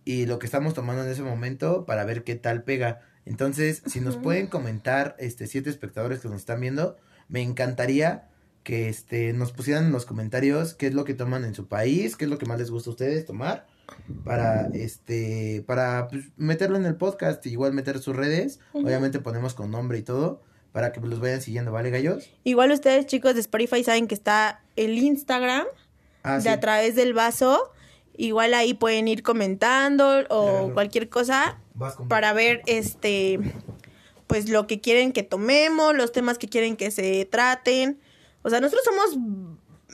y 0.06 0.26
lo 0.26 0.40
que 0.40 0.46
estamos 0.46 0.74
tomando 0.74 1.04
en 1.04 1.10
ese 1.10 1.22
momento 1.22 1.86
para 1.86 2.06
ver 2.06 2.24
qué 2.24 2.36
tal 2.36 2.64
pega. 2.64 3.02
Entonces, 3.26 3.84
si 3.86 4.02
nos 4.02 4.18
pueden 4.18 4.48
comentar, 4.48 5.16
este, 5.20 5.48
siete 5.48 5.70
espectadores 5.70 6.20
que 6.20 6.28
nos 6.28 6.38
están 6.38 6.60
viendo, 6.60 6.98
me 7.30 7.42
encantaría 7.42 8.28
que 8.64 8.90
este, 8.90 9.34
nos 9.34 9.52
pusieran 9.52 9.86
en 9.86 9.92
los 9.92 10.06
comentarios 10.06 10.74
qué 10.74 10.88
es 10.88 10.94
lo 10.94 11.04
que 11.06 11.14
toman 11.14 11.46
en 11.46 11.54
su 11.56 11.68
país, 11.68 12.16
qué 12.16 12.26
es 12.26 12.32
lo 12.32 12.38
que 12.38 12.46
más 12.46 12.60
les 12.60 12.72
gusta 12.72 12.90
a 12.90 12.94
ustedes 12.94 13.26
tomar, 13.26 13.68
para 14.24 14.68
este, 14.74 15.64
para 15.66 16.08
pues, 16.08 16.26
meterlo 16.38 16.78
en 16.78 16.86
el 16.86 16.96
podcast, 16.96 17.46
igual 17.46 17.74
meter 17.74 18.00
sus 18.00 18.16
redes, 18.16 18.60
obviamente 18.74 19.20
ponemos 19.20 19.54
con 19.54 19.72
nombre 19.72 19.98
y 19.98 20.04
todo, 20.04 20.42
para 20.72 20.92
que 20.92 21.02
los 21.02 21.20
vayan 21.20 21.42
siguiendo, 21.42 21.72
¿vale, 21.72 21.90
gallos? 21.90 22.30
Igual 22.44 22.72
ustedes, 22.72 23.06
chicos 23.06 23.34
de 23.36 23.42
Spotify, 23.42 23.84
saben 23.84 24.08
que 24.08 24.16
está 24.16 24.62
el 24.76 24.98
Instagram 24.98 25.66
Ah, 26.24 26.36
de 26.36 26.42
sí. 26.42 26.48
a 26.50 26.60
través 26.60 26.96
del 26.96 27.14
vaso. 27.14 27.72
Igual 28.18 28.54
ahí 28.54 28.74
pueden 28.74 29.08
ir 29.08 29.24
comentando 29.24 30.20
o 30.30 30.44
Claro. 30.46 30.74
cualquier 30.74 31.10
cosa 31.10 31.60
para 32.10 32.34
ver 32.34 32.62
este 32.66 33.40
pues 34.28 34.48
lo 34.50 34.66
que 34.66 34.80
quieren 34.80 35.12
que 35.12 35.24
tomemos, 35.24 35.94
los 35.96 36.12
temas 36.14 36.38
que 36.38 36.48
quieren 36.48 36.78
que 36.78 36.90
se 36.92 37.26
traten. 37.26 38.00
O 38.44 38.50
sea, 38.50 38.62
nosotros 38.62 38.84
somos 38.86 39.18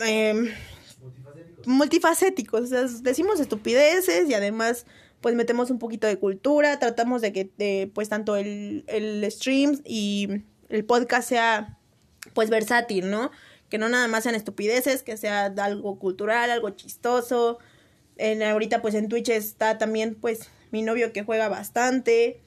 em, 0.08 0.52
multifacéticos, 1.66 2.62
o 2.62 2.68
sea, 2.68 2.84
decimos 3.02 3.40
estupideces 3.40 4.30
y 4.30 4.34
además 4.34 4.86
pues 5.22 5.34
metemos 5.36 5.72
un 5.72 5.80
poquito 5.80 6.06
de 6.06 6.20
cultura, 6.20 6.78
tratamos 6.80 7.22
de 7.22 7.34
que 7.34 7.50
eh, 7.58 7.90
pues 7.94 8.10
tanto 8.10 8.36
el, 8.36 8.84
el 8.88 9.26
stream 9.32 9.82
y 9.84 10.44
el 10.70 10.86
podcast 10.86 11.28
sea 11.28 11.78
pues 12.34 12.50
versátil, 12.50 13.10
¿no? 13.10 13.32
Que 13.70 13.78
no 13.80 13.90
nada 13.90 14.08
más 14.08 14.24
sean 14.24 14.36
estupideces, 14.36 15.02
que 15.02 15.18
sea 15.18 15.46
algo 15.46 15.98
cultural, 15.98 16.52
algo 16.52 16.70
chistoso. 16.70 17.58
En, 18.18 18.44
ahorita 18.44 18.82
pues 18.82 18.96
en 18.96 19.10
Twitch 19.10 19.30
está 19.30 19.78
también 19.78 20.16
pues 20.16 20.50
mi 20.72 20.82
novio 20.82 21.14
que 21.14 21.24
juega 21.24 21.50
bastante. 21.50 22.40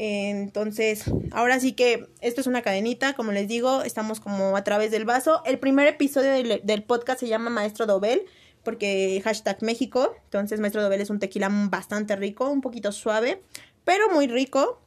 Entonces, 0.00 1.04
ahora 1.32 1.58
sí 1.58 1.72
que 1.72 2.06
esto 2.20 2.40
es 2.40 2.46
una 2.46 2.62
cadenita, 2.62 3.14
como 3.14 3.32
les 3.32 3.48
digo, 3.48 3.82
estamos 3.82 4.20
como 4.20 4.56
a 4.56 4.62
través 4.62 4.92
del 4.92 5.04
vaso. 5.04 5.42
El 5.44 5.58
primer 5.58 5.88
episodio 5.88 6.30
del, 6.62 6.82
podcast 6.84 7.18
se 7.18 7.26
llama 7.26 7.50
Maestro 7.50 7.84
Dobel, 7.84 8.22
porque 8.62 9.20
hashtag 9.24 9.60
México. 9.62 10.14
Entonces, 10.24 10.60
Maestro 10.60 10.82
Dobel 10.84 11.00
es 11.00 11.10
un 11.10 11.18
tequila 11.18 11.48
bastante 11.50 12.14
rico, 12.14 12.48
un 12.48 12.60
poquito 12.60 12.92
suave, 12.92 13.42
pero 13.84 14.08
muy 14.10 14.28
rico. 14.28 14.80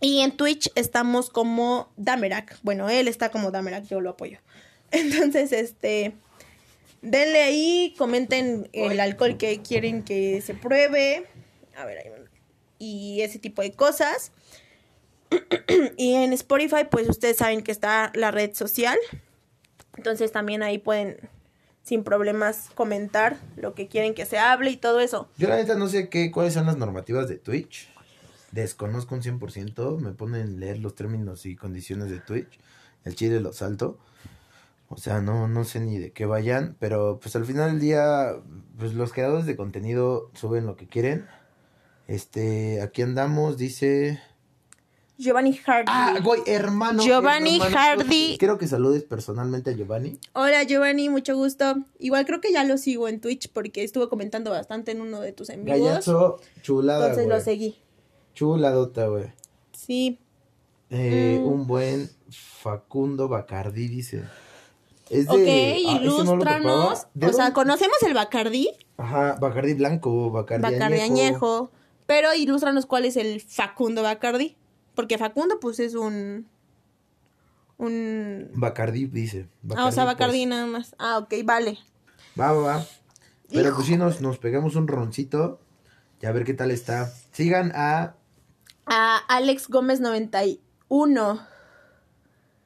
Y 0.00 0.20
en 0.20 0.32
Twitch 0.32 0.72
estamos 0.74 1.30
como 1.30 1.92
Damerak. 1.96 2.58
Bueno, 2.62 2.88
él 2.88 3.06
está 3.06 3.28
como 3.28 3.52
Damerak, 3.52 3.84
yo 3.84 4.00
lo 4.00 4.10
apoyo. 4.10 4.38
Entonces, 4.90 5.52
este. 5.52 6.14
Denle 7.02 7.42
ahí, 7.42 7.94
comenten 7.96 8.68
el 8.72 9.00
alcohol 9.00 9.36
que 9.38 9.62
quieren 9.62 10.02
que 10.02 10.40
se 10.42 10.54
pruebe. 10.54 11.26
A 11.76 11.84
ver, 11.84 11.98
ahí. 11.98 12.10
Y 12.78 13.20
ese 13.22 13.38
tipo 13.38 13.62
de 13.62 13.72
cosas. 13.72 14.32
y 15.96 16.14
en 16.14 16.32
Spotify, 16.32 16.86
pues 16.90 17.08
ustedes 17.08 17.36
saben 17.36 17.62
que 17.62 17.72
está 17.72 18.10
la 18.14 18.30
red 18.30 18.54
social. 18.54 18.98
Entonces 19.96 20.32
también 20.32 20.62
ahí 20.62 20.78
pueden, 20.78 21.28
sin 21.82 22.04
problemas, 22.04 22.70
comentar 22.74 23.38
lo 23.56 23.74
que 23.74 23.88
quieren 23.88 24.14
que 24.14 24.26
se 24.26 24.38
hable 24.38 24.70
y 24.70 24.76
todo 24.76 25.00
eso. 25.00 25.28
Yo 25.36 25.48
la 25.48 25.56
neta 25.56 25.74
no 25.74 25.88
sé 25.88 26.08
qué, 26.08 26.30
cuáles 26.30 26.54
son 26.54 26.66
las 26.66 26.76
normativas 26.76 27.28
de 27.28 27.36
Twitch. 27.36 27.88
Desconozco 28.52 29.14
un 29.14 29.22
100%. 29.22 29.98
Me 29.98 30.12
ponen 30.12 30.58
leer 30.58 30.78
los 30.78 30.94
términos 30.94 31.46
y 31.46 31.56
condiciones 31.56 32.10
de 32.10 32.20
Twitch. 32.20 32.58
El 33.04 33.14
chile 33.14 33.40
lo 33.40 33.52
salto. 33.52 33.98
O 34.92 34.96
sea, 34.96 35.20
no, 35.20 35.46
no 35.46 35.62
sé 35.64 35.78
ni 35.80 35.98
de 35.98 36.10
qué 36.12 36.26
vayan. 36.26 36.76
Pero 36.80 37.20
pues 37.22 37.36
al 37.36 37.44
final 37.44 37.70
del 37.70 37.80
día, 37.80 38.34
pues 38.76 38.92
los 38.94 39.12
creadores 39.12 39.46
de 39.46 39.56
contenido 39.56 40.30
suben 40.34 40.66
lo 40.66 40.76
que 40.76 40.88
quieren. 40.88 41.26
Este, 42.08 42.82
aquí 42.82 43.02
andamos, 43.02 43.56
dice... 43.56 44.20
Giovanni 45.16 45.54
Hardy. 45.54 45.84
Ah, 45.86 46.18
güey, 46.24 46.40
hermano. 46.46 47.02
Giovanni 47.04 47.56
hermano. 47.60 47.76
Hardy. 47.76 48.36
Quiero 48.38 48.58
que 48.58 48.66
saludes 48.66 49.04
personalmente 49.04 49.70
a 49.70 49.74
Giovanni. 49.74 50.18
Hola 50.32 50.64
Giovanni, 50.64 51.08
mucho 51.08 51.36
gusto. 51.36 51.76
Igual 51.98 52.24
creo 52.24 52.40
que 52.40 52.52
ya 52.52 52.64
lo 52.64 52.76
sigo 52.78 53.06
en 53.06 53.20
Twitch 53.20 53.52
porque 53.52 53.84
estuvo 53.84 54.08
comentando 54.08 54.50
bastante 54.50 54.92
en 54.92 55.02
uno 55.02 55.20
de 55.20 55.32
tus 55.32 55.50
en 55.50 55.64
vivos. 55.64 55.80
Gallazo, 55.80 56.40
chulada, 56.62 57.10
Entonces 57.10 57.28
lo 57.28 57.40
seguí. 57.40 57.78
Chuladota, 58.34 59.06
güey. 59.06 59.26
Sí. 59.72 60.18
Eh, 60.88 61.38
Mm. 61.40 61.46
Un 61.46 61.66
buen 61.66 62.10
Facundo 62.30 63.28
Bacardi, 63.28 63.86
dice. 63.88 64.24
Es 65.10 65.26
de. 65.26 65.32
Ok, 65.32 65.88
ah, 65.88 65.94
no 65.94 66.02
ilústranos. 66.02 66.88
topaba. 67.00 67.10
¿De 67.14 67.26
o 67.26 67.32
sea, 67.32 67.52
conocemos 67.52 67.96
el 68.02 68.14
Bacardí, 68.14 68.70
Ajá, 68.96 69.36
Bacardi 69.40 69.74
blanco, 69.74 70.30
Bacardi, 70.30 70.62
Bacardi 70.62 71.00
añejo. 71.00 71.12
añejo, 71.12 71.72
pero 72.06 72.32
ilústranos 72.34 72.86
cuál 72.86 73.04
es 73.04 73.16
el 73.16 73.40
Facundo 73.40 74.02
Bacardi. 74.02 74.56
Porque 74.94 75.18
Facundo, 75.18 75.58
pues 75.60 75.80
es 75.80 75.94
un. 75.94 76.46
Un. 77.76 78.50
Bacardi, 78.54 79.06
dice. 79.06 79.48
ah, 79.76 79.86
o 79.86 79.92
sea, 79.92 80.04
pues. 80.04 80.14
Bacardi 80.14 80.46
nada 80.46 80.66
más. 80.66 80.94
Ah, 80.98 81.18
ok, 81.18 81.34
vale. 81.44 81.78
Va, 82.38 82.52
va, 82.52 82.60
va. 82.62 82.86
Pero 83.52 83.74
pues 83.74 83.86
sí, 83.86 83.96
nos, 83.96 84.20
nos 84.20 84.38
pegamos 84.38 84.76
un 84.76 84.86
roncito. 84.86 85.60
Y 86.22 86.26
a 86.26 86.32
ver 86.32 86.44
qué 86.44 86.54
tal 86.54 86.70
está. 86.70 87.12
Sigan 87.32 87.72
a. 87.74 88.14
A 88.86 89.16
Alex 89.28 89.68
Gómez 89.68 90.00
91. 90.00 91.40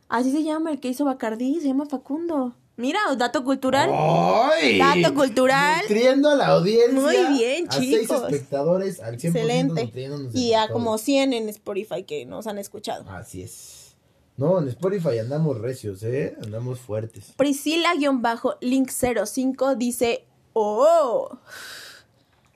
Así 0.09 0.33
se 0.33 0.43
llama 0.43 0.71
el 0.71 0.81
que 0.81 0.89
hizo 0.89 1.05
Bacardi, 1.05 1.61
se 1.61 1.67
llama 1.69 1.85
Facundo. 1.87 2.55
Mira, 2.77 2.99
dato 3.17 3.45
cultural. 3.45 3.89
¡Ay! 3.93 4.79
Dato 4.79 5.15
cultural. 5.15 5.81
Nutriendo 5.83 6.31
a 6.31 6.35
la 6.35 6.49
audiencia. 6.49 7.01
Muy 7.01 7.17
bien, 7.39 7.67
a 7.69 7.73
seis 7.73 8.01
chicos. 8.03 8.23
espectadores 8.25 9.01
al 9.01 9.15
100% 9.17 9.25
Excelente. 9.29 9.93
Y 10.35 10.55
a 10.55 10.67
como 10.69 10.99
100 10.99 11.33
en 11.35 11.49
Spotify 11.51 12.03
que 12.03 12.27
nos 12.27 12.49
han 12.49 12.59
escuchado. 12.59 13.09
Así 13.09 13.43
es. 13.43 13.95
No, 14.37 14.59
en 14.59 14.67
Spotify 14.69 15.19
andamos 15.21 15.61
recios, 15.61 16.03
¿eh? 16.03 16.37
Andamos 16.43 16.81
fuertes. 16.81 17.33
Priscila-Link05 17.37 19.77
dice, 19.77 20.25
oh. 20.53 21.39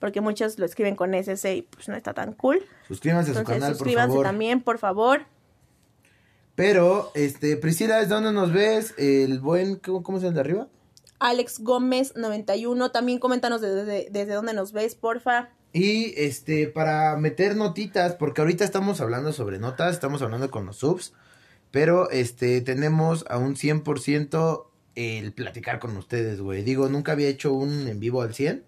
Porque 0.00 0.20
muchos 0.20 0.58
lo 0.58 0.66
escriben 0.66 0.96
con 0.96 1.14
SC 1.14 1.56
y 1.56 1.62
pues 1.62 1.88
no 1.88 1.96
está 1.96 2.12
tan 2.14 2.32
cool. 2.34 2.60
Suscríbanse 2.88 3.30
a 3.30 3.34
su 3.34 3.44
canal, 3.44 3.70
por 3.70 3.78
suscríbanse 3.78 4.12
favor. 4.12 4.26
también, 4.26 4.60
por 4.60 4.78
favor. 4.78 5.22
Pero, 6.56 7.10
este, 7.14 7.56
Priscila, 7.56 8.00
¿es 8.00 8.08
dónde 8.08 8.32
nos 8.32 8.52
ves? 8.52 8.94
El 8.98 9.40
buen, 9.40 9.76
¿cómo, 9.76 10.02
cómo 10.02 10.18
se 10.18 10.24
llama 10.24 10.30
el 10.30 10.34
de 10.34 10.40
arriba? 10.40 10.68
Alex 11.18 11.60
Gómez 11.60 12.14
91. 12.16 12.90
También 12.90 13.18
coméntanos 13.18 13.60
desde, 13.60 14.08
desde 14.10 14.34
dónde 14.34 14.52
nos 14.52 14.72
ves, 14.72 14.94
porfa. 14.94 15.50
Y 15.74 16.14
este, 16.16 16.68
para 16.68 17.16
meter 17.16 17.56
notitas, 17.56 18.14
porque 18.14 18.40
ahorita 18.40 18.64
estamos 18.64 19.00
hablando 19.00 19.32
sobre 19.32 19.58
notas, 19.58 19.92
estamos 19.92 20.22
hablando 20.22 20.48
con 20.48 20.66
los 20.66 20.76
subs, 20.76 21.14
pero 21.72 22.08
este, 22.10 22.60
tenemos 22.60 23.24
a 23.28 23.38
un 23.38 23.56
100% 23.56 24.66
el 24.94 25.32
platicar 25.32 25.80
con 25.80 25.96
ustedes, 25.96 26.40
güey. 26.40 26.62
Digo, 26.62 26.88
nunca 26.88 27.10
había 27.10 27.26
hecho 27.26 27.52
un 27.52 27.88
en 27.88 27.98
vivo 27.98 28.22
al 28.22 28.34
100, 28.34 28.64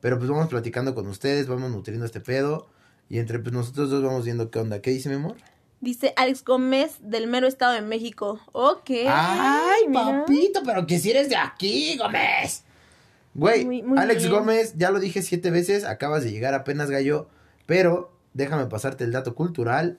pero 0.00 0.16
pues 0.16 0.30
vamos 0.30 0.48
platicando 0.48 0.94
con 0.94 1.06
ustedes, 1.08 1.48
vamos 1.48 1.70
nutriendo 1.70 2.06
este 2.06 2.20
pedo, 2.20 2.70
y 3.10 3.18
entre 3.18 3.40
pues 3.40 3.52
nosotros 3.52 3.90
dos 3.90 4.02
vamos 4.02 4.24
viendo 4.24 4.50
qué 4.50 4.58
onda. 4.58 4.80
¿Qué 4.80 4.90
dice 4.90 5.10
mi 5.10 5.16
amor? 5.16 5.36
Dice 5.82 6.14
Alex 6.16 6.42
Gómez 6.44 6.96
del 7.02 7.26
mero 7.26 7.46
estado 7.46 7.74
de 7.74 7.82
México. 7.82 8.40
Ok. 8.52 8.90
¡Ay, 9.06 9.86
mira. 9.86 10.24
papito! 10.24 10.62
Pero 10.64 10.86
que 10.86 10.98
si 10.98 11.10
eres 11.10 11.28
de 11.28 11.36
aquí, 11.36 11.98
Gómez. 11.98 12.64
Güey, 13.38 13.64
Muy- 13.64 13.82
muy 13.82 13.98
Alex 13.98 14.22
bien. 14.24 14.32
Gómez, 14.32 14.74
ya 14.76 14.90
lo 14.90 14.98
dije 14.98 15.22
siete 15.22 15.50
veces, 15.50 15.84
acabas 15.84 16.24
de 16.24 16.32
llegar 16.32 16.54
apenas 16.54 16.90
gallo, 16.90 17.28
pero 17.66 18.12
déjame 18.34 18.66
pasarte 18.66 19.04
el 19.04 19.12
dato 19.12 19.34
cultural. 19.34 19.98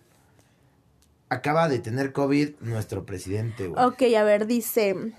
Acaba 1.30 1.70
de 1.70 1.80
tener 1.80 2.12
COVID 2.12 2.56
nuestro 2.62 3.06
presidente, 3.06 3.68
güey. 3.68 3.84
Ok, 3.84 4.02
a 4.18 4.24
ver, 4.24 4.46
dice. 4.46 5.14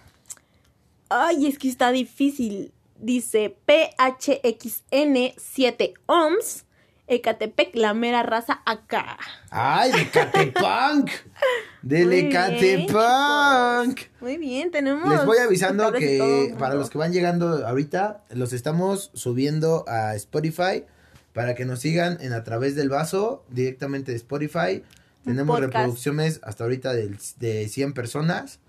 Ay, 1.09 1.47
es 1.47 1.59
que 1.59 1.69
está 1.69 1.93
difícil. 1.93 2.73
Dice 2.99 3.57
PHXN 3.67 5.33
7 5.39 5.95
ohms. 6.07 6.65
Ecatepec, 7.11 7.75
la 7.75 7.93
mera 7.93 8.23
raza 8.23 8.63
acá. 8.65 9.19
¡Ay, 9.51 9.91
de 9.91 10.09
Catepunk! 10.11 11.11
¡Del 11.83 12.13
Ecatepunk! 12.13 14.01
Muy 14.21 14.37
bien, 14.39 14.71
tenemos. 14.71 15.11
Les 15.13 15.25
voy 15.27 15.39
avisando 15.39 15.91
de 15.91 15.99
que 15.99 16.55
para 16.59 16.77
los 16.77 16.89
que 16.89 16.99
van 16.99 17.13
llegando 17.13 17.67
ahorita, 17.67 18.23
los 18.31 18.53
estamos 18.53 19.11
subiendo 19.15 19.85
a 19.89 20.15
Spotify 20.15 20.85
para 21.33 21.57
que 21.57 21.65
nos 21.65 21.81
sigan 21.81 22.19
en 22.21 22.33
a 22.33 22.45
través 22.45 22.77
del 22.77 22.89
vaso 22.89 23.45
directamente 23.49 24.13
de 24.13 24.17
Spotify. 24.17 24.85
Tenemos 25.25 25.57
podcast. 25.57 25.75
reproducciones 25.75 26.41
hasta 26.45 26.63
ahorita 26.65 26.93
del- 26.93 27.19
de 27.41 27.69
100 27.69 27.93
personas. 27.93 28.60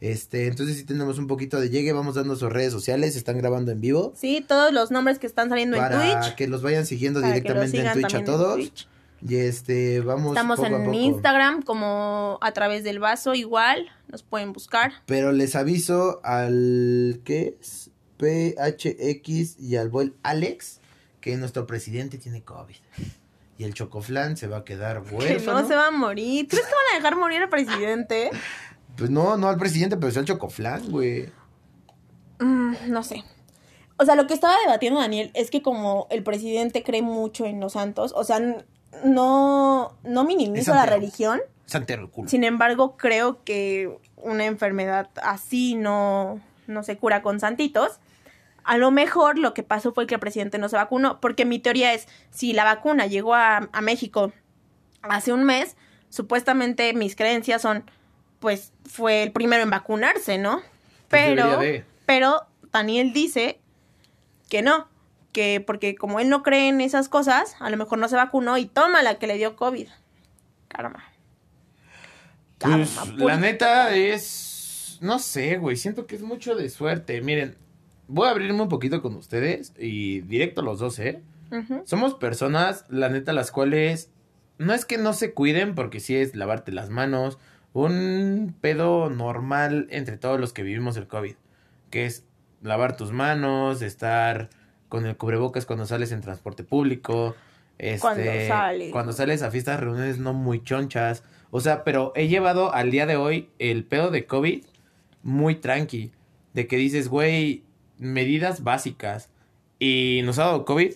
Este, 0.00 0.46
entonces 0.46 0.76
sí 0.78 0.84
tenemos 0.84 1.18
un 1.18 1.26
poquito 1.26 1.60
de 1.60 1.68
llegue, 1.68 1.92
vamos 1.92 2.14
dando 2.14 2.34
sus 2.36 2.50
redes 2.50 2.72
sociales, 2.72 3.16
están 3.16 3.36
grabando 3.36 3.70
en 3.70 3.82
vivo 3.82 4.14
Sí, 4.16 4.42
todos 4.46 4.72
los 4.72 4.90
nombres 4.90 5.18
que 5.18 5.26
están 5.26 5.50
saliendo 5.50 5.76
en 5.76 5.82
para 5.82 6.20
Twitch. 6.22 6.34
que 6.36 6.48
los 6.48 6.62
vayan 6.62 6.86
siguiendo 6.86 7.20
para 7.20 7.34
que 7.34 7.40
directamente 7.42 7.80
en 7.86 7.92
Twitch 7.92 8.14
a 8.14 8.24
todos. 8.24 8.54
Twitch. 8.54 8.88
Y 9.28 9.36
este, 9.36 10.00
vamos 10.00 10.28
Estamos 10.28 10.56
poco 10.58 10.72
a 10.72 10.78
en 10.78 10.84
poco. 10.86 10.96
Instagram 10.96 11.60
como 11.62 12.38
a 12.40 12.52
través 12.52 12.82
del 12.84 12.98
vaso 13.00 13.34
igual. 13.34 13.90
Nos 14.08 14.22
pueden 14.22 14.54
buscar. 14.54 14.92
Pero 15.04 15.32
les 15.32 15.54
aviso 15.54 16.20
al 16.24 17.20
¿qué 17.24 17.58
es? 17.60 17.90
PHX 18.16 19.58
y 19.60 19.76
al 19.76 19.90
buen 19.90 20.14
Alex 20.22 20.80
que 21.20 21.36
nuestro 21.36 21.66
presidente 21.66 22.16
tiene 22.16 22.42
COVID. 22.42 22.76
Y 23.58 23.64
el 23.64 23.74
chocoflan 23.74 24.38
se 24.38 24.46
va 24.46 24.58
a 24.58 24.64
quedar 24.64 25.02
Que 25.02 25.14
huérfano. 25.14 25.60
no 25.60 25.68
se 25.68 25.76
va 25.76 25.88
a 25.88 25.90
morir. 25.90 26.48
¿Crees 26.48 26.64
que 26.64 26.72
van 26.72 26.94
a 26.94 26.96
dejar 26.96 27.16
morir 27.18 27.42
al 27.42 27.48
presidente? 27.50 28.30
Pues 29.00 29.08
no, 29.08 29.38
no 29.38 29.48
al 29.48 29.56
presidente, 29.56 29.96
pero 29.96 30.12
sí 30.12 30.18
al 30.18 30.26
chocoflan, 30.26 30.90
güey. 30.90 31.30
Mm, 32.38 32.74
no 32.88 33.02
sé. 33.02 33.24
O 33.96 34.04
sea, 34.04 34.14
lo 34.14 34.26
que 34.26 34.34
estaba 34.34 34.54
debatiendo 34.62 35.00
Daniel 35.00 35.30
es 35.32 35.50
que 35.50 35.62
como 35.62 36.06
el 36.10 36.22
presidente 36.22 36.82
cree 36.82 37.00
mucho 37.00 37.46
en 37.46 37.60
los 37.60 37.72
santos, 37.72 38.12
o 38.14 38.24
sea, 38.24 38.40
no, 39.02 39.96
no 40.04 40.20
Es 40.20 40.26
minimizo 40.26 40.74
la 40.74 40.84
religión. 40.84 41.40
Santero 41.64 42.10
culo. 42.10 42.28
Sin 42.28 42.44
embargo, 42.44 42.98
creo 42.98 43.42
que 43.42 43.90
una 44.16 44.44
enfermedad 44.44 45.08
así 45.22 45.76
no, 45.76 46.38
no 46.66 46.82
se 46.82 46.98
cura 46.98 47.22
con 47.22 47.40
santitos. 47.40 48.00
A 48.64 48.76
lo 48.76 48.90
mejor 48.90 49.38
lo 49.38 49.54
que 49.54 49.62
pasó 49.62 49.94
fue 49.94 50.06
que 50.06 50.16
el 50.16 50.20
presidente 50.20 50.58
no 50.58 50.68
se 50.68 50.76
vacunó, 50.76 51.22
porque 51.22 51.46
mi 51.46 51.58
teoría 51.58 51.94
es, 51.94 52.06
si 52.28 52.52
la 52.52 52.64
vacuna 52.64 53.06
llegó 53.06 53.34
a, 53.34 53.70
a 53.72 53.80
México 53.80 54.30
hace 55.00 55.32
un 55.32 55.44
mes, 55.44 55.78
supuestamente 56.10 56.92
mis 56.92 57.16
creencias 57.16 57.62
son, 57.62 57.84
pues 58.40 58.72
fue 58.84 59.22
el 59.22 59.32
primero 59.32 59.62
en 59.62 59.70
vacunarse, 59.70 60.38
¿no? 60.38 60.60
Pues 61.08 61.22
Pero, 61.26 61.58
de. 61.58 61.84
pero 62.06 62.46
Daniel 62.72 63.12
dice 63.12 63.60
que 64.48 64.62
no, 64.62 64.88
que 65.32 65.62
porque 65.64 65.94
como 65.94 66.20
él 66.20 66.28
no 66.28 66.42
cree 66.42 66.68
en 66.68 66.80
esas 66.80 67.08
cosas, 67.08 67.56
a 67.60 67.70
lo 67.70 67.76
mejor 67.76 67.98
no 67.98 68.08
se 68.08 68.16
vacunó 68.16 68.58
y 68.58 68.66
toma 68.66 69.02
la 69.02 69.18
que 69.18 69.26
le 69.26 69.36
dio 69.36 69.56
COVID. 69.56 69.88
Karma. 70.68 71.04
Pues 72.58 72.98
la 73.16 73.36
neta 73.36 73.94
es. 73.94 74.98
No 75.00 75.18
sé, 75.18 75.56
güey. 75.56 75.76
Siento 75.76 76.06
que 76.06 76.16
es 76.16 76.22
mucho 76.22 76.54
de 76.54 76.68
suerte. 76.68 77.20
Miren, 77.22 77.56
voy 78.06 78.28
a 78.28 78.30
abrirme 78.30 78.60
un 78.60 78.68
poquito 78.68 79.00
con 79.00 79.16
ustedes 79.16 79.72
y 79.78 80.20
directo 80.22 80.62
los 80.62 80.78
dos, 80.78 80.98
¿eh? 80.98 81.22
Somos 81.84 82.14
personas, 82.14 82.84
la 82.88 83.08
neta, 83.08 83.32
las 83.32 83.50
cuales 83.50 84.10
no 84.58 84.72
es 84.72 84.84
que 84.84 84.98
no 84.98 85.12
se 85.12 85.32
cuiden, 85.32 85.74
porque 85.74 85.98
sí 85.98 86.14
es 86.14 86.36
lavarte 86.36 86.70
las 86.70 86.90
manos, 86.90 87.38
un 87.72 88.54
pedo 88.60 89.10
normal 89.10 89.86
entre 89.90 90.16
todos 90.16 90.40
los 90.40 90.52
que 90.52 90.62
vivimos 90.62 90.96
el 90.96 91.06
COVID, 91.06 91.34
que 91.90 92.06
es 92.06 92.24
lavar 92.62 92.96
tus 92.96 93.12
manos, 93.12 93.82
estar 93.82 94.50
con 94.88 95.06
el 95.06 95.16
cubrebocas 95.16 95.66
cuando 95.66 95.86
sales 95.86 96.12
en 96.12 96.20
transporte 96.20 96.64
público, 96.64 97.34
este, 97.78 98.00
Cuando 98.00 98.22
sales. 98.46 98.92
cuando 98.92 99.12
sales 99.12 99.42
a 99.42 99.50
fiestas, 99.50 99.80
reuniones 99.80 100.18
no 100.18 100.34
muy 100.34 100.62
chonchas, 100.62 101.22
o 101.50 101.60
sea, 101.60 101.82
pero 101.82 102.12
he 102.14 102.28
llevado 102.28 102.74
al 102.74 102.90
día 102.90 103.06
de 103.06 103.16
hoy 103.16 103.48
el 103.58 103.84
pedo 103.84 104.10
de 104.10 104.26
COVID 104.26 104.64
muy 105.22 105.54
tranqui, 105.54 106.12
de 106.52 106.66
que 106.66 106.76
dices, 106.76 107.08
güey, 107.08 107.62
medidas 107.98 108.62
básicas, 108.64 109.30
y 109.78 110.20
nos 110.24 110.38
ha 110.38 110.44
dado 110.44 110.64
COVID, 110.66 110.94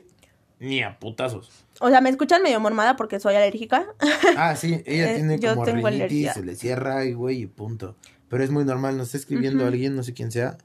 ni 0.60 0.82
a 0.82 0.98
putazos. 0.98 1.63
O 1.84 1.90
sea, 1.90 2.00
me 2.00 2.08
escuchan 2.08 2.42
medio 2.42 2.60
mormada 2.60 2.96
porque 2.96 3.20
soy 3.20 3.34
alérgica. 3.34 3.84
Ah, 4.38 4.56
sí, 4.56 4.82
ella 4.86 5.12
Eh, 5.12 5.14
tiene 5.16 5.38
yo 5.38 5.50
como 5.52 5.66
tengo 5.66 5.86
rinitis, 5.86 6.32
se 6.32 6.42
le 6.42 6.56
cierra 6.56 7.04
y 7.04 7.12
güey, 7.12 7.42
y 7.42 7.46
punto. 7.46 7.94
Pero 8.30 8.42
es 8.42 8.50
muy 8.50 8.64
normal, 8.64 8.96
nos 8.96 9.08
está 9.08 9.18
escribiendo 9.18 9.66
alguien, 9.66 9.94
no 9.94 10.02
sé 10.02 10.14
quién 10.14 10.32
sea. 10.32 10.56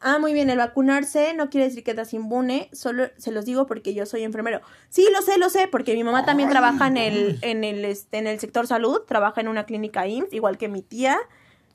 Ah, 0.00 0.20
muy 0.20 0.32
bien, 0.32 0.50
el 0.50 0.58
vacunarse 0.58 1.34
no 1.34 1.50
quiere 1.50 1.66
decir 1.66 1.82
que 1.82 1.90
estás 1.90 2.14
inmune, 2.14 2.68
solo 2.72 3.06
se 3.16 3.32
los 3.32 3.44
digo 3.44 3.66
porque 3.66 3.92
yo 3.92 4.06
soy 4.06 4.22
enfermero. 4.22 4.60
Sí, 4.88 5.04
lo 5.12 5.20
sé, 5.20 5.36
lo 5.36 5.50
sé, 5.50 5.66
porque 5.66 5.94
mi 5.94 6.04
mamá 6.04 6.24
también 6.24 6.48
Ay, 6.48 6.52
trabaja 6.52 6.86
en 6.86 6.96
el, 6.96 7.38
en 7.42 7.64
el, 7.64 7.84
este, 7.84 8.18
en 8.18 8.28
el 8.28 8.38
sector 8.38 8.68
salud, 8.68 9.00
trabaja 9.08 9.40
en 9.40 9.48
una 9.48 9.66
clínica 9.66 10.06
IMSS, 10.06 10.32
igual 10.32 10.58
que 10.58 10.68
mi 10.68 10.82
tía. 10.82 11.18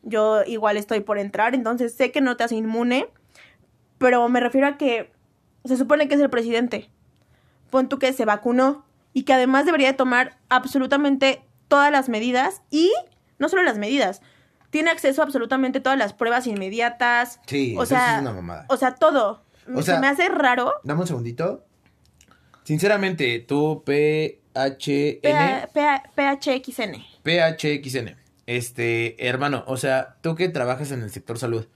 Yo 0.04 0.44
igual 0.46 0.78
estoy 0.78 1.02
por 1.02 1.20
entrar, 1.20 1.56
entonces 1.56 1.94
sé 1.94 2.14
que 2.14 2.22
no 2.22 2.38
te 2.38 2.46
hace 2.46 2.56
inmune, 2.56 3.10
pero 3.98 4.30
me 4.30 4.40
refiero 4.40 4.68
a 4.68 4.78
que 4.78 5.12
se 5.66 5.76
supone 5.76 6.08
que 6.08 6.16
es 6.16 6.22
el 6.22 6.30
presidente. 6.30 6.90
Pon 7.70 7.90
tú 7.90 8.00
que 8.00 8.14
se 8.14 8.26
vacunó 8.26 8.86
y 9.14 9.24
que 9.24 9.34
además 9.34 9.66
debería 9.66 9.88
de 9.88 9.94
tomar 9.94 10.38
absolutamente 10.50 11.42
todas 11.68 11.92
las 11.92 12.10
medidas 12.10 12.62
y 12.70 12.92
no 13.38 13.50
solo 13.50 13.64
las 13.64 13.78
medidas, 13.78 14.22
tiene 14.70 14.92
acceso 14.92 15.22
a 15.22 15.26
absolutamente 15.26 15.80
todas 15.80 15.98
las 15.98 16.14
pruebas 16.14 16.46
inmediatas, 16.48 17.40
Sí, 17.48 17.76
O 17.78 17.86
sea, 17.86 18.16
es 18.16 18.22
una 18.22 18.34
mamada. 18.34 18.66
o 18.70 18.78
sea, 18.78 18.96
todo. 18.96 19.44
O 19.74 19.82
sea- 19.82 19.96
Se 19.96 20.02
me 20.02 20.08
hace 20.08 20.30
raro. 20.30 20.74
Dame 20.84 21.02
un 21.02 21.08
segundito. 21.08 21.64
Sinceramente, 22.64 23.40
tú 23.40 23.84
PHN, 23.86 25.68
PHXN. 26.16 27.04
PHXN, 27.24 28.16
este, 28.46 29.28
hermano, 29.28 29.64
o 29.68 29.78
sea, 29.78 30.18
tú 30.22 30.36
que 30.36 30.50
trabajas 30.50 30.92
en 30.92 31.02
el 31.02 31.10
sector 31.10 31.38
salud, 31.40 31.68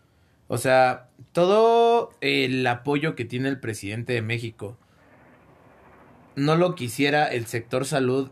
o 0.47 0.57
sea, 0.57 1.09
todo 1.31 2.11
el 2.21 2.65
apoyo 2.67 3.15
que 3.15 3.25
tiene 3.25 3.49
el 3.49 3.59
presidente 3.59 4.13
de 4.13 4.21
México, 4.21 4.77
no 6.35 6.55
lo 6.55 6.75
quisiera 6.75 7.27
el 7.27 7.45
sector 7.45 7.85
salud 7.85 8.29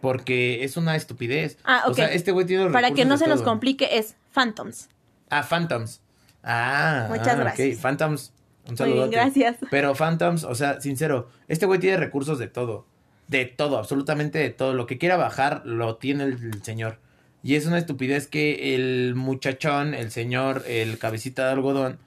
porque 0.00 0.64
es 0.64 0.76
una 0.76 0.94
estupidez. 0.96 1.58
Ah, 1.64 1.84
O 1.86 1.90
ok. 1.90 1.96
sea, 1.96 2.12
este 2.12 2.30
güey 2.32 2.46
tiene 2.46 2.64
los 2.64 2.72
Para 2.72 2.92
que 2.92 3.04
no 3.04 3.16
se 3.18 3.26
nos 3.26 3.42
complique, 3.42 3.98
es 3.98 4.16
Phantoms. 4.32 4.88
Ah, 5.30 5.42
Phantoms. 5.42 6.00
Ah, 6.42 7.06
Muchas 7.10 7.28
ah, 7.28 7.32
ok. 7.34 7.38
gracias. 7.40 7.78
Phantoms. 7.78 8.32
Un 8.68 8.74
Muy 8.74 8.76
bien, 8.76 8.76
saludo. 8.98 9.10
gracias. 9.10 9.56
Pero 9.70 9.94
Phantoms, 9.94 10.44
o 10.44 10.54
sea, 10.54 10.80
sincero, 10.80 11.28
este 11.48 11.66
güey 11.66 11.80
tiene 11.80 11.96
recursos 11.96 12.38
de 12.38 12.46
todo. 12.48 12.86
De 13.26 13.44
todo, 13.44 13.76
absolutamente 13.78 14.38
de 14.38 14.50
todo. 14.50 14.72
Lo 14.74 14.86
que 14.86 14.98
quiera 14.98 15.16
bajar, 15.16 15.62
lo 15.64 15.96
tiene 15.96 16.24
el, 16.24 16.32
el 16.54 16.62
señor. 16.62 16.98
Y 17.42 17.54
es 17.56 17.66
una 17.66 17.78
estupidez 17.78 18.26
que 18.26 18.74
el 18.74 19.14
muchachón, 19.14 19.94
el 19.94 20.10
señor, 20.10 20.64
el 20.66 20.98
cabecita 20.98 21.46
de 21.46 21.52
algodón, 21.52 21.98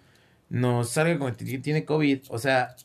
nos 0.49 0.89
salga 0.89 1.17
con 1.19 1.33
que 1.35 1.57
tiene 1.59 1.85
COVID. 1.85 2.19
O 2.29 2.37
sea, 2.37 2.75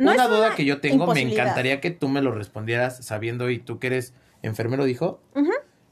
No 0.00 0.12
una 0.12 0.26
duda 0.28 0.46
una 0.48 0.56
que 0.56 0.64
yo 0.64 0.80
tengo, 0.80 1.06
me 1.12 1.20
encantaría 1.20 1.80
que 1.80 1.90
tú 1.90 2.08
me 2.08 2.22
lo 2.22 2.32
respondieras 2.32 3.04
sabiendo, 3.04 3.50
y 3.50 3.58
tú 3.58 3.78
que 3.78 3.88
eres 3.88 4.14
enfermero, 4.42 4.84
dijo. 4.84 5.20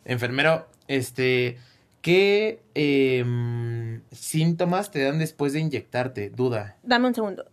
Enfermero, 0.05 0.67
este, 0.89 1.59
¿qué 2.01 2.61
em, 2.75 4.01
síntomas 4.11 4.91
te 4.91 5.03
dan 5.03 5.19
después 5.19 5.53
de 5.53 5.61
inyectarte? 5.61 6.31
Duda. 6.31 6.77
Dame 6.83 7.09
un 7.09 7.15
segundo. 7.15 7.45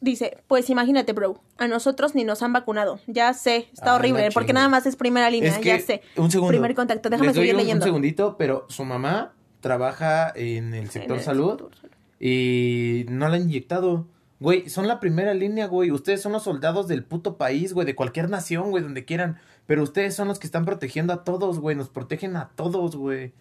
Dice, 0.00 0.36
pues 0.48 0.68
imagínate, 0.68 1.14
bro, 1.14 1.40
a 1.56 1.66
nosotros 1.66 2.14
ni 2.14 2.24
nos 2.24 2.42
han 2.42 2.52
vacunado. 2.52 3.00
Ya 3.06 3.32
sé, 3.32 3.68
está 3.72 3.92
Ah, 3.92 3.96
horrible, 3.96 4.28
porque 4.34 4.52
nada 4.52 4.68
más 4.68 4.84
es 4.84 4.96
primera 4.96 5.30
línea, 5.30 5.50
es 5.52 5.58
que, 5.58 5.68
ya 5.68 5.80
sé. 5.80 6.02
un 6.16 6.30
segundo. 6.30 6.50
Primer 6.50 6.74
contacto, 6.74 7.08
déjame 7.08 7.28
Les 7.28 7.36
doy 7.36 7.44
seguir 7.44 7.54
un- 7.54 7.60
leyendo. 7.62 7.84
Un 7.84 7.88
segundito, 7.88 8.36
pero 8.36 8.66
su 8.68 8.84
mamá 8.84 9.32
trabaja 9.60 10.30
en 10.36 10.74
el 10.74 10.90
sector 10.90 11.12
En 11.12 11.18
el 11.20 11.24
salud 11.24 11.50
sector 11.58 11.70
salud. 11.80 11.90
y 12.20 13.06
no 13.08 13.28
la 13.30 13.36
han 13.36 13.42
inyectado. 13.44 14.06
Güey, 14.44 14.68
son 14.68 14.86
la 14.88 15.00
primera 15.00 15.32
línea, 15.32 15.68
güey. 15.68 15.90
Ustedes 15.90 16.20
son 16.20 16.32
los 16.32 16.42
soldados 16.42 16.86
del 16.86 17.02
puto 17.02 17.38
país, 17.38 17.72
güey, 17.72 17.86
de 17.86 17.94
cualquier 17.94 18.28
nación, 18.28 18.70
güey, 18.70 18.82
donde 18.82 19.06
quieran. 19.06 19.38
Pero 19.64 19.82
ustedes 19.82 20.14
son 20.14 20.28
los 20.28 20.38
que 20.38 20.46
están 20.46 20.66
protegiendo 20.66 21.14
a 21.14 21.24
todos, 21.24 21.60
güey. 21.60 21.74
Nos 21.74 21.88
protegen 21.88 22.36
a 22.36 22.50
todos, 22.54 22.94
güey. 22.94 23.32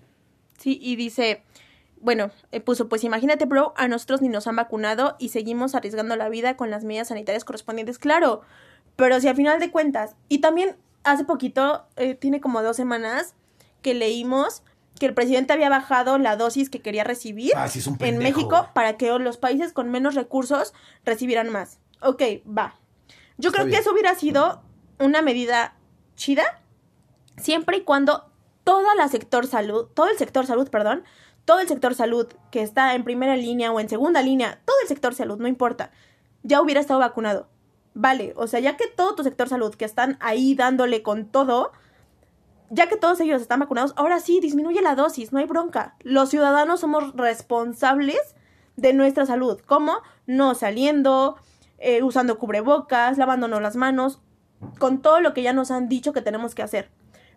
Sí, 0.58 0.80
y 0.82 0.96
dice, 0.96 1.44
bueno, 2.00 2.32
eh, 2.54 2.62
puso, 2.62 2.88
pues 2.88 3.04
imagínate, 3.04 3.44
bro, 3.44 3.74
a 3.76 3.90
nosotros 3.90 4.22
ni 4.22 4.30
nos 4.30 4.48
han 4.48 4.56
vacunado 4.56 5.18
y 5.20 5.28
seguimos 5.28 5.76
arriesgando 5.76 6.16
la 6.16 6.30
vida 6.30 6.56
con 6.56 6.70
las 6.70 6.86
medidas 6.86 7.10
sanitarias 7.10 7.44
correspondientes, 7.44 8.00
claro. 8.00 8.40
Pero 8.96 9.20
si 9.20 9.28
al 9.28 9.36
final 9.36 9.60
de 9.60 9.72
cuentas, 9.72 10.16
y 10.30 10.38
también 10.38 10.78
hace 11.04 11.26
poquito, 11.26 11.86
eh, 11.98 12.16
tiene 12.16 12.40
como 12.40 12.64
dos 12.64 12.78
semanas, 12.78 13.36
que 13.82 13.94
leímos 13.94 14.64
que 15.04 15.08
el 15.08 15.14
presidente 15.14 15.52
había 15.52 15.68
bajado 15.68 16.18
la 16.18 16.38
dosis 16.38 16.70
que 16.70 16.80
quería 16.80 17.04
recibir 17.04 17.52
Ah, 17.58 17.68
sí, 17.68 17.82
en 18.00 18.20
México 18.20 18.70
para 18.74 18.96
que 18.96 19.12
los 19.20 19.36
países 19.36 19.74
con 19.74 19.92
menos 19.92 20.16
recursos 20.16 20.74
recibieran 21.04 21.50
más. 21.50 21.82
Ok, 22.00 22.22
va. 22.48 22.80
Yo 23.38 23.50
Está 23.50 23.64
creo 23.64 23.70
que 23.70 23.82
eso 23.82 23.92
hubiera 23.92 24.16
sido 24.16 24.62
una 25.00 25.22
medida 25.22 25.76
chida 26.16 26.46
siempre 27.36 27.76
y 27.76 27.82
cuando 27.82 28.32
toda 28.64 28.96
la 28.96 29.10
sector 29.10 29.46
salud, 29.46 29.88
todo 29.94 30.08
el 30.08 30.18
sector 30.18 30.46
salud, 30.46 30.70
perdón, 30.70 31.04
todo 31.44 31.60
el 31.60 31.68
sector 31.68 31.96
salud 31.96 32.28
que 32.50 32.62
está 32.62 32.96
en 32.96 33.04
primera 33.04 33.36
línea 33.36 33.74
o 33.74 33.82
en 33.82 33.90
segunda 33.90 34.22
línea, 34.22 34.62
todo 34.64 34.78
el 34.84 34.88
sector 34.88 35.14
salud, 35.14 35.38
no 35.38 35.50
importa, 35.50 35.92
ya 36.44 36.62
hubiera 36.62 36.80
estado 36.80 37.02
vacunado. 37.02 37.50
Vale, 37.94 38.32
o 38.38 38.48
sea, 38.48 38.62
ya 38.62 38.78
que 38.78 38.88
todo 38.88 39.16
tu 39.16 39.24
sector 39.24 39.50
salud 39.50 39.76
que 39.76 39.84
están 39.84 40.18
ahí 40.22 40.56
dándole 40.56 41.04
con 41.04 41.26
todo, 41.26 41.74
ya 42.74 42.88
que 42.88 42.98
todos 42.98 43.20
ellos 43.20 43.42
están 43.42 43.60
vacunados, 43.60 43.94
ahora 43.96 44.20
sí, 44.20 44.40
disminuye 44.40 44.82
la 44.82 44.96
dosis, 44.96 45.32
no 45.32 45.40
hay 45.40 45.46
bronca. 45.46 45.96
Los 46.02 46.30
ciudadanos 46.30 46.80
somos 46.80 47.16
responsables 47.16 48.36
de 48.76 48.94
nuestra 48.94 49.26
salud, 49.26 49.60
como 49.66 49.98
no 50.26 50.56
saliendo, 50.56 51.38
eh, 51.78 52.02
usando 52.02 52.40
cubrebocas, 52.40 53.18
lavándonos 53.18 53.62
las 53.62 53.76
manos, 53.76 54.22
con 54.80 55.02
todo 55.02 55.20
lo 55.22 55.34
que 55.34 55.44
ya 55.44 55.54
nos 55.54 55.70
han 55.70 55.88
dicho 55.88 56.14
que 56.14 56.22
tenemos 56.22 56.56
que 56.56 56.64
hacer. 56.64 56.90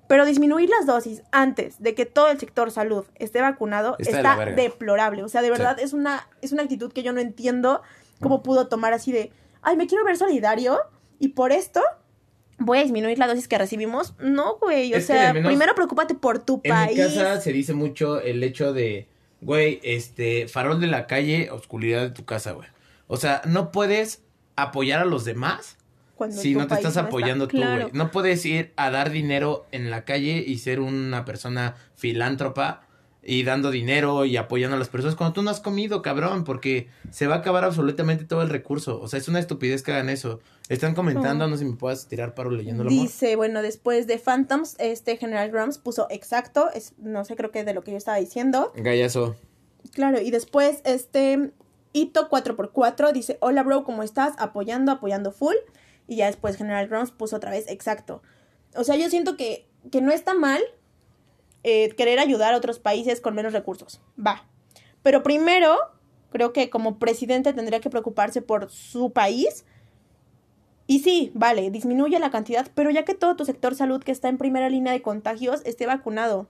Pero 0.09 0.25
disminuir 0.25 0.71
las 0.71 0.87
dosis 0.87 1.23
antes 1.33 1.83
de 1.83 1.95
que 1.95 2.07
todo 2.07 2.29
el 2.29 2.39
sector 2.39 2.71
salud 2.71 3.05
esté 3.17 3.43
vacunado 3.43 3.97
Está 3.99 4.37
deplorable. 4.55 5.25
O 5.25 5.29
sea, 5.29 5.43
de 5.43 5.51
verdad 5.51 5.81
es 5.81 5.93
una 5.93 6.29
es 6.41 6.53
una 6.53 6.63
actitud 6.63 6.93
que 6.93 7.03
yo 7.03 7.13
no 7.13 7.21
entiendo 7.21 7.83
cómo 8.21 8.43
pudo 8.43 8.69
tomar 8.69 8.93
así 8.93 9.11
de, 9.11 9.33
ay, 9.63 9.77
me 9.77 9.89
quiero 9.89 10.05
ver 10.05 10.17
solidario 10.17 10.79
y 11.19 11.29
por 11.29 11.51
esto 11.51 11.83
voy 12.59 12.79
a 12.79 12.83
disminuir 12.83 13.19
la 13.19 13.27
dosis 13.27 13.49
que 13.49 13.59
recibimos. 13.59 14.15
No, 14.19 14.57
güey, 14.59 14.93
o 14.95 14.97
Es 14.97 15.07
sea, 15.07 15.33
primero 15.33 15.75
preocúpate 15.75 16.15
por 16.15 16.39
tu 16.39 16.61
En 16.65 16.73
país. 16.73 16.97
mi 16.99 17.05
casa 17.05 17.41
se 17.41 17.53
dice 17.53 17.75
mucho 17.75 18.21
el 18.21 18.43
hecho 18.43 18.73
de, 18.73 19.09
güey, 19.41 19.81
este, 19.83 20.49
farol 20.49 20.81
de 20.81 20.87
la 20.87 21.07
calle, 21.07 21.51
oscuridad 21.51 22.03
de 22.03 22.11
tu 22.11 22.25
casa, 22.25 22.53
güey. 22.53 22.69
O 23.09 23.17
sea, 23.17 23.43
no 23.47 23.71
puedes 23.73 24.23
apoyar 24.57 25.01
a 25.01 25.05
los 25.05 25.25
demás 25.25 25.77
cuando 26.17 26.37
si 26.41 26.55
no 26.55 26.67
te 26.67 26.75
estás 26.75 26.97
está. 26.97 27.03
apoyando 27.09 27.47
tú, 27.47 27.59
Claro. 27.59 27.83
güey. 27.89 27.93
No 27.93 28.11
puedes 28.11 28.45
ir 28.47 28.73
a 28.77 28.91
dar 28.91 29.11
dinero 29.11 29.67
en 29.71 29.91
la 29.91 30.05
calle 30.07 30.43
y 30.47 30.59
ser 30.59 30.81
una 30.81 31.25
persona 31.27 31.77
filántropa 31.95 32.86
y 33.29 33.43
dando 33.43 33.71
dinero 33.73 34.25
y 34.25 34.37
apoyando 34.37 34.77
a 34.77 34.79
las 34.79 34.89
personas 34.89 35.17
cuando 35.17 35.35
tú 35.35 35.43
no 35.43 35.51
has 35.51 35.61
comido, 35.61 36.01
cabrón, 36.01 36.45
porque 36.45 36.89
se 37.11 37.27
va 37.27 37.35
a 37.35 37.39
acabar 37.39 37.65
absolutamente 37.65 38.25
todo 38.25 38.43
el 38.43 38.49
recurso. 38.49 39.01
O 39.01 39.09
sea, 39.09 39.19
es 39.19 39.27
una 39.27 39.41
estupidez 39.41 39.83
que 39.83 39.93
hagan 39.93 40.09
eso. 40.09 40.39
Están 40.69 40.95
comentando, 40.95 41.45
No. 41.45 41.51
no 41.51 41.57
sé 41.57 41.65
si 41.65 41.71
me 41.71 41.77
puedas 41.77 42.07
tirar 42.07 42.35
paro 42.35 42.51
leyéndolo. 42.51 42.89
amor. 42.89 43.03
Dice, 43.03 43.35
bueno, 43.35 43.63
después 43.63 44.07
de 44.07 44.19
Phantoms, 44.19 44.77
este 44.79 45.17
General 45.17 45.51
Grumps 45.51 45.79
puso 45.79 46.07
exacto, 46.09 46.71
es, 46.73 46.95
no 46.99 47.25
sé, 47.25 47.35
creo 47.35 47.51
que 47.51 47.65
de 47.65 47.75
lo 47.75 47.83
que 47.83 47.91
yo 47.91 47.97
estaba 47.97 48.17
diciendo. 48.19 48.73
Gallazo. 48.77 49.35
Claro, 49.93 50.21
y 50.21 50.31
después 50.31 50.81
este 50.85 51.51
Ito 51.93 52.29
4x4 52.31 53.13
dice, 53.13 53.39
hola 53.41 53.63
bro, 53.65 53.83
¿cómo 53.85 54.03
estás? 54.03 54.35
Apoyando, 54.39 54.93
apoyando 54.93 55.33
full. 55.33 55.55
Y 56.07 56.17
ya 56.17 56.27
después 56.27 56.57
General 56.57 56.87
Grumps 56.87 57.11
puso 57.11 57.37
otra 57.37 57.51
vez 57.51 57.65
exacto. 57.69 58.23
O 58.77 58.85
sea, 58.85 58.97
yo 58.97 59.09
siento 59.11 59.37
que, 59.37 59.69
que 59.91 60.01
no 60.01 60.13
está 60.13 60.35
mal 60.35 60.61
eh, 61.69 61.93
querer 61.97 62.21
ayudar 62.21 62.55
a 62.55 62.59
otros 62.59 62.79
países 62.79 63.21
con 63.21 63.35
menos 63.35 63.53
recursos. 63.53 64.01
Va. 64.25 64.45
Pero 65.03 65.25
primero, 65.25 65.77
creo 66.31 66.53
que 66.53 66.71
como 66.71 67.01
presidente 67.01 67.53
tendría 67.53 67.81
que 67.81 67.91
preocuparse 67.91 68.41
por 68.41 68.71
su 68.71 69.11
país. 69.11 69.65
Y 70.87 71.01
sí, 71.01 71.33
vale, 71.35 71.73
disminuye 71.73 72.21
la 72.21 72.31
cantidad, 72.31 72.71
pero 72.77 72.91
ya 72.91 73.05
que 73.05 73.15
todo 73.15 73.35
tu 73.35 73.45
sector 73.45 73.75
salud 73.75 74.01
que 74.01 74.13
está 74.13 74.29
en 74.29 74.39
primera 74.39 74.71
línea 74.71 74.93
de 74.93 75.03
contagios 75.03 75.61
esté 75.65 75.87
vacunado. 75.87 76.47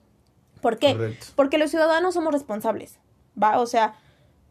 ¿Por 0.61 0.79
qué? 0.79 0.93
Correcto. 0.93 1.29
Porque 1.35 1.57
los 1.57 1.71
ciudadanos 1.71 2.13
somos 2.13 2.35
responsables. 2.35 2.99
¿Va? 3.43 3.59
O 3.59 3.65
sea, 3.65 3.95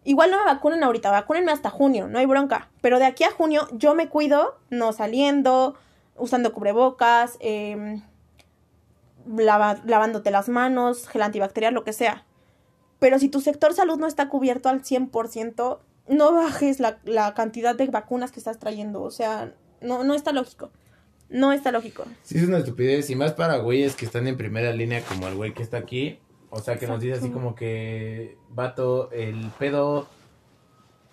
igual 0.03 0.31
no 0.31 0.39
me 0.39 0.45
vacunen 0.45 0.83
ahorita, 0.83 1.11
vacúnenme 1.11 1.51
hasta 1.51 1.69
junio, 1.69 2.07
no 2.07 2.17
hay 2.17 2.25
bronca. 2.25 2.71
Pero 2.81 2.97
de 2.97 3.05
aquí 3.05 3.23
a 3.23 3.29
junio 3.29 3.67
yo 3.71 3.93
me 3.93 4.09
cuido, 4.09 4.57
no 4.71 4.93
saliendo, 4.93 5.75
usando 6.17 6.53
cubrebocas, 6.53 7.37
eh, 7.39 8.01
lava- 9.27 9.81
lavándote 9.85 10.31
las 10.31 10.49
manos, 10.49 11.07
gel 11.07 11.21
antibacterial, 11.21 11.73
lo 11.73 11.83
que 11.83 11.93
sea. 11.93 12.25
Pero 12.99 13.19
si 13.19 13.29
tu 13.29 13.41
sector 13.41 13.73
salud 13.73 13.97
no 13.99 14.07
está 14.07 14.29
cubierto 14.29 14.69
al 14.69 14.81
100%, 14.83 15.79
no 16.07 16.33
bajes 16.33 16.79
la, 16.79 16.99
la 17.03 17.33
cantidad 17.33 17.75
de 17.75 17.87
vacunas 17.87 18.31
que 18.31 18.39
estás 18.39 18.59
trayendo. 18.59 19.01
O 19.03 19.11
sea, 19.11 19.53
no, 19.81 20.03
no 20.03 20.13
está 20.13 20.31
lógico. 20.31 20.71
No 21.29 21.51
está 21.51 21.71
lógico. 21.71 22.05
Sí, 22.23 22.37
es 22.37 22.47
una 22.47 22.59
estupidez. 22.59 23.09
Y 23.09 23.15
más 23.15 23.33
para 23.33 23.57
güeyes 23.57 23.95
que 23.95 24.05
están 24.05 24.27
en 24.27 24.37
primera 24.37 24.71
línea, 24.71 25.01
como 25.01 25.27
el 25.27 25.35
güey 25.35 25.53
que 25.53 25.63
está 25.63 25.77
aquí. 25.77 26.19
O 26.51 26.59
sea, 26.59 26.77
que 26.77 26.87
nos 26.87 27.01
dice 27.01 27.17
así 27.17 27.29
como 27.31 27.53
que, 27.55 28.37
vato, 28.49 29.11
el 29.11 29.49
pedo 29.59 30.07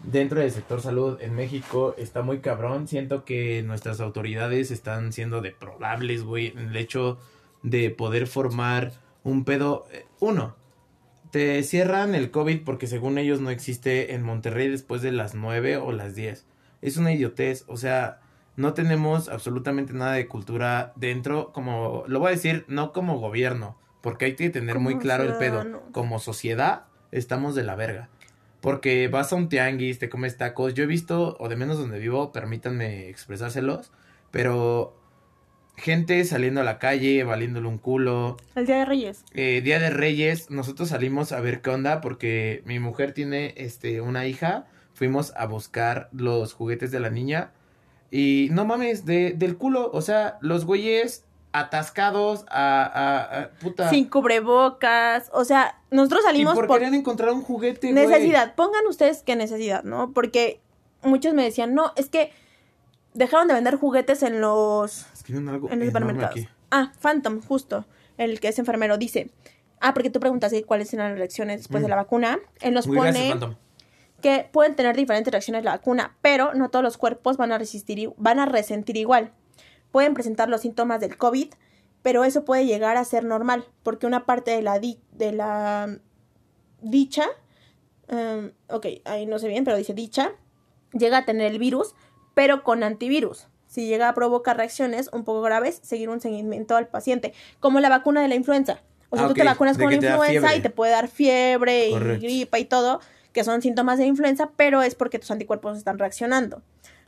dentro 0.04 0.40
del 0.40 0.50
sector 0.50 0.80
salud 0.80 1.18
en 1.20 1.34
México 1.34 1.94
está 1.98 2.22
muy 2.22 2.40
cabrón. 2.40 2.86
Siento 2.86 3.24
que 3.24 3.62
nuestras 3.62 4.00
autoridades 4.00 4.70
están 4.70 5.12
siendo 5.12 5.40
deplorables, 5.40 6.22
güey, 6.24 6.48
el 6.56 6.76
hecho 6.76 7.18
de 7.62 7.90
poder 7.90 8.26
formar 8.26 8.92
un 9.24 9.44
pedo. 9.44 9.86
eh, 9.92 10.06
Uno, 10.20 10.56
te 11.30 11.62
cierran 11.62 12.14
el 12.14 12.30
COVID 12.30 12.62
porque 12.64 12.86
según 12.86 13.18
ellos 13.18 13.40
no 13.40 13.50
existe 13.50 14.14
en 14.14 14.22
Monterrey 14.22 14.68
después 14.68 15.02
de 15.02 15.12
las 15.12 15.34
9 15.34 15.78
o 15.78 15.92
las 15.92 16.14
10. 16.14 16.46
Es 16.82 16.96
una 16.96 17.12
idiotez, 17.12 17.64
o 17.68 17.76
sea, 17.76 18.20
no 18.56 18.74
tenemos 18.74 19.28
absolutamente 19.28 19.92
nada 19.94 20.12
de 20.12 20.28
cultura 20.28 20.92
dentro, 20.96 21.52
como, 21.52 22.04
lo 22.06 22.20
voy 22.20 22.28
a 22.28 22.32
decir, 22.32 22.64
no 22.68 22.92
como 22.92 23.18
gobierno, 23.18 23.78
porque 24.02 24.26
hay 24.26 24.36
que 24.36 24.50
tener 24.50 24.78
muy 24.78 24.98
claro 24.98 25.24
el 25.24 25.36
pedo. 25.36 25.82
Como 25.92 26.18
sociedad, 26.18 26.84
estamos 27.12 27.54
de 27.54 27.62
la 27.62 27.76
verga. 27.76 28.10
Porque 28.60 29.08
vas 29.08 29.32
a 29.32 29.36
un 29.36 29.48
tianguis, 29.48 29.98
te 29.98 30.08
comes 30.08 30.36
tacos. 30.36 30.74
Yo 30.74 30.84
he 30.84 30.86
visto, 30.86 31.36
o 31.40 31.48
de 31.48 31.56
menos 31.56 31.78
donde 31.78 31.98
vivo, 31.98 32.30
permítanme 32.30 33.08
expresárselos, 33.08 33.90
pero 34.30 35.01
gente 35.82 36.24
saliendo 36.24 36.60
a 36.60 36.64
la 36.64 36.78
calle, 36.78 37.22
valiéndole 37.24 37.66
un 37.68 37.78
culo. 37.78 38.36
El 38.54 38.66
Día 38.66 38.76
de 38.78 38.84
Reyes. 38.84 39.24
Eh, 39.34 39.60
Día 39.62 39.78
de 39.78 39.90
Reyes, 39.90 40.50
nosotros 40.50 40.88
salimos 40.88 41.32
a 41.32 41.40
ver 41.40 41.60
qué 41.60 41.70
onda 41.70 42.00
porque 42.00 42.62
mi 42.64 42.78
mujer 42.78 43.12
tiene 43.12 43.52
este 43.56 44.00
una 44.00 44.26
hija. 44.26 44.66
Fuimos 44.94 45.32
a 45.36 45.46
buscar 45.46 46.08
los 46.12 46.52
juguetes 46.54 46.90
de 46.92 47.00
la 47.00 47.10
niña. 47.10 47.50
Y 48.10 48.48
no 48.52 48.64
mames, 48.64 49.04
de, 49.04 49.32
del 49.36 49.56
culo. 49.56 49.90
O 49.92 50.02
sea, 50.02 50.38
los 50.40 50.64
güeyes 50.64 51.24
atascados 51.52 52.44
a, 52.48 52.82
a- 52.82 53.40
a- 53.42 53.50
puta. 53.60 53.90
Sin 53.90 54.08
cubrebocas. 54.08 55.30
O 55.32 55.44
sea, 55.44 55.80
nosotros 55.90 56.20
y 56.22 56.26
salimos 56.26 56.54
por 56.54 56.66
por 56.66 56.78
querer 56.78 56.94
encontrar 56.94 57.30
un 57.32 57.42
juguete, 57.42 57.92
güey. 57.92 58.06
necesidad. 58.06 58.54
Pongan 58.54 58.86
ustedes 58.86 59.22
qué 59.22 59.34
necesidad, 59.36 59.82
¿no? 59.82 60.12
Porque 60.12 60.60
muchos 61.02 61.34
me 61.34 61.42
decían, 61.42 61.74
no, 61.74 61.92
es 61.96 62.08
que 62.08 62.30
dejaron 63.14 63.48
de 63.48 63.54
vender 63.54 63.76
juguetes 63.76 64.22
en 64.22 64.40
los, 64.40 65.06
Algo 65.30 65.70
en 65.70 65.78
los 65.80 65.88
supermercados. 65.88 66.30
aquí. 66.30 66.48
Ah, 66.70 66.92
Phantom, 67.00 67.40
justo. 67.42 67.86
El 68.18 68.40
que 68.40 68.48
es 68.48 68.58
enfermero 68.58 68.98
dice. 68.98 69.30
Ah, 69.80 69.94
porque 69.94 70.10
tú 70.10 70.20
preguntas 70.20 70.52
cuáles 70.66 70.92
eran 70.94 71.10
las 71.10 71.18
reacciones 71.18 71.58
después 71.58 71.80
Mm. 71.80 71.84
de 71.84 71.88
la 71.88 71.96
vacuna. 71.96 72.38
Él 72.60 72.74
nos 72.74 72.86
Muy 72.86 72.96
pone 72.96 73.10
gracias, 73.28 73.56
que 74.20 74.48
pueden 74.52 74.76
tener 74.76 74.96
diferentes 74.96 75.32
reacciones 75.32 75.62
a 75.62 75.64
la 75.64 75.70
vacuna, 75.72 76.16
pero 76.22 76.54
no 76.54 76.70
todos 76.70 76.84
los 76.84 76.96
cuerpos 76.96 77.36
van 77.36 77.50
a 77.52 77.58
resistir, 77.58 78.12
van 78.16 78.38
a 78.38 78.46
resentir 78.46 78.96
igual. 78.96 79.32
Pueden 79.90 80.14
presentar 80.14 80.48
los 80.48 80.60
síntomas 80.60 81.00
del 81.00 81.16
COVID 81.16 81.48
pero 82.02 82.24
eso 82.24 82.44
puede 82.44 82.66
llegar 82.66 82.96
a 82.96 83.04
ser 83.04 83.22
normal, 83.24 83.64
porque 83.84 84.08
una 84.08 84.26
parte 84.26 84.50
de 84.50 84.60
la, 84.60 84.80
di 84.80 84.98
de 85.12 85.30
la 85.30 85.98
dicha, 86.80 87.26
um, 88.08 88.50
ok, 88.68 88.86
ahí 89.04 89.24
no 89.26 89.38
sé 89.38 89.46
bien, 89.46 89.64
pero 89.64 89.76
dice 89.76 89.94
dicha, 89.94 90.32
llega 90.92 91.18
a 91.18 91.24
tener 91.24 91.50
el 91.52 91.60
virus, 91.60 91.94
pero 92.34 92.64
con 92.64 92.82
antivirus. 92.82 93.46
Si 93.72 93.86
llega 93.86 94.06
a 94.10 94.14
provocar 94.14 94.58
reacciones 94.58 95.08
un 95.14 95.24
poco 95.24 95.40
graves, 95.40 95.80
seguir 95.82 96.10
un 96.10 96.20
seguimiento 96.20 96.76
al 96.76 96.88
paciente, 96.88 97.32
como 97.58 97.80
la 97.80 97.88
vacuna 97.88 98.20
de 98.20 98.28
la 98.28 98.34
influenza. 98.34 98.82
O 99.08 99.16
sea, 99.16 99.24
Ah, 99.24 99.28
tú 99.28 99.34
te 99.34 99.44
vacunas 99.44 99.78
de 99.78 99.84
con 99.84 99.98
te 99.98 100.06
influenza 100.06 100.54
y 100.54 100.60
te 100.60 100.68
puede 100.68 100.92
dar 100.92 101.08
fiebre 101.08 101.88
y 101.88 101.92
Correcto. 101.92 102.20
gripa 102.22 102.58
y 102.58 102.66
todo, 102.66 103.00
que 103.32 103.44
son 103.44 103.62
síntomas 103.62 103.96
de 103.98 104.04
influenza, 104.04 104.50
pero 104.56 104.82
es 104.82 104.94
porque 104.94 105.18
tus 105.18 105.30
anticuerpos 105.30 105.78
están 105.78 105.98
reaccionando. 105.98 106.60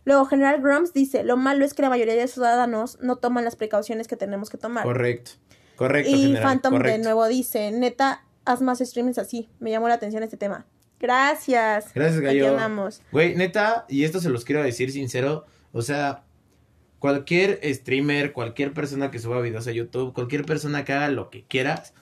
Luego, 0.07 0.25
General 0.25 0.59
Grumps 0.63 0.95
dice, 0.95 1.23
lo 1.23 1.37
malo 1.37 1.67
es 1.67 1.75
que 1.75 1.83
la 1.83 1.91
mayoría 1.91 2.15
de 2.15 2.29
ciudadanos 2.29 2.99
no 3.03 3.17
toman 3.17 3.45
las 3.45 3.57
precauciones 3.57 4.09
que 4.09 4.17
tenemos 4.17 4.49
que 4.49 4.57
tomar. 4.57 4.85
Correcto. 4.85 5.33
Correcto, 5.77 6.11
y 6.11 6.23
general, 6.29 6.43
Phantom 6.43 6.79
de 6.83 6.99
nuevo 6.99 7.27
dice, 7.29 7.71
neta, 7.73 8.25
haz 8.47 8.63
más 8.63 8.79
streamings 8.79 9.19
así. 9.19 9.51
Me 9.61 9.71
llamó 9.71 9.89
la 9.89 9.95
atención 9.95 10.23
este 10.23 10.37
tema. 10.39 10.67
Gracias. 11.01 11.93
Gracias, 11.95 12.19
Aquí 12.19 12.39
Gallo. 12.39 12.51
andamos. 12.53 13.03
Güey, 13.13 13.35
neta, 13.37 13.85
y 13.89 14.05
esto 14.05 14.21
se 14.21 14.31
los 14.31 14.45
quiero 14.45 14.63
decir 14.63 14.91
sincero, 14.91 15.45
o 15.73 15.83
sea, 15.83 16.24
cualquier 17.05 17.61
streamer, 17.75 18.33
cualquier 18.33 18.73
persona 18.73 19.11
que 19.11 19.19
suba 19.19 19.39
videos 19.43 19.67
a 19.67 19.73
YouTube, 19.73 20.15
cualquier 20.15 20.47
persona 20.47 20.87
que 20.87 20.95
haga 20.95 21.11
lo 21.11 21.29
que 21.29 21.45
quieras, 21.45 21.93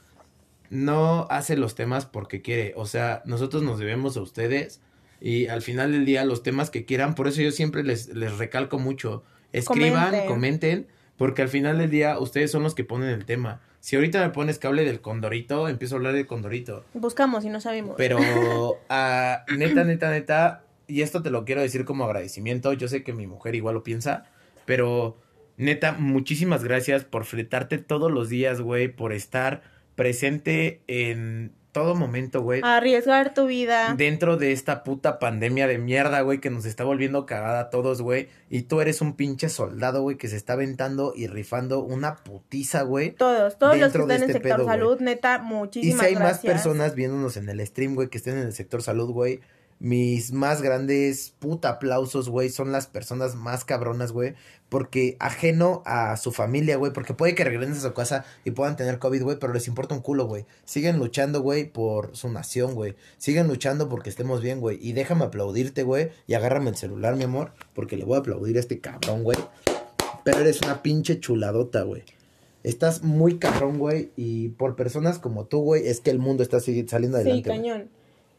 no 0.70 1.26
hace 1.28 1.56
los 1.56 1.74
temas 1.74 2.06
porque 2.06 2.40
quiere, 2.40 2.72
o 2.76 2.86
sea, 2.86 3.20
nosotros 3.24 3.64
nos 3.64 3.80
debemos 3.80 4.16
a 4.16 4.20
ustedes 4.20 4.80
y 5.20 5.48
al 5.48 5.60
final 5.60 5.90
del 5.90 6.04
día 6.04 6.24
los 6.24 6.44
temas 6.44 6.70
que 6.70 6.84
quieran, 6.84 7.16
por 7.16 7.26
eso 7.26 7.42
yo 7.42 7.50
siempre 7.50 7.82
les, 7.82 8.14
les 8.14 8.38
recalco 8.38 8.78
mucho, 8.78 9.24
escriban, 9.50 10.04
Comenten. 10.04 10.28
comenten, 10.28 10.86
porque 11.16 11.42
al 11.42 11.48
final 11.48 11.78
del 11.78 11.90
día 11.90 12.20
ustedes 12.20 12.52
son 12.52 12.62
los 12.62 12.76
que 12.76 12.84
ponen 12.84 13.08
el 13.08 13.24
tema. 13.24 13.60
Si 13.80 13.96
ahorita 13.96 14.24
me 14.24 14.30
pones 14.32 14.60
que 14.60 14.68
hable 14.68 14.84
del 14.84 15.00
condorito, 15.00 15.66
empiezo 15.66 15.96
a 15.96 15.98
hablar 15.98 16.14
del 16.14 16.28
condorito. 16.28 16.84
Buscamos 16.94 17.44
y 17.44 17.48
no 17.48 17.60
sabemos. 17.60 17.96
Pero, 17.96 18.18
ah, 18.88 19.44
neta, 19.58 19.82
neta, 19.82 20.12
neta, 20.12 20.62
y 20.86 21.02
esto 21.02 21.22
te 21.22 21.30
lo 21.30 21.44
quiero 21.44 21.60
decir 21.60 21.84
como 21.84 22.04
agradecimiento, 22.04 22.72
yo 22.72 22.86
sé 22.86 23.02
que 23.02 23.12
mi 23.12 23.26
mujer 23.26 23.56
igual 23.56 23.74
lo 23.74 23.82
piensa, 23.82 24.30
pero 24.64 25.18
neta, 25.56 25.92
muchísimas 25.92 26.64
gracias 26.64 27.04
por 27.04 27.24
fletarte 27.24 27.78
todos 27.78 28.10
los 28.10 28.28
días, 28.28 28.60
güey, 28.60 28.88
por 28.88 29.12
estar 29.12 29.62
presente 29.94 30.82
en 30.86 31.52
todo 31.72 31.94
momento, 31.94 32.42
güey. 32.42 32.60
Arriesgar 32.62 33.32
tu 33.32 33.46
vida. 33.46 33.94
Dentro 33.96 34.36
de 34.36 34.52
esta 34.52 34.84
puta 34.84 35.18
pandemia 35.18 35.66
de 35.66 35.78
mierda, 35.78 36.20
güey, 36.20 36.38
que 36.38 36.50
nos 36.50 36.66
está 36.66 36.84
volviendo 36.84 37.24
cagada 37.24 37.60
a 37.60 37.70
todos, 37.70 38.02
güey. 38.02 38.28
Y 38.50 38.62
tú 38.62 38.82
eres 38.82 39.00
un 39.00 39.14
pinche 39.14 39.48
soldado, 39.48 40.02
güey, 40.02 40.18
que 40.18 40.28
se 40.28 40.36
está 40.36 40.52
aventando 40.52 41.14
y 41.16 41.26
rifando 41.26 41.80
una 41.80 42.16
putiza, 42.16 42.82
güey. 42.82 43.12
Todos, 43.12 43.58
todos 43.58 43.78
los 43.78 43.90
que 43.90 43.98
están 43.98 44.16
en 44.16 44.22
este 44.22 44.32
sector 44.34 44.56
pedo, 44.58 44.66
salud, 44.66 45.00
neta, 45.00 45.40
Y 45.42 45.46
muchísimas 45.46 46.00
si 46.00 46.06
hay 46.06 46.14
gracias. 46.14 46.44
más 46.44 46.52
personas 46.52 46.94
viéndonos 46.94 47.38
en 47.38 47.48
el 47.48 47.66
stream, 47.66 47.94
güey, 47.94 48.08
que 48.08 48.18
estén 48.18 48.36
en 48.36 48.44
el 48.44 48.52
sector 48.52 48.82
salud, 48.82 49.10
güey. 49.10 49.40
Mis 49.84 50.30
más 50.32 50.62
grandes 50.62 51.34
puta 51.40 51.70
aplausos, 51.70 52.28
güey, 52.28 52.50
son 52.50 52.70
las 52.70 52.86
personas 52.86 53.34
más 53.34 53.64
cabronas, 53.64 54.12
güey. 54.12 54.34
Porque 54.68 55.16
ajeno 55.18 55.82
a 55.84 56.16
su 56.16 56.30
familia, 56.30 56.76
güey. 56.76 56.92
Porque 56.92 57.14
puede 57.14 57.34
que 57.34 57.42
regresen 57.42 57.74
a 57.74 57.80
su 57.80 57.92
casa 57.92 58.24
y 58.44 58.52
puedan 58.52 58.76
tener 58.76 59.00
COVID, 59.00 59.22
güey. 59.24 59.38
Pero 59.40 59.52
les 59.52 59.66
importa 59.66 59.96
un 59.96 60.00
culo, 60.00 60.26
güey. 60.26 60.46
Siguen 60.64 60.98
luchando, 61.00 61.42
güey, 61.42 61.64
por 61.64 62.16
su 62.16 62.28
nación, 62.30 62.74
güey. 62.76 62.94
Siguen 63.18 63.48
luchando 63.48 63.88
porque 63.88 64.08
estemos 64.08 64.40
bien, 64.40 64.60
güey. 64.60 64.78
Y 64.80 64.92
déjame 64.92 65.24
aplaudirte, 65.24 65.82
güey. 65.82 66.10
Y 66.28 66.34
agárrame 66.34 66.70
el 66.70 66.76
celular, 66.76 67.16
mi 67.16 67.24
amor. 67.24 67.50
Porque 67.74 67.96
le 67.96 68.04
voy 68.04 68.14
a 68.14 68.20
aplaudir 68.20 68.58
a 68.58 68.60
este 68.60 68.78
cabrón, 68.78 69.24
güey. 69.24 69.38
Pero 70.24 70.38
eres 70.38 70.62
una 70.62 70.80
pinche 70.80 71.18
chuladota, 71.18 71.82
güey. 71.82 72.04
Estás 72.62 73.02
muy 73.02 73.40
cabrón, 73.40 73.80
güey. 73.80 74.12
Y 74.14 74.50
por 74.50 74.76
personas 74.76 75.18
como 75.18 75.46
tú, 75.46 75.58
güey, 75.62 75.88
es 75.88 75.98
que 76.00 76.10
el 76.10 76.20
mundo 76.20 76.44
está 76.44 76.60
saliendo 76.60 76.88
Sí, 76.88 77.04
adelante. 77.24 77.48
güey. 77.48 77.58
cañón. 77.58 77.90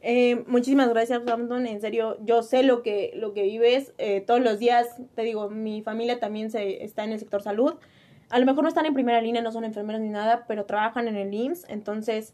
Eh, 0.06 0.44
muchísimas 0.48 0.90
gracias, 0.90 1.24
Brandon. 1.24 1.66
En 1.66 1.80
serio, 1.80 2.18
yo 2.26 2.44
sé 2.44 2.62
lo 2.62 2.84
que, 2.84 3.14
lo 3.16 3.34
que 3.34 3.44
vives. 3.44 3.94
eh, 3.98 4.20
todos 4.20 4.42
los 4.42 4.60
días, 4.60 4.98
te 5.16 5.22
digo, 5.22 5.50
mi 5.50 5.82
familia 5.82 6.20
también 6.20 6.52
se, 6.52 6.84
está 6.84 7.06
en 7.06 7.14
el 7.14 7.20
sector 7.20 7.42
salud. 7.42 7.76
A 8.30 8.38
lo 8.38 8.46
mejor 8.46 8.64
no 8.64 8.68
están 8.68 8.86
en 8.86 8.94
primera 8.94 9.22
línea, 9.22 9.42
no 9.42 9.54
son 9.54 9.64
enfermeros 9.64 10.02
ni 10.02 10.10
nada, 10.10 10.44
pero 10.46 10.66
trabajan 10.66 11.08
en 11.08 11.16
el 11.16 11.34
IMSS. 11.34 11.66
Entonces, 11.70 12.34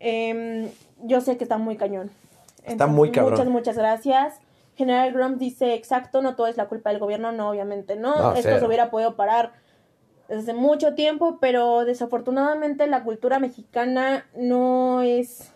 em, 0.00 0.68
yo 1.02 1.22
sé 1.22 1.38
que 1.38 1.44
está 1.44 1.56
muy 1.56 1.76
cañón. 1.76 2.10
Está 2.64 2.86
muy 2.86 3.10
cabrón. 3.10 3.32
Muchas, 3.32 3.48
muchas 3.48 3.78
gracias. 3.78 4.40
General 4.76 5.12
Grump 5.12 5.38
dice, 5.38 5.74
exacto, 5.74 6.20
no 6.20 6.36
todo 6.36 6.46
es 6.46 6.58
la 6.58 6.66
culpa 6.66 6.90
del 6.90 6.98
gobierno. 6.98 7.32
No, 7.32 7.48
obviamente 7.48 7.96
no. 7.96 8.16
No, 8.16 8.30
Esto 8.32 8.42
cero. 8.42 8.60
se 8.60 8.66
hubiera 8.66 8.90
podido 8.90 9.16
parar 9.16 9.52
desde 10.28 10.52
mucho 10.52 10.94
tiempo, 10.94 11.38
pero 11.40 11.86
desafortunadamente 11.86 12.86
la 12.86 13.02
cultura 13.02 13.38
mexicana 13.38 14.26
no 14.34 15.00
es 15.02 15.51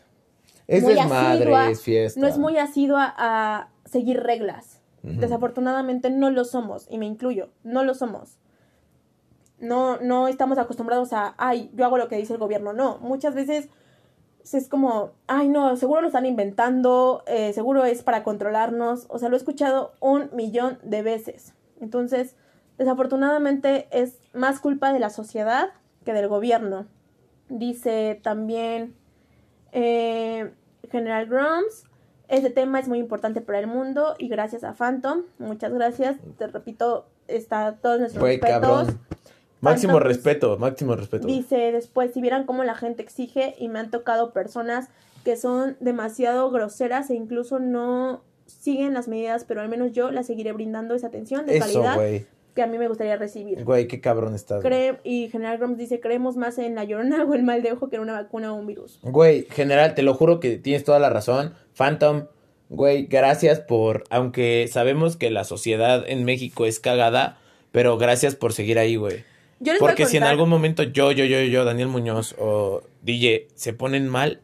Es 0.69 0.83
muy 0.83 0.95
desmadre, 0.95 1.45
asidua, 1.45 1.71
es 1.71 1.83
fiesta. 1.83 2.21
no 2.21 2.27
es 2.27 2.39
muy 2.39 2.59
asidua 2.59 3.15
a 3.17 3.69
seguir 3.85 4.23
reglas. 4.23 4.81
Desafortunadamente 5.03 6.11
no 6.11 6.31
lo 6.31 6.45
somos, 6.45 6.89
y 6.91 6.99
me 6.99 7.07
incluyo, 7.07 7.51
no 7.63 7.85
lo 7.85 7.95
somos. 7.95 8.39
No, 9.61 9.99
no 10.01 10.27
estamos 10.27 10.59
acostumbrados 10.59 11.13
a, 11.13 11.35
ay, 11.39 11.71
yo 11.75 11.85
hago 11.85 11.97
lo 11.97 12.09
que 12.09 12.17
dice 12.17 12.33
el 12.33 12.41
gobierno. 12.41 12.73
No, 12.73 12.99
muchas 12.99 13.35
veces 13.37 13.69
es 14.53 14.69
como, 14.69 15.13
ay, 15.29 15.49
no, 15.49 15.77
seguro 15.77 16.01
lo 16.01 16.09
están 16.09 16.27
inventando, 16.27 17.23
eh, 17.27 17.53
seguro 17.53 17.85
es 17.85 18.03
para 18.03 18.23
controlarnos. 18.23 19.07
O 19.09 19.19
sea, 19.19 19.29
lo 19.29 19.37
he 19.37 19.39
escuchado 19.39 19.93
un 20.01 20.29
millón 20.33 20.79
de 20.83 21.03
veces. 21.03 21.55
Entonces, 21.81 22.37
desafortunadamente 22.77 23.89
es 23.91 24.19
más 24.35 24.61
culpa 24.61 24.93
de 24.93 24.99
la 24.99 25.11
sociedad 25.11 25.71
que 26.05 26.13
del 26.13 26.29
gobierno. 26.29 26.87
Dice 27.49 28.21
también 28.23 28.95
eh, 29.77 30.51
General 30.91 31.27
Grumps. 31.27 31.85
Este 32.29 32.51
tema 32.51 32.81
es 32.81 32.89
muy 32.89 32.99
importante 32.99 33.41
para 33.43 33.61
el 33.61 33.67
mundo 33.67 34.17
y 34.19 34.29
gracias 34.29 34.65
a 34.65 34.73
Phantom. 34.73 35.23
Muchas 35.39 35.73
gracias. 35.73 36.17
Te 36.39 36.47
repito, 36.49 37.07
está 37.29 37.77
todos 37.81 38.01
nuestros 38.01 38.21
Güey, 38.21 38.41
respetos. 38.41 38.89
Máximo 39.61 39.95
Phantom 39.95 40.09
respeto, 40.09 40.59
máximo 40.59 40.97
respeto. 40.97 41.27
Dice 41.27 41.73
después, 41.73 42.13
si 42.13 42.21
vieran 42.21 42.47
cómo 42.47 42.65
la 42.65 42.75
gente 42.75 43.03
exige 43.03 43.55
y 43.59 43.69
me 43.69 43.79
han 43.79 43.91
tocado 43.91 44.33
personas 44.33 44.89
que 45.25 45.37
son 45.37 45.77
demasiado 45.81 46.51
groseras 46.51 47.11
e 47.11 47.15
incluso 47.15 47.59
no 47.59 48.23
siguen 48.47 48.95
las 48.95 49.09
medidas, 49.09 49.45
pero 49.45 49.61
al 49.61 49.69
menos 49.69 49.93
yo 49.93 50.11
las 50.11 50.27
seguiré 50.27 50.53
brindando 50.53 50.95
esa 50.95 51.09
atención 51.09 51.47
de 51.47 51.59
Eso, 51.59 51.67
calidad 51.67 51.97
güey. 51.97 52.27
Que 52.57 52.63
a 52.63 52.67
mí 52.67 52.77
me 52.79 52.89
gustaría 52.89 53.15
recibir. 53.17 53.63
Güey, 53.63 53.87
qué 53.87 54.01
cabrón 54.01 54.35
estás. 54.35 54.65
Cree- 54.65 54.99
y 55.05 55.29
General 55.29 55.59
Grumps 55.59 55.79
dice, 55.79 56.01
creemos 56.01 56.37
más 56.37 56.59
en 56.59 56.75
la 56.75 56.83
llorona 56.83 57.23
o 57.25 57.35
el 57.35 57.45
mal 57.45 57.63
de 57.63 57.71
ojo 57.71 57.89
que 57.89 57.97
en 57.97 58.03
una 58.03 58.15
vacuna 58.15 58.53
o 58.53 58.57
un 58.57 58.67
virus. 58.67 58.99
Güey, 59.03 59.47
general, 59.51 59.95
te 59.95 60.03
lo 60.03 60.15
juro 60.15 60.41
que 60.41 60.57
tienes 60.57 60.83
toda 60.83 60.99
la 60.99 61.09
razón. 61.11 61.55
Phantom, 61.77 62.25
güey, 62.69 63.07
gracias 63.07 63.61
por, 63.61 64.03
aunque 64.11 64.67
sabemos 64.69 65.17
que 65.17 65.31
la 65.31 65.45
sociedad 65.45 66.03
en 66.09 66.25
México 66.25 66.67
es 66.67 66.81
cagada, 66.81 67.39
pero 67.71 67.97
gracias 67.99 68.35
por 68.35 68.53
seguir 68.53 68.79
ahí, 68.81 68.97
güey. 68.97 69.23
Yo 69.61 69.73
les 69.73 69.81
voy 69.81 69.89
a 69.89 69.91
Porque 69.93 70.07
si 70.07 70.17
en 70.17 70.25
algún 70.25 70.49
momento 70.49 70.83
yo, 70.83 71.13
yo, 71.13 71.25
yo, 71.25 71.41
yo, 71.43 71.65
Daniel 71.65 71.89
Muñoz 71.89 72.35
o 72.39 72.83
DJ 73.03 73.49
se 73.55 73.73
ponen 73.73 74.09
mal, 74.09 74.41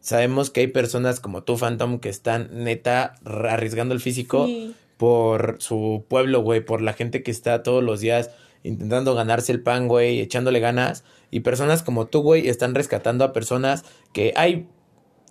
sabemos 0.00 0.50
que 0.50 0.60
hay 0.60 0.66
personas 0.68 1.20
como 1.20 1.42
tú, 1.42 1.56
Phantom, 1.56 1.98
que 1.98 2.08
están 2.08 2.48
neta 2.64 3.14
arriesgando 3.24 3.94
el 3.94 4.00
físico 4.00 4.46
Sí. 4.46 4.74
Por 4.98 5.56
su 5.60 6.04
pueblo, 6.08 6.42
güey, 6.42 6.60
por 6.60 6.82
la 6.82 6.92
gente 6.92 7.22
que 7.22 7.30
está 7.30 7.62
todos 7.62 7.82
los 7.82 8.00
días 8.00 8.30
intentando 8.62 9.14
ganarse 9.14 9.52
el 9.52 9.62
pan, 9.62 9.88
güey, 9.88 10.20
echándole 10.20 10.60
ganas. 10.60 11.04
Y 11.30 11.40
personas 11.40 11.82
como 11.82 12.06
tú, 12.06 12.20
güey, 12.20 12.48
están 12.48 12.74
rescatando 12.74 13.24
a 13.24 13.32
personas 13.32 13.84
que 14.12 14.34
hay... 14.36 14.68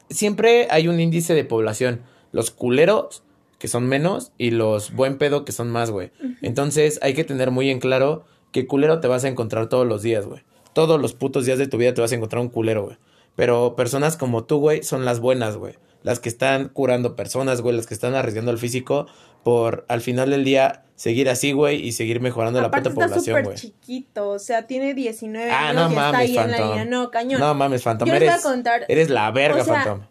Siempre 0.10 0.68
hay 0.72 0.88
un 0.88 1.00
índice 1.00 1.34
de 1.34 1.44
población. 1.44 2.02
Los 2.32 2.50
culeros, 2.50 3.24
que 3.60 3.68
son 3.68 3.88
menos, 3.88 4.32
y 4.38 4.52
los 4.52 4.94
buen 4.94 5.18
pedo, 5.18 5.44
que 5.44 5.52
son 5.52 5.70
más, 5.70 5.92
güey. 5.92 6.12
Entonces 6.42 7.00
hay 7.02 7.14
que 7.14 7.26
tener 7.26 7.52
muy 7.52 7.70
en 7.70 7.80
claro 7.80 8.24
que 8.52 8.68
culero 8.68 9.02
te 9.02 9.08
vas 9.08 9.26
a 9.26 9.28
encontrar 9.28 9.68
todos 9.68 9.86
los 9.86 10.02
días, 10.02 10.26
güey. 10.26 10.44
Todos 10.74 11.02
los 11.02 11.14
putos 11.14 11.46
días 11.46 11.60
de 11.60 11.68
tu 11.68 11.78
vida 11.78 11.94
te 11.94 12.02
vas 12.02 12.14
a 12.14 12.16
encontrar 12.16 12.42
un 12.42 12.50
culero, 12.50 12.86
güey. 12.86 12.98
Pero 13.36 13.76
personas 13.76 14.16
como 14.16 14.46
tú, 14.46 14.60
güey, 14.60 14.84
son 14.84 15.04
las 15.04 15.20
buenas, 15.20 15.58
güey. 15.58 15.76
Las 16.04 16.20
que 16.20 16.30
están 16.30 16.70
curando 16.70 17.16
personas, 17.16 17.62
güey. 17.62 17.76
Las 17.76 17.88
que 17.88 17.94
están 17.94 18.16
arriesgando 18.16 18.52
el 18.52 18.58
físico 18.58 19.08
por, 19.48 19.86
al 19.88 20.02
final 20.02 20.30
del 20.30 20.44
día, 20.44 20.84
seguir 20.96 21.30
así, 21.30 21.54
güey. 21.54 21.82
Y 21.88 21.94
seguir 21.94 22.20
mejorando 22.20 22.60
Aparte 22.60 22.90
la 22.90 22.96
puta 22.96 23.06
está 23.06 23.16
población, 23.16 23.36
súper 23.38 23.44
güey. 23.46 23.56
chiquito, 23.56 24.30
o 24.32 24.40
sea, 24.40 24.68
tiene 24.68 24.94
19 24.94 25.50
Ah, 25.50 25.70
años 25.70 25.76
no 25.76 25.82
y 25.82 25.90
está 25.92 26.02
mames, 26.12 26.20
ahí 26.20 26.38
en 26.38 26.52
la 26.52 26.58
línea. 26.58 26.86
No, 26.86 27.12
cañón. 27.12 27.40
No 27.40 27.54
mames, 27.56 27.82
Phantom. 27.82 28.08
Yo 28.10 28.14
les 28.16 28.22
voy 28.24 28.28
a 28.28 28.32
Eres, 28.34 28.44
contar- 28.44 28.86
eres 28.90 29.10
la 29.10 29.32
verga, 29.32 29.62
o 29.62 29.64
sea, 29.64 29.74
Phantom. 29.86 30.02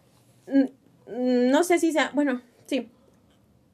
Mm, 0.47 1.51
No 1.51 1.63
sé 1.63 1.77
si 1.77 1.91
sea, 1.91 2.09
bueno, 2.15 2.41
sí. 2.65 2.89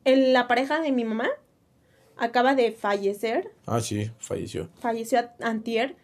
El- 0.03 0.33
la 0.33 0.47
pareja 0.49 0.81
de 0.81 0.91
mi 0.91 1.05
mamá 1.05 1.29
acaba 2.17 2.55
de 2.55 2.73
fallecer, 2.73 3.51
Ah, 3.65 3.79
sí, 3.79 4.11
falleció. 4.19 4.69
falleció 4.81 5.29
antier, 5.41 5.95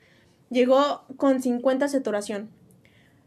llegó 0.49 1.03
con 1.17 1.41
50 1.41 1.89
saturación. 1.89 2.49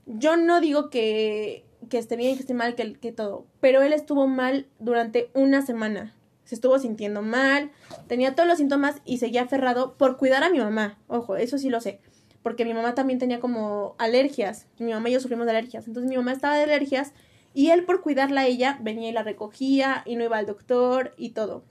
Yo 0.06 0.36
no 0.38 0.60
digo 0.62 0.88
que, 0.90 1.64
que 1.90 1.98
esté 1.98 2.16
bien, 2.16 2.34
que 2.36 2.40
esté 2.40 2.54
mal, 2.54 2.74
que, 2.74 2.94
que 2.94 3.12
todo, 3.12 3.44
pero 3.60 3.82
él 3.82 3.92
estuvo 3.92 4.26
mal 4.26 4.66
durante 4.78 5.30
una 5.34 5.60
semana. 5.64 6.14
Se 6.52 6.56
estuvo 6.56 6.78
sintiendo 6.78 7.22
mal, 7.22 7.70
tenía 8.08 8.34
todos 8.34 8.46
los 8.46 8.58
síntomas 8.58 8.96
y 9.06 9.16
seguía 9.16 9.40
aferrado 9.40 9.96
por 9.96 10.18
cuidar 10.18 10.44
a 10.44 10.50
mi 10.50 10.58
mamá. 10.58 10.98
Ojo, 11.08 11.36
eso 11.36 11.56
sí 11.56 11.70
lo 11.70 11.80
sé. 11.80 11.98
Porque 12.42 12.66
mi 12.66 12.74
mamá 12.74 12.94
también 12.94 13.18
tenía 13.18 13.40
como 13.40 13.94
alergias. 13.96 14.66
Mi 14.78 14.92
mamá 14.92 15.08
y 15.08 15.14
yo 15.14 15.20
sufrimos 15.20 15.46
de 15.46 15.52
alergias. 15.52 15.86
Entonces 15.86 16.10
mi 16.10 16.18
mamá 16.18 16.30
estaba 16.30 16.58
de 16.58 16.64
alergias 16.64 17.14
y 17.54 17.70
él 17.70 17.86
por 17.86 18.02
cuidarla 18.02 18.42
a 18.42 18.46
ella 18.46 18.78
venía 18.82 19.08
y 19.08 19.12
la 19.12 19.22
recogía 19.22 20.02
y 20.04 20.16
no 20.16 20.24
iba 20.24 20.36
al 20.36 20.44
doctor 20.44 21.14
y 21.16 21.30
todo. 21.30 21.64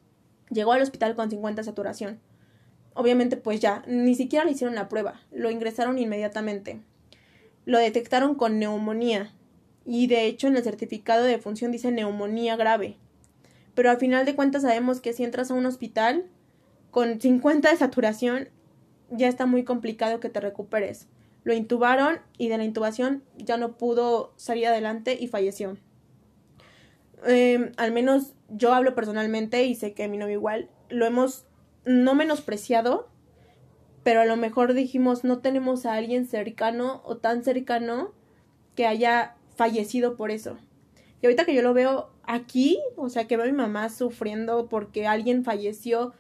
Llegó 0.50 0.72
al 0.72 0.82
hospital 0.82 1.14
con 1.14 1.30
50 1.30 1.62
saturación. 1.62 2.20
Obviamente 2.96 3.38
pues 3.38 3.60
ya, 3.60 3.84
ni 3.86 4.16
siquiera 4.16 4.46
le 4.46 4.54
hicieron 4.54 4.74
la 4.74 4.90
prueba. 4.90 5.22
Lo 5.32 5.52
ingresaron 5.52 6.00
inmediatamente. 6.00 6.82
Lo 7.66 7.78
detectaron 7.78 8.34
con 8.34 8.58
neumonía. 8.58 9.32
Y 9.86 10.08
de 10.08 10.26
hecho 10.26 10.48
en 10.48 10.58
el 10.58 10.64
certificado 10.64 11.24
de 11.24 11.38
función 11.38 11.72
dice 11.72 11.92
neumonía 11.92 12.56
grave. 12.56 12.98
Pero 13.74 13.90
al 13.90 13.98
final 13.98 14.26
de 14.26 14.36
cuentas 14.36 14.64
sabemos 14.64 15.02
que 15.02 15.14
si 15.14 15.24
entras 15.24 15.52
a 15.52 15.54
un 15.54 15.66
hospital 15.66 16.26
con 16.90 17.22
50 17.22 17.70
de 17.70 17.78
saturación, 17.78 18.50
ya 19.10 19.28
está 19.28 19.46
muy 19.46 19.64
complicado 19.64 20.20
que 20.20 20.30
te 20.30 20.40
recuperes. 20.40 21.08
Lo 21.44 21.54
intubaron 21.54 22.20
y 22.38 22.50
de 22.50 22.58
la 22.58 22.64
intubación 22.64 23.24
ya 23.38 23.58
no 23.58 23.78
pudo 23.78 24.34
salir 24.36 24.68
adelante 24.68 25.18
y 25.20 25.28
falleció. 25.28 25.78
Em, 27.26 27.72
al 27.78 27.92
menos 27.92 28.34
yo 28.50 28.74
hablo 28.74 28.96
personalmente 28.96 29.64
y 29.66 29.76
sé 29.76 29.94
que 29.94 30.08
mi 30.08 30.18
novio 30.18 30.36
igual, 30.36 30.70
lo 30.90 31.06
hemos 31.06 31.46
no 31.86 32.16
menospreciado, 32.16 33.10
pero 34.04 34.22
a 34.22 34.26
lo 34.26 34.36
mejor 34.38 34.74
dijimos 34.74 35.24
no 35.24 35.40
tenemos 35.40 35.86
a 35.86 35.94
alguien 35.94 36.26
cercano 36.26 37.02
o 37.06 37.18
tan 37.18 37.44
cercano 37.44 38.14
que 38.76 38.86
haya 38.86 39.36
fallecido 39.56 40.16
por 40.16 40.32
eso. 40.32 40.58
Y 41.22 41.26
ahorita 41.26 41.46
que 41.46 41.54
yo 41.54 41.62
lo 41.62 41.74
veo 41.74 42.10
aquí, 42.24 42.80
o 42.96 43.10
sea, 43.10 43.28
que 43.28 43.38
veo 43.38 43.46
a 43.46 43.52
mi 43.52 43.58
mamá 43.58 43.90
sufriendo 43.90 44.68
porque 44.70 45.08
alguien 45.08 45.44
falleció, 45.44 46.14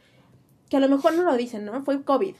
que 0.69 0.77
a 0.77 0.79
lo 0.79 0.89
mejor 0.89 1.15
no 1.15 1.23
lo 1.23 1.35
dicen, 1.35 1.65
¿no? 1.65 1.83
Fue 1.83 2.03
COVID. 2.03 2.35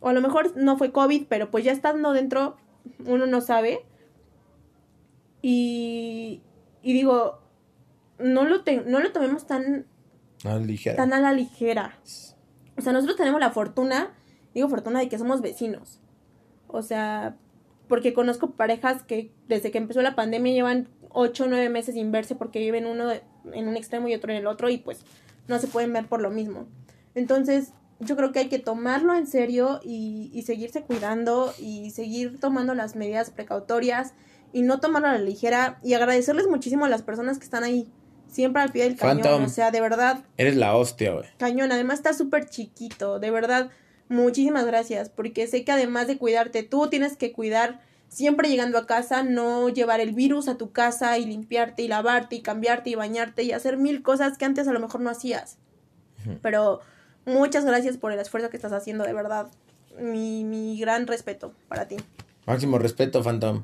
O 0.00 0.08
a 0.08 0.12
lo 0.12 0.20
mejor 0.20 0.56
no 0.56 0.78
fue 0.78 0.92
COVID, 0.92 1.26
pero 1.28 1.50
pues 1.50 1.64
ya 1.64 1.72
estando 1.72 2.12
dentro, 2.12 2.56
uno 3.04 3.26
no 3.26 3.40
sabe. 3.40 3.84
Y, 5.42 6.42
y 6.82 6.92
digo, 6.92 7.40
no 8.18 8.44
lo, 8.44 8.62
no 8.86 9.00
lo 9.00 9.12
tomemos 9.12 9.46
tan 9.46 9.86
a 10.44 10.58
ligera. 10.58 10.96
tan 10.96 11.12
a 11.12 11.20
la 11.20 11.32
ligera. 11.32 11.98
O 12.76 12.80
sea, 12.80 12.92
nosotros 12.92 13.16
tenemos 13.16 13.40
la 13.40 13.50
fortuna, 13.50 14.14
digo 14.54 14.68
fortuna 14.68 15.00
de 15.00 15.08
que 15.08 15.18
somos 15.18 15.40
vecinos. 15.40 16.00
O 16.68 16.82
sea, 16.82 17.36
porque 17.88 18.14
conozco 18.14 18.50
parejas 18.50 19.02
que 19.02 19.32
desde 19.48 19.70
que 19.70 19.78
empezó 19.78 20.02
la 20.02 20.14
pandemia 20.14 20.52
llevan 20.52 20.88
ocho 21.10 21.44
o 21.44 21.46
nueve 21.48 21.68
meses 21.68 21.94
sin 21.94 22.12
verse 22.12 22.34
porque 22.34 22.58
viven 22.58 22.86
uno 22.86 23.10
en 23.52 23.68
un 23.68 23.76
extremo 23.76 24.08
y 24.08 24.14
otro 24.14 24.32
en 24.32 24.38
el 24.38 24.46
otro 24.46 24.68
y 24.68 24.78
pues 24.78 25.04
no 25.48 25.58
se 25.58 25.68
pueden 25.68 25.92
ver 25.92 26.06
por 26.06 26.20
lo 26.20 26.30
mismo. 26.30 26.66
Entonces, 27.14 27.72
yo 28.00 28.16
creo 28.16 28.32
que 28.32 28.40
hay 28.40 28.48
que 28.48 28.58
tomarlo 28.58 29.14
en 29.14 29.26
serio 29.26 29.80
y, 29.82 30.30
y 30.34 30.42
seguirse 30.42 30.82
cuidando 30.82 31.54
y 31.58 31.90
seguir 31.90 32.38
tomando 32.38 32.74
las 32.74 32.96
medidas 32.96 33.30
precautorias 33.30 34.12
y 34.52 34.62
no 34.62 34.80
tomarlo 34.80 35.08
a 35.08 35.12
la 35.12 35.18
ligera 35.18 35.78
y 35.82 35.94
agradecerles 35.94 36.46
muchísimo 36.48 36.84
a 36.84 36.88
las 36.88 37.02
personas 37.02 37.38
que 37.38 37.44
están 37.44 37.64
ahí 37.64 37.90
siempre 38.28 38.62
al 38.62 38.72
pie 38.72 38.84
del 38.84 38.96
cañón, 38.96 39.44
o 39.44 39.48
sea, 39.48 39.70
de 39.70 39.80
verdad. 39.80 40.24
Eres 40.36 40.56
la 40.56 40.76
hostia, 40.76 41.12
güey. 41.12 41.26
Cañón, 41.38 41.72
además 41.72 41.98
está 41.98 42.12
súper 42.12 42.48
chiquito, 42.48 43.18
de 43.18 43.30
verdad, 43.30 43.70
muchísimas 44.08 44.66
gracias, 44.66 45.08
porque 45.08 45.46
sé 45.46 45.64
que 45.64 45.72
además 45.72 46.06
de 46.06 46.18
cuidarte, 46.18 46.62
tú 46.62 46.88
tienes 46.88 47.16
que 47.16 47.32
cuidar 47.32 47.80
siempre 48.08 48.48
llegando 48.48 48.78
a 48.78 48.86
casa, 48.86 49.22
no 49.22 49.68
llevar 49.68 50.00
el 50.00 50.12
virus 50.12 50.48
a 50.48 50.56
tu 50.56 50.72
casa 50.72 51.18
y 51.18 51.26
limpiarte 51.26 51.82
y 51.82 51.88
lavarte 51.88 52.36
y 52.36 52.40
cambiarte 52.40 52.90
y 52.90 52.94
bañarte 52.94 53.42
y 53.42 53.52
hacer 53.52 53.76
mil 53.76 54.02
cosas 54.02 54.38
que 54.38 54.44
antes 54.44 54.68
a 54.68 54.72
lo 54.72 54.80
mejor 54.80 55.00
no 55.00 55.10
hacías. 55.10 55.58
Pero 56.42 56.80
muchas 57.24 57.64
gracias 57.64 57.98
por 57.98 58.12
el 58.12 58.18
esfuerzo 58.18 58.50
que 58.50 58.56
estás 58.56 58.72
haciendo, 58.72 59.04
de 59.04 59.12
verdad. 59.12 59.48
Mi, 60.00 60.44
mi 60.44 60.78
gran 60.78 61.06
respeto 61.06 61.52
para 61.68 61.86
ti. 61.86 61.96
Máximo 62.46 62.78
respeto, 62.78 63.22
Phantom. 63.22 63.62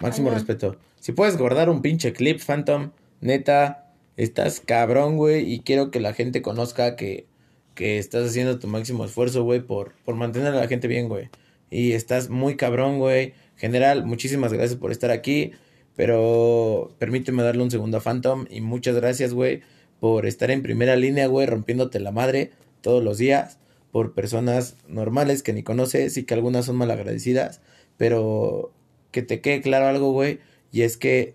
Máximo 0.00 0.30
respeto. 0.30 0.76
Si 1.00 1.12
puedes 1.12 1.36
guardar 1.36 1.68
un 1.68 1.82
pinche 1.82 2.12
clip, 2.12 2.40
Phantom, 2.40 2.90
neta, 3.20 3.90
estás 4.16 4.60
cabrón, 4.60 5.16
güey, 5.16 5.52
y 5.52 5.60
quiero 5.60 5.90
que 5.90 6.00
la 6.00 6.14
gente 6.14 6.40
conozca 6.40 6.96
que, 6.96 7.26
que 7.74 7.98
estás 7.98 8.28
haciendo 8.28 8.58
tu 8.58 8.66
máximo 8.68 9.04
esfuerzo, 9.04 9.44
güey, 9.44 9.60
por, 9.60 9.94
por 10.04 10.14
mantener 10.14 10.54
a 10.54 10.60
la 10.60 10.68
gente 10.68 10.88
bien, 10.88 11.08
güey. 11.08 11.28
Y 11.70 11.92
estás 11.92 12.30
muy 12.30 12.56
cabrón, 12.56 12.98
güey. 12.98 13.34
General, 13.56 14.04
muchísimas 14.04 14.52
gracias 14.52 14.78
por 14.78 14.92
estar 14.92 15.10
aquí, 15.10 15.52
pero 15.96 16.94
permíteme 16.98 17.42
darle 17.42 17.62
un 17.62 17.70
segundo 17.70 17.98
a 17.98 18.00
Phantom 18.00 18.46
y 18.50 18.60
muchas 18.60 18.96
gracias, 18.96 19.32
güey, 19.32 19.62
por 20.00 20.26
estar 20.26 20.50
en 20.50 20.62
primera 20.62 20.96
línea, 20.96 21.26
güey, 21.26 21.46
rompiéndote 21.46 22.00
la 22.00 22.12
madre 22.12 22.50
todos 22.80 23.02
los 23.02 23.18
días 23.18 23.58
por 23.90 24.12
personas 24.12 24.76
normales 24.88 25.42
que 25.42 25.52
ni 25.52 25.62
conoces 25.62 26.16
y 26.16 26.24
que 26.24 26.34
algunas 26.34 26.66
son 26.66 26.76
malagradecidas, 26.76 27.60
pero 27.96 28.72
que 29.12 29.22
te 29.22 29.40
quede 29.40 29.60
claro 29.60 29.86
algo, 29.86 30.10
güey, 30.10 30.40
y 30.72 30.82
es 30.82 30.96
que 30.96 31.34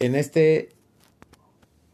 en 0.00 0.14
este 0.14 0.68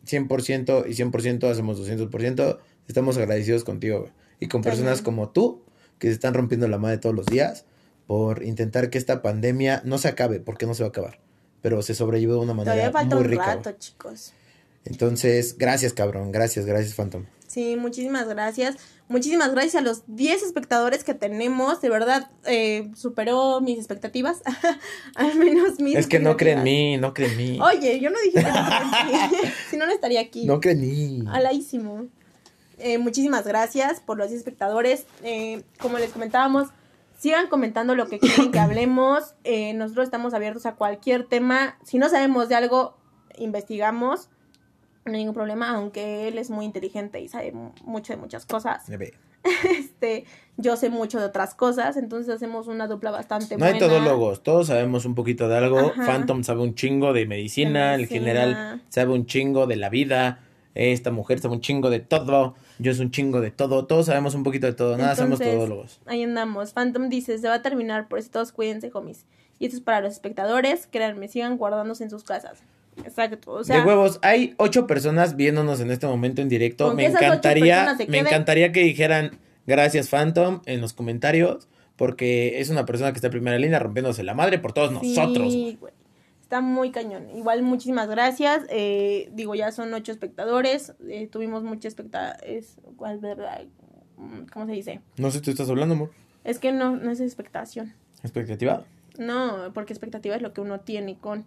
100% 0.04 0.84
y 0.88 0.94
100% 0.94 1.50
hacemos 1.50 1.80
200%, 1.80 2.58
estamos 2.90 3.16
agradecidos 3.16 3.64
contigo, 3.64 4.00
güey. 4.00 4.12
Y 4.40 4.48
con 4.48 4.62
personas 4.62 5.02
como 5.02 5.30
tú, 5.30 5.62
que 5.98 6.08
se 6.08 6.14
están 6.14 6.34
rompiendo 6.34 6.66
la 6.66 6.78
madre 6.78 6.98
todos 6.98 7.14
los 7.14 7.26
días 7.26 7.64
por 8.06 8.42
intentar 8.42 8.90
que 8.90 8.98
esta 8.98 9.22
pandemia 9.22 9.82
no 9.84 9.98
se 9.98 10.08
acabe, 10.08 10.40
porque 10.40 10.66
no 10.66 10.74
se 10.74 10.82
va 10.82 10.88
a 10.88 10.90
acabar, 10.90 11.20
pero 11.62 11.82
se 11.82 11.94
sobrelleve 11.94 12.32
de 12.32 12.38
una 12.38 12.54
manera 12.54 12.90
falta 12.90 13.14
muy 13.16 13.24
un 13.24 13.30
rica. 13.30 13.46
rato, 13.56 13.72
chicos. 13.78 14.32
Entonces, 14.84 15.56
gracias, 15.58 15.92
cabrón. 15.92 16.32
Gracias, 16.32 16.64
gracias, 16.64 16.94
Phantom. 16.94 17.26
Sí, 17.46 17.76
muchísimas 17.76 18.28
gracias. 18.28 18.76
Muchísimas 19.08 19.50
gracias 19.50 19.74
a 19.74 19.80
los 19.80 20.04
10 20.06 20.42
espectadores 20.44 21.02
que 21.02 21.14
tenemos. 21.14 21.80
De 21.80 21.90
verdad, 21.90 22.30
eh, 22.46 22.90
superó 22.96 23.60
mis 23.60 23.76
expectativas. 23.76 24.40
Al 25.16 25.34
menos 25.36 25.80
mis. 25.80 25.96
Es 25.96 26.06
que 26.06 26.20
no 26.20 26.36
creen 26.36 26.58
en 26.58 26.64
mí, 26.64 26.96
no 26.96 27.12
creen 27.12 27.32
en 27.32 27.36
mí. 27.36 27.58
Oye, 27.60 27.98
yo 28.00 28.10
no 28.10 28.18
dije 28.20 28.38
que 28.38 28.50
no 28.50 28.66
creen 28.66 29.24
en 29.24 29.30
mí. 29.32 29.36
si 29.70 29.76
no, 29.76 29.86
no 29.86 29.92
estaría 29.92 30.20
aquí. 30.20 30.46
No 30.46 30.60
creen 30.60 30.84
en 30.84 31.24
mí. 31.24 31.24
Alaísimo. 31.28 32.06
Eh, 32.80 32.98
muchísimas 32.98 33.46
gracias 33.46 34.00
por 34.00 34.18
los 34.18 34.28
10 34.28 34.40
espectadores. 34.40 35.06
Eh, 35.22 35.62
como 35.80 35.98
les 35.98 36.10
comentábamos, 36.10 36.68
sigan 37.18 37.48
comentando 37.48 37.94
lo 37.94 38.08
que 38.08 38.18
quieren 38.18 38.50
que 38.50 38.58
hablemos. 38.60 39.34
Eh, 39.44 39.72
nosotros 39.74 40.04
estamos 40.04 40.34
abiertos 40.34 40.66
a 40.66 40.74
cualquier 40.74 41.24
tema. 41.26 41.76
Si 41.84 41.98
no 41.98 42.08
sabemos 42.08 42.48
de 42.48 42.56
algo, 42.56 42.96
investigamos 43.38 44.28
no 45.04 45.12
hay 45.12 45.18
ningún 45.20 45.34
problema, 45.34 45.70
aunque 45.70 46.28
él 46.28 46.38
es 46.38 46.50
muy 46.50 46.64
inteligente 46.64 47.20
y 47.20 47.28
sabe 47.28 47.52
mucho 47.84 48.12
de 48.12 48.18
muchas 48.18 48.46
cosas. 48.46 48.84
Este, 49.70 50.26
yo 50.58 50.76
sé 50.76 50.90
mucho 50.90 51.18
de 51.18 51.24
otras 51.24 51.54
cosas, 51.54 51.96
entonces 51.96 52.34
hacemos 52.34 52.66
una 52.66 52.86
dupla 52.86 53.10
bastante 53.10 53.56
no 53.56 53.64
buena. 53.64 53.78
No 53.78 53.84
hay 53.86 53.90
todólogos, 53.90 54.42
todos 54.42 54.66
sabemos 54.66 55.06
un 55.06 55.14
poquito 55.14 55.48
de 55.48 55.56
algo. 55.56 55.94
Phantom 55.94 56.44
sabe 56.44 56.60
un 56.60 56.74
chingo 56.74 57.14
de 57.14 57.24
medicina, 57.24 57.94
el 57.94 58.06
general 58.06 58.82
sabe 58.90 59.14
un 59.14 59.24
chingo 59.24 59.66
de 59.66 59.76
la 59.76 59.88
vida, 59.88 60.40
esta 60.74 61.10
mujer 61.10 61.40
sabe 61.40 61.54
un 61.54 61.62
chingo 61.62 61.88
de 61.88 62.00
todo, 62.00 62.54
yo 62.80 62.90
es 62.90 62.98
un 62.98 63.10
chingo 63.10 63.40
de 63.40 63.50
todo, 63.50 63.86
todos 63.86 64.06
sabemos 64.06 64.34
un 64.34 64.42
poquito 64.42 64.66
de 64.66 64.72
todo, 64.72 64.96
nada 64.96 65.14
somos 65.14 65.38
todólogos. 65.38 66.00
Ahí 66.06 66.22
andamos. 66.22 66.72
Phantom 66.72 67.08
dice, 67.08 67.38
se 67.38 67.46
va 67.46 67.54
a 67.54 67.62
terminar, 67.62 68.08
por 68.08 68.18
eso 68.18 68.30
todos 68.30 68.52
cuídense, 68.52 68.90
homies. 68.92 69.26
Y 69.58 69.66
esto 69.66 69.76
es 69.76 69.82
para 69.82 70.00
los 70.00 70.12
espectadores, 70.12 70.88
créanme, 70.90 71.28
sigan 71.28 71.58
guardándose 71.58 72.04
en 72.04 72.10
sus 72.10 72.24
casas. 72.24 72.62
Exacto. 73.04 73.52
O 73.52 73.62
sea, 73.62 73.76
de 73.76 73.82
huevos, 73.82 74.18
hay 74.22 74.54
ocho 74.56 74.86
personas 74.86 75.36
viéndonos 75.36 75.80
en 75.80 75.90
este 75.90 76.06
momento 76.06 76.40
en 76.42 76.48
directo. 76.48 76.94
Me 76.94 77.06
encantaría, 77.06 77.96
me 78.08 78.18
encantaría 78.18 78.72
que 78.72 78.80
dijeran 78.80 79.38
gracias 79.66 80.08
Phantom 80.08 80.62
en 80.64 80.80
los 80.80 80.92
comentarios, 80.94 81.68
porque 81.96 82.60
es 82.60 82.70
una 82.70 82.86
persona 82.86 83.12
que 83.12 83.16
está 83.16 83.28
en 83.28 83.32
primera 83.32 83.58
línea 83.58 83.78
rompiéndose 83.78 84.22
la 84.22 84.34
madre 84.34 84.58
por 84.58 84.72
todos 84.72 84.92
nosotros. 84.92 85.54
Está 86.50 86.62
muy 86.62 86.90
cañón. 86.90 87.30
Igual 87.32 87.62
muchísimas 87.62 88.08
gracias. 88.08 88.64
Eh, 88.70 89.30
digo, 89.34 89.54
ya 89.54 89.70
son 89.70 89.94
ocho 89.94 90.10
espectadores. 90.10 90.94
Eh, 91.08 91.28
tuvimos 91.28 91.62
mucha 91.62 91.86
expectación. 91.86 92.42
¿Cómo 94.52 94.66
se 94.66 94.72
dice? 94.72 95.00
No 95.16 95.30
sé, 95.30 95.40
tú 95.40 95.52
estás 95.52 95.70
hablando, 95.70 95.94
amor. 95.94 96.10
Es 96.42 96.58
que 96.58 96.72
no, 96.72 96.96
no 96.96 97.12
es 97.12 97.20
expectación. 97.20 97.94
¿Expectativa? 98.24 98.82
No, 99.16 99.70
porque 99.72 99.92
expectativa 99.92 100.34
es 100.34 100.42
lo 100.42 100.52
que 100.52 100.60
uno 100.60 100.80
tiene 100.80 101.16
con 101.20 101.44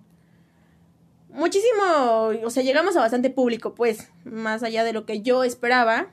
muchísimo, 1.27 2.31
o 2.41 2.49
sea, 2.49 2.63
llegamos 2.63 2.95
a 2.95 3.01
bastante 3.01 3.29
público, 3.29 3.75
pues, 3.75 4.09
más 4.23 4.63
allá 4.63 4.85
de 4.85 4.93
lo 4.93 5.05
que 5.05 5.21
yo 5.21 5.43
esperaba. 5.43 6.07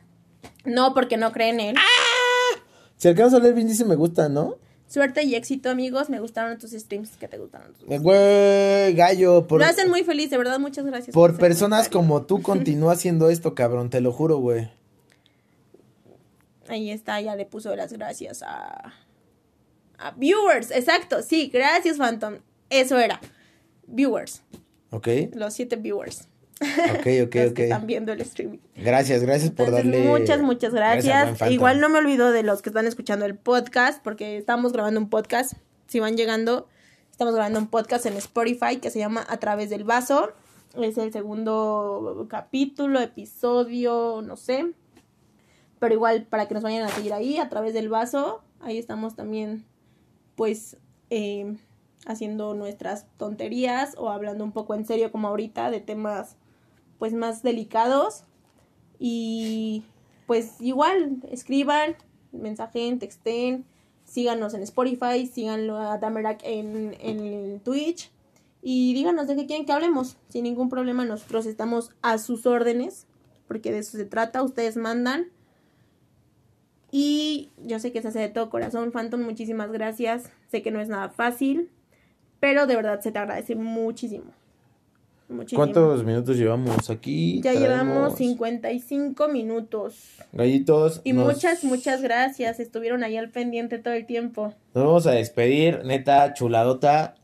No 0.65 0.95
porque 0.95 1.17
no 1.17 1.31
creen 1.31 1.61
en 1.61 1.69
él. 1.69 1.77
¡Ah! 1.79 2.61
Si 2.97 3.07
alcanzas 3.07 3.39
a 3.39 3.43
leer 3.45 3.55
bien 3.55 3.69
dice 3.69 3.85
me 3.85 3.95
gusta, 3.95 4.29
¿no? 4.29 4.57
Suerte 4.91 5.23
y 5.23 5.37
éxito, 5.37 5.71
amigos. 5.71 6.11
Me 6.11 6.19
gustaron 6.19 6.59
tus 6.59 6.73
streams. 6.73 7.11
que 7.17 7.29
te 7.29 7.39
gustaron? 7.39 7.73
Güey, 7.87 8.93
gallo. 8.95 9.47
Por... 9.47 9.63
hacen 9.63 9.89
muy 9.89 10.03
feliz, 10.03 10.31
de 10.31 10.37
verdad. 10.37 10.59
Muchas 10.59 10.85
gracias. 10.85 11.15
Por, 11.15 11.39
personas 11.39 11.89
como 11.89 12.23
tú 12.23 12.43
continúa 12.43 12.95
haciendo 12.95 13.31
esto, 13.31 13.55
cabrón. 13.55 13.89
Te 13.89 14.01
lo 14.01 14.13
juro, 14.13 14.39
güey. 14.39 14.69
Ahí 16.67 16.91
está, 16.91 17.21
ya 17.21 17.37
le 17.37 17.47
puso 17.47 17.75
las 17.77 17.93
gracias 17.93 18.43
a... 18.43 18.95
A 19.99 20.11
viewers, 20.17 20.73
exacto. 20.73 21.23
Sí, 21.23 21.51
gracias, 21.55 21.97
Phantom. 21.97 22.39
Eso 22.69 22.99
era. 22.99 23.21
Viewers. 23.87 24.43
Ok. 24.91 25.07
Los 25.35 25.55
siete 25.55 25.77
viewers. 25.77 26.27
Ok, 26.61 27.07
ok, 27.27 27.35
los 27.35 27.51
ok. 27.51 27.55
que 27.55 27.63
están 27.65 27.87
viendo 27.87 28.13
el 28.13 28.21
streaming. 28.21 28.59
Gracias, 28.77 29.23
gracias 29.23 29.51
por 29.51 29.69
Entonces, 29.69 29.91
darle. 29.93 30.09
muchas, 30.09 30.43
muchas 30.43 30.75
gracias 30.75 31.27
gracias. 31.29 31.51
Igual 31.51 31.81
no 31.81 31.89
me 31.89 31.99
olvido 31.99 32.33
de 32.33 32.43
los 32.43 32.61
que 32.63 32.69
están 32.69 32.87
escuchando 32.87 33.25
el 33.25 33.35
podcast, 33.37 34.03
porque 34.03 34.37
estamos 34.37 34.73
grabando 34.73 35.01
un 35.01 35.09
podcast. 35.09 35.55
Si 35.87 36.01
van 36.01 36.17
llegando, 36.17 36.69
estamos 37.11 37.35
grabando 37.35 37.59
un 37.59 37.69
podcast 37.69 38.05
en 38.07 38.15
Spotify 38.15 38.77
que 38.77 38.91
se 38.91 38.99
llama 38.99 39.25
A 39.29 39.39
través 39.39 39.71
del 39.71 39.85
vaso. 39.85 40.33
Es 40.81 40.99
el 40.99 41.13
segundo 41.13 42.27
capítulo, 42.29 43.01
episodio, 43.01 44.23
no 44.25 44.37
sé. 44.37 44.73
Pero 45.79 45.95
igual 45.95 46.27
para 46.27 46.47
que 46.47 46.55
nos 46.55 46.63
vayan 46.63 46.85
a 46.85 46.89
seguir 46.91 47.15
ahí, 47.15 47.39
a 47.39 47.49
través 47.49 47.73
del 47.75 47.89
vaso. 47.89 48.43
Ahí 48.61 48.77
estamos 48.79 49.17
también, 49.17 49.65
pues, 50.37 50.77
eh, 51.09 51.57
haciendo 52.07 52.55
nuestras 52.55 53.07
tonterías 53.17 53.95
o 53.97 54.11
hablando 54.11 54.45
un 54.45 54.53
poco 54.53 54.75
en 54.75 54.85
serio 54.85 55.11
como 55.11 55.29
ahorita 55.29 55.71
de 55.71 55.81
temas 55.81 56.37
pues 57.01 57.13
más 57.13 57.43
delicados 57.43 58.23
y 59.01 59.83
pues 60.29 60.61
igual 60.61 61.17
escriban 61.33 61.97
mensajen 62.31 63.01
texten 63.01 63.65
síganos 64.05 64.55
en 64.55 64.63
Spotify 64.63 65.27
síganlo 65.27 65.77
a 65.77 65.99
Damerak 65.99 66.41
en, 66.45 66.97
en 67.01 67.59
Twitch 67.59 68.13
y 68.63 68.95
díganos 68.95 69.27
de 69.27 69.37
qué 69.37 69.47
quieren 69.47 69.65
que 69.65 69.73
hablemos. 69.73 70.19
Sin 70.29 70.45
ningún 70.45 70.69
problema 70.69 71.05
nosotros 71.05 71.47
estamos 71.47 71.93
a 72.03 72.19
sus 72.19 72.47
órdenes 72.47 73.07
porque 73.49 73.73
de 73.73 73.79
eso 73.79 73.97
se 73.97 74.05
trata 74.05 74.43
ustedes 74.43 74.77
mandan. 74.77 75.29
Y 76.93 77.51
yo 77.65 77.79
sé 77.79 77.91
que 77.91 78.03
se 78.03 78.09
hace 78.09 78.19
de 78.19 78.29
todo 78.29 78.51
corazón 78.51 78.93
Phantom 78.93 79.23
muchísimas 79.23 79.73
gracias. 79.73 80.31
Sé 80.51 80.63
que 80.63 80.71
no 80.71 80.81
es 80.81 80.89
nada 80.89 81.09
fácil 81.09 81.71
pero 82.41 82.67
de 82.67 82.75
verdad 82.75 83.01
se 83.01 83.13
te 83.13 83.19
agradece 83.19 83.55
muchísimo 83.55 84.33
Muchísimo. 85.31 85.59
¿Cuántos 85.59 86.05
minutos 86.05 86.37
llevamos 86.37 86.91
aquí? 86.91 87.41
Ya 87.43 87.53
Traemos 87.53 87.95
llevamos 87.95 88.19
55 88.19 89.29
minutos. 89.29 89.95
Gallitos. 90.33 91.01
Y 91.05 91.13
nos- 91.13 91.27
muchas, 91.33 91.65
muchas 91.65 92.03
gracias. 92.03 92.61
Estuvieron 92.61 93.05
ahí 93.05 93.17
al 93.17 93.31
pendiente 93.31 93.79
todo 93.79 93.95
el 93.95 94.07
tiempo. 94.07 94.55
Nos 94.75 94.85
vamos 94.85 95.07
a 95.07 95.13
despedir, 95.13 95.85
neta, 95.85 96.35
chuladota. 96.35 97.15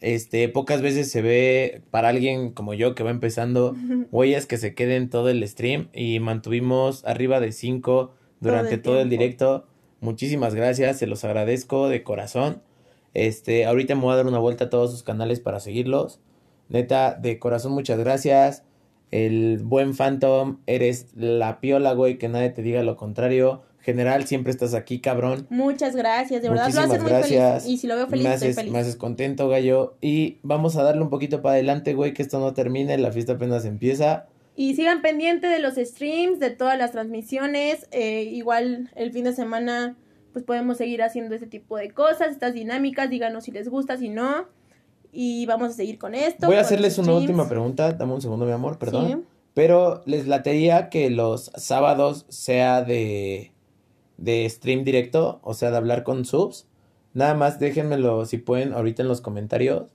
Este, 0.00 0.48
pocas 0.48 0.80
veces 0.80 1.10
se 1.10 1.22
ve 1.22 1.82
para 1.90 2.08
alguien 2.10 2.52
como 2.52 2.72
yo 2.74 2.94
que 2.94 3.02
va 3.02 3.10
empezando, 3.10 3.74
huellas 4.12 4.46
que 4.46 4.56
se 4.56 4.74
queden 4.74 5.10
todo 5.10 5.28
el 5.28 5.46
stream 5.48 5.88
y 5.92 6.20
mantuvimos 6.20 7.04
arriba 7.04 7.40
de 7.40 7.50
5 7.50 8.12
durante 8.40 8.74
el 8.74 8.82
todo 8.82 9.00
el 9.00 9.08
directo. 9.10 9.66
Muchísimas 10.00 10.54
gracias, 10.54 10.98
se 10.98 11.08
los 11.08 11.24
agradezco 11.24 11.88
de 11.88 12.04
corazón. 12.04 12.62
Este, 13.14 13.64
ahorita 13.66 13.96
me 13.96 14.02
voy 14.02 14.12
a 14.12 14.16
dar 14.16 14.26
una 14.28 14.38
vuelta 14.38 14.64
a 14.66 14.70
todos 14.70 14.92
sus 14.92 15.02
canales 15.02 15.40
para 15.40 15.58
seguirlos. 15.58 16.20
Neta, 16.68 17.14
de 17.14 17.38
corazón, 17.38 17.72
muchas 17.72 17.98
gracias. 17.98 18.64
El 19.10 19.58
buen 19.62 19.94
Phantom, 19.96 20.58
eres 20.66 21.06
la 21.14 21.60
piola, 21.60 21.94
güey, 21.94 22.18
que 22.18 22.28
nadie 22.28 22.50
te 22.50 22.62
diga 22.62 22.82
lo 22.82 22.96
contrario. 22.96 23.62
General, 23.80 24.26
siempre 24.26 24.52
estás 24.52 24.74
aquí, 24.74 25.00
cabrón. 25.00 25.46
Muchas 25.48 25.96
gracias. 25.96 26.42
De 26.42 26.50
verdad 26.50 26.70
lo 26.74 26.80
hacen 26.80 27.00
muy 27.00 27.10
gracias. 27.10 27.62
feliz. 27.62 27.74
Y 27.74 27.78
si 27.78 27.86
lo 27.86 27.96
veo 27.96 28.06
feliz, 28.06 28.24
me 28.24 28.34
estoy 28.34 28.48
haces, 28.48 28.56
feliz. 28.56 28.72
me 28.72 28.78
haces 28.80 28.96
contento, 28.96 29.48
gallo. 29.48 29.96
Y 30.02 30.36
vamos 30.42 30.76
a 30.76 30.82
darle 30.82 31.00
un 31.00 31.08
poquito 31.08 31.40
para 31.40 31.54
adelante, 31.54 31.94
güey, 31.94 32.12
que 32.12 32.20
esto 32.20 32.38
no 32.38 32.52
termine. 32.52 32.98
La 32.98 33.12
fiesta 33.12 33.34
apenas 33.34 33.64
empieza. 33.64 34.26
Y 34.56 34.74
sigan 34.74 35.00
pendiente 35.00 35.46
de 35.46 35.60
los 35.60 35.76
streams, 35.76 36.38
de 36.38 36.50
todas 36.50 36.76
las 36.76 36.92
transmisiones. 36.92 37.86
Eh, 37.92 38.24
igual 38.24 38.90
el 38.94 39.10
fin 39.12 39.24
de 39.24 39.32
semana, 39.32 39.96
pues 40.34 40.44
podemos 40.44 40.76
seguir 40.76 41.00
haciendo 41.02 41.34
este 41.34 41.46
tipo 41.46 41.78
de 41.78 41.90
cosas, 41.90 42.32
estas 42.32 42.52
dinámicas. 42.52 43.08
Díganos 43.08 43.44
si 43.44 43.52
les 43.52 43.70
gusta, 43.70 43.96
si 43.96 44.10
no. 44.10 44.48
Y 45.12 45.46
vamos 45.46 45.70
a 45.70 45.72
seguir 45.72 45.98
con 45.98 46.14
esto. 46.14 46.46
Voy 46.46 46.56
a 46.56 46.60
hacerles 46.60 46.98
una 46.98 47.06
streams. 47.06 47.20
última 47.22 47.48
pregunta. 47.48 47.92
Dame 47.92 48.14
un 48.14 48.20
segundo, 48.20 48.44
mi 48.46 48.52
amor, 48.52 48.78
perdón. 48.78 49.06
Sí. 49.06 49.16
Pero 49.54 50.02
les 50.06 50.26
latería 50.28 50.88
que 50.88 51.10
los 51.10 51.50
sábados 51.56 52.26
sea 52.28 52.82
de, 52.82 53.52
de 54.16 54.48
stream 54.48 54.84
directo, 54.84 55.40
o 55.42 55.54
sea, 55.54 55.70
de 55.70 55.76
hablar 55.78 56.04
con 56.04 56.24
subs. 56.24 56.66
Nada 57.14 57.34
más 57.34 57.58
déjenmelo 57.58 58.24
si 58.26 58.38
pueden 58.38 58.72
ahorita 58.72 59.02
en 59.02 59.08
los 59.08 59.20
comentarios. 59.20 59.90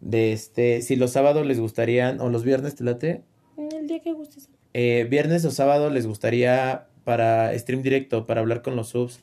De 0.00 0.32
este, 0.32 0.82
si 0.82 0.96
los 0.96 1.10
sábados 1.10 1.46
les 1.46 1.58
gustarían, 1.60 2.20
o 2.20 2.28
los 2.30 2.44
viernes 2.44 2.74
te 2.76 2.84
late. 2.84 3.22
El 3.56 3.86
día 3.86 4.00
que 4.00 4.12
gustes. 4.12 4.48
Eh, 4.72 5.06
viernes 5.10 5.44
o 5.44 5.50
sábado 5.50 5.90
les 5.90 6.06
gustaría 6.06 6.86
para 7.04 7.56
stream 7.58 7.82
directo, 7.82 8.26
para 8.26 8.40
hablar 8.40 8.62
con 8.62 8.76
los 8.76 8.88
subs. 8.88 9.20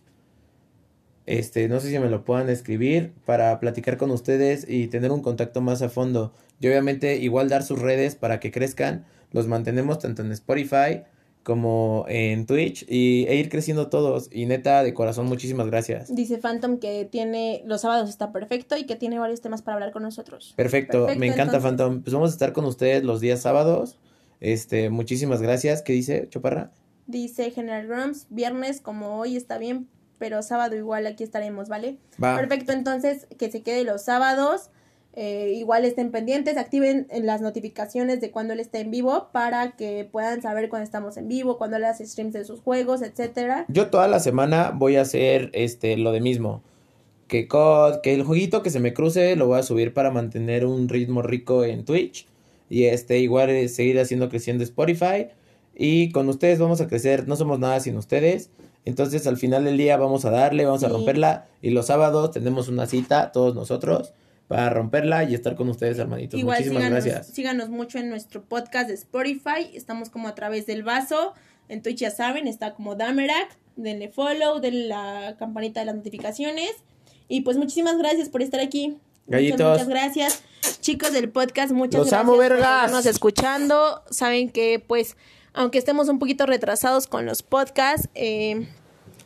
Este, 1.26 1.68
no 1.68 1.80
sé 1.80 1.90
si 1.90 2.00
me 2.00 2.10
lo 2.10 2.24
puedan 2.26 2.50
escribir 2.50 3.14
para 3.26 3.60
platicar 3.60 3.98
con 3.98 4.12
ustedes 4.12 4.66
y 4.68 4.88
tener 4.88 5.12
un 5.12 5.22
contacto 5.22 5.62
más 5.62 5.82
a 5.82 5.90
fondo. 5.90 6.34
Y 6.60 6.68
obviamente 6.68 7.18
igual 7.18 7.50
dar 7.50 7.64
sus 7.64 7.80
redes 7.80 8.16
para 8.16 8.40
que 8.40 8.52
crezcan. 8.52 9.06
Los 9.32 9.48
mantenemos 9.48 10.00
tanto 10.00 10.22
en 10.24 10.32
Spotify 10.32 11.04
como 11.44 12.06
en 12.08 12.46
Twitch 12.46 12.86
y, 12.88 13.26
e 13.28 13.36
ir 13.36 13.50
creciendo 13.50 13.88
todos. 13.90 14.30
Y 14.32 14.46
neta, 14.46 14.84
de 14.84 14.94
corazón, 14.94 15.28
muchísimas 15.28 15.68
gracias. 15.68 16.14
Dice 16.14 16.38
Phantom 16.38 16.80
que 16.80 17.06
tiene 17.06 17.64
los 17.66 17.82
sábados 17.82 18.10
está 18.10 18.32
perfecto 18.32 18.78
y 18.78 18.86
que 18.86 18.96
tiene 18.96 19.18
varios 19.20 19.42
temas 19.42 19.62
para 19.62 19.76
hablar 19.76 19.92
con 19.92 20.04
nosotros. 20.04 20.54
Perfecto, 20.56 21.06
Perfecto, 21.06 21.20
me 21.20 21.28
encanta 21.28 21.58
entonces- 21.58 21.64
Phantom. 21.64 22.02
Pues 22.04 22.14
vamos 22.14 22.32
a 22.32 22.34
estar 22.34 22.54
con 22.54 22.66
ustedes 22.66 23.04
los 23.04 23.22
días 23.22 23.42
sábados. 23.42 23.98
Este, 24.40 24.90
muchísimas 24.90 25.42
gracias. 25.42 25.82
¿Qué 25.82 25.94
dice 25.94 26.28
Choparra? 26.30 26.72
Dice 27.08 27.52
General 27.52 27.88
Grumps, 27.88 28.28
viernes 28.30 28.80
como 28.82 29.18
hoy 29.18 29.36
está 29.36 29.58
bien, 29.58 29.88
pero 30.22 30.44
sábado 30.44 30.76
igual 30.76 31.08
aquí 31.08 31.24
estaremos, 31.24 31.68
¿vale? 31.68 31.98
Va. 32.24 32.38
Perfecto, 32.38 32.74
entonces 32.74 33.26
que 33.40 33.50
se 33.50 33.64
quede 33.64 33.84
los 33.84 34.04
sábados. 34.04 34.70
eh, 35.14 35.54
igual 35.58 35.84
estén 35.84 36.12
pendientes, 36.12 36.58
activen 36.58 37.08
en 37.10 37.26
las 37.26 37.42
notificaciones 37.42 38.22
de 38.22 38.30
cuando 38.30 38.54
él 38.54 38.60
esté 38.60 38.80
en 38.82 38.92
vivo 38.92 39.30
para 39.34 39.72
que 39.72 40.08
puedan 40.10 40.42
saber 40.42 40.70
cuando 40.70 40.84
estamos 40.86 41.18
en 41.18 41.28
vivo, 41.28 41.58
cuando 41.58 41.78
él 41.78 41.86
hace 41.86 42.06
streams 42.06 42.34
de 42.34 42.46
sus 42.46 42.62
juegos, 42.62 43.02
etcétera. 43.02 43.66
Yo 43.68 43.88
toda 43.88 44.08
la 44.08 44.20
semana 44.20 44.72
voy 44.74 44.96
a 44.98 45.02
hacer 45.02 45.50
este 45.54 45.98
lo 45.98 46.12
de 46.12 46.22
mismo. 46.22 46.62
Que 47.28 47.48
COD, 47.48 48.02
que 48.02 48.14
el 48.14 48.24
jueguito 48.24 48.62
que 48.62 48.70
se 48.70 48.80
me 48.80 48.94
cruce 48.94 49.36
lo 49.36 49.48
voy 49.48 49.60
a 49.60 49.64
subir 49.64 49.94
para 49.94 50.12
mantener 50.12 50.66
un 50.66 50.88
ritmo 50.88 51.24
rico 51.24 51.64
en 51.66 51.84
Twitch. 51.84 52.28
Y 52.70 52.86
este, 52.86 53.18
igual 53.18 53.50
eh, 53.50 53.70
seguir 53.70 54.00
haciendo 54.00 54.30
creciendo 54.30 54.64
Spotify. 54.64 55.28
Y 55.76 56.12
con 56.12 56.30
ustedes 56.30 56.60
vamos 56.60 56.80
a 56.80 56.88
crecer, 56.88 57.28
no 57.28 57.36
somos 57.36 57.58
nada 57.58 57.80
sin 57.80 57.98
ustedes. 57.98 58.52
Entonces 58.86 59.28
al 59.28 59.38
final 59.38 59.66
del 59.66 59.78
día 59.78 59.98
vamos 59.98 60.26
a 60.26 60.32
darle, 60.32 60.66
vamos 60.66 60.84
a 60.84 60.90
romperla. 60.90 61.48
Y 61.62 61.70
los 61.70 61.88
sábados 61.88 62.32
tenemos 62.32 62.68
una 62.68 62.88
cita, 62.88 63.32
todos 63.32 63.54
nosotros, 63.56 64.14
para 64.48 64.70
romperla 64.70 65.24
y 65.24 65.36
estar 65.36 65.56
con 65.56 65.70
ustedes, 65.70 66.00
hermanitos. 66.00 66.40
Igual 66.40 66.58
Muchísimas 66.58 66.84
síganos, 66.84 67.06
gracias. 67.06 67.28
síganos 67.34 67.70
mucho 67.70 68.00
en 68.00 68.10
nuestro 68.10 68.44
podcast 68.44 68.88
de 68.88 68.96
Spotify. 68.96 69.70
Estamos 69.74 70.10
como 70.10 70.28
a 70.28 70.36
través 70.36 70.66
del 70.66 70.84
vaso. 70.84 71.34
En 71.70 71.82
Twitch 71.82 72.00
ya 72.00 72.12
saben, 72.12 72.48
está 72.48 72.74
como 72.74 72.96
Damerak. 72.96 73.58
Denle 73.76 74.10
follow, 74.10 74.60
denle 74.60 74.88
la 74.88 75.36
campanita 75.40 75.80
de 75.80 75.86
las 75.86 75.96
notificaciones. 75.96 76.72
Y 77.28 77.42
pues 77.42 77.56
muchísimas 77.58 77.98
gracias 77.98 78.28
por 78.30 78.42
estar 78.42 78.60
aquí. 78.60 78.90
Muchas, 78.90 79.02
Gallitos. 79.28 79.72
muchas 79.72 79.88
gracias. 79.88 80.44
Chicos 80.82 81.14
del 81.14 81.30
podcast, 81.30 81.72
muchas 81.72 82.00
Los 82.00 82.10
gracias 82.10 82.22
amo, 82.22 82.36
por 82.36 82.52
estarnos 82.52 83.06
escuchando. 83.06 84.02
Saben 84.10 84.50
que 84.50 84.84
pues, 84.86 85.16
aunque 85.54 85.78
estemos 85.78 86.10
un 86.10 86.20
poquito 86.20 86.46
retrasados 86.46 87.08
con 87.08 87.26
los 87.26 87.44
podcasts, 87.44 88.10
eh, 88.16 88.68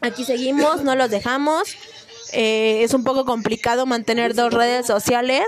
aquí 0.02 0.24
seguimos, 0.24 0.84
no 0.84 0.96
los 0.96 1.10
dejamos. 1.10 1.76
Eh, 2.34 2.84
es 2.84 2.94
un 2.94 3.04
poco 3.04 3.26
complicado 3.26 3.86
mantener 3.86 4.34
dos 4.34 4.54
redes 4.54 4.88
sociales, 4.88 5.48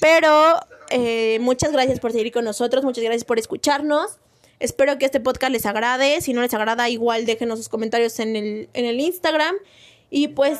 pero 0.00 0.56
eh, 0.90 1.38
muchas 1.40 1.72
gracias 1.72 2.00
por 2.00 2.12
seguir 2.12 2.32
con 2.32 2.44
nosotros, 2.44 2.84
muchas 2.84 3.04
gracias 3.04 3.24
por 3.24 3.38
escucharnos. 3.38 4.18
Espero 4.58 4.96
que 4.98 5.04
este 5.04 5.20
podcast 5.20 5.52
les 5.52 5.66
agrade. 5.66 6.20
Si 6.22 6.32
no 6.32 6.40
les 6.40 6.54
agrada, 6.54 6.88
igual 6.88 7.26
déjenos 7.26 7.58
sus 7.58 7.68
comentarios 7.68 8.18
en 8.20 8.36
el, 8.36 8.68
en 8.72 8.84
el 8.86 9.00
Instagram. 9.00 9.54
Y 10.08 10.28
pues. 10.28 10.58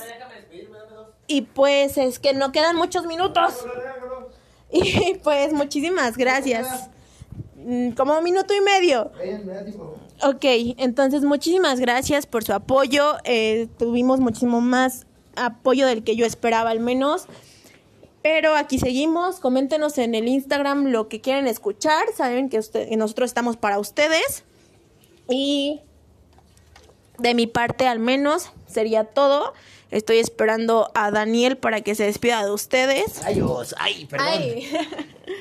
Y 1.29 1.43
pues 1.43 1.97
es 1.97 2.19
que 2.19 2.35
no 2.35 2.53
quedan 2.53 2.77
muchos 2.77 3.07
minutos. 3.07 3.55
Y 4.69 5.15
pues 5.23 5.53
muchísimas 5.53 6.17
gracias. 6.17 6.91
Mm, 7.67 7.91
Como 7.91 8.17
un 8.17 8.23
minuto 8.25 8.55
y 8.55 8.61
medio. 8.61 9.11
Ok, 10.23 10.45
entonces 10.79 11.23
muchísimas 11.25 11.81
gracias 11.81 12.25
por 12.27 12.45
su 12.45 12.53
apoyo. 12.53 13.17
Eh, 13.25 13.67
tuvimos 13.79 14.21
muchísimo 14.21 14.61
más 14.61 15.05
apoyo 15.35 15.87
del 15.87 16.05
que 16.05 16.15
yo 16.17 16.25
esperaba 16.27 16.71
al 16.71 16.79
menos. 16.81 17.27
Pero 18.23 18.55
aquí 18.55 18.79
seguimos. 18.79 19.41
Coméntenos 19.41 19.99
en 19.99 20.15
el 20.15 20.29
Instagram 20.29 20.87
lo 20.87 21.09
que 21.09 21.21
quieren 21.21 21.47
escuchar. 21.49 22.05
Saben 22.17 22.49
que, 22.49 22.59
usted- 22.61 22.89
que 22.89 22.97
nosotros 22.97 23.31
estamos 23.31 23.57
para 23.57 23.79
ustedes. 23.81 24.45
Y 25.29 25.81
de 27.19 27.35
mi 27.35 27.47
parte 27.49 27.87
al 27.89 27.99
menos 27.99 28.51
sería 28.69 29.05
todo. 29.05 29.53
Estoy 29.91 30.19
esperando 30.19 30.91
a 30.95 31.11
Daniel 31.11 31.57
para 31.57 31.81
que 31.81 31.95
se 31.95 32.05
despida 32.05 32.45
de 32.45 32.51
ustedes. 32.51 33.23
Ay, 33.25 33.37
Dios, 33.37 33.75
ay, 33.79 34.07
perdón. 34.07 34.29
Ay. 34.31 34.69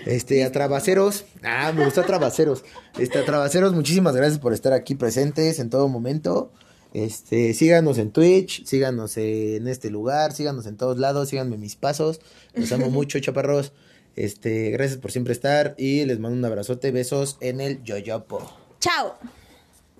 Este, 0.05 0.43
a 0.43 0.51
Trabaceros. 0.51 1.25
Ah, 1.43 1.71
me 1.75 1.83
gusta 1.83 2.03
Trabaceros. 2.03 2.63
Este, 2.97 3.19
a 3.19 3.25
Trabaceros, 3.25 3.73
muchísimas 3.73 4.15
gracias 4.15 4.39
por 4.39 4.53
estar 4.53 4.73
aquí 4.73 4.93
presentes 4.95 5.59
en 5.59 5.69
todo 5.69 5.87
momento. 5.87 6.51
Este, 6.93 7.53
síganos 7.53 7.97
en 7.97 8.11
Twitch, 8.11 8.65
síganos 8.65 9.17
en 9.17 9.67
este 9.67 9.89
lugar, 9.89 10.31
síganos 10.31 10.65
en 10.65 10.77
todos 10.77 10.97
lados, 10.97 11.29
síganme 11.29 11.57
mis 11.57 11.75
pasos. 11.75 12.21
Los 12.53 12.71
amo 12.71 12.89
mucho, 12.91 13.19
chaparros. 13.19 13.73
Este, 14.15 14.69
gracias 14.71 14.99
por 14.99 15.11
siempre 15.11 15.33
estar 15.33 15.75
y 15.77 16.05
les 16.05 16.19
mando 16.19 16.37
un 16.37 16.45
abrazote, 16.45 16.91
besos 16.91 17.37
en 17.41 17.59
el 17.59 17.83
yoyopo. 17.83 18.49
Chao. 18.79 19.17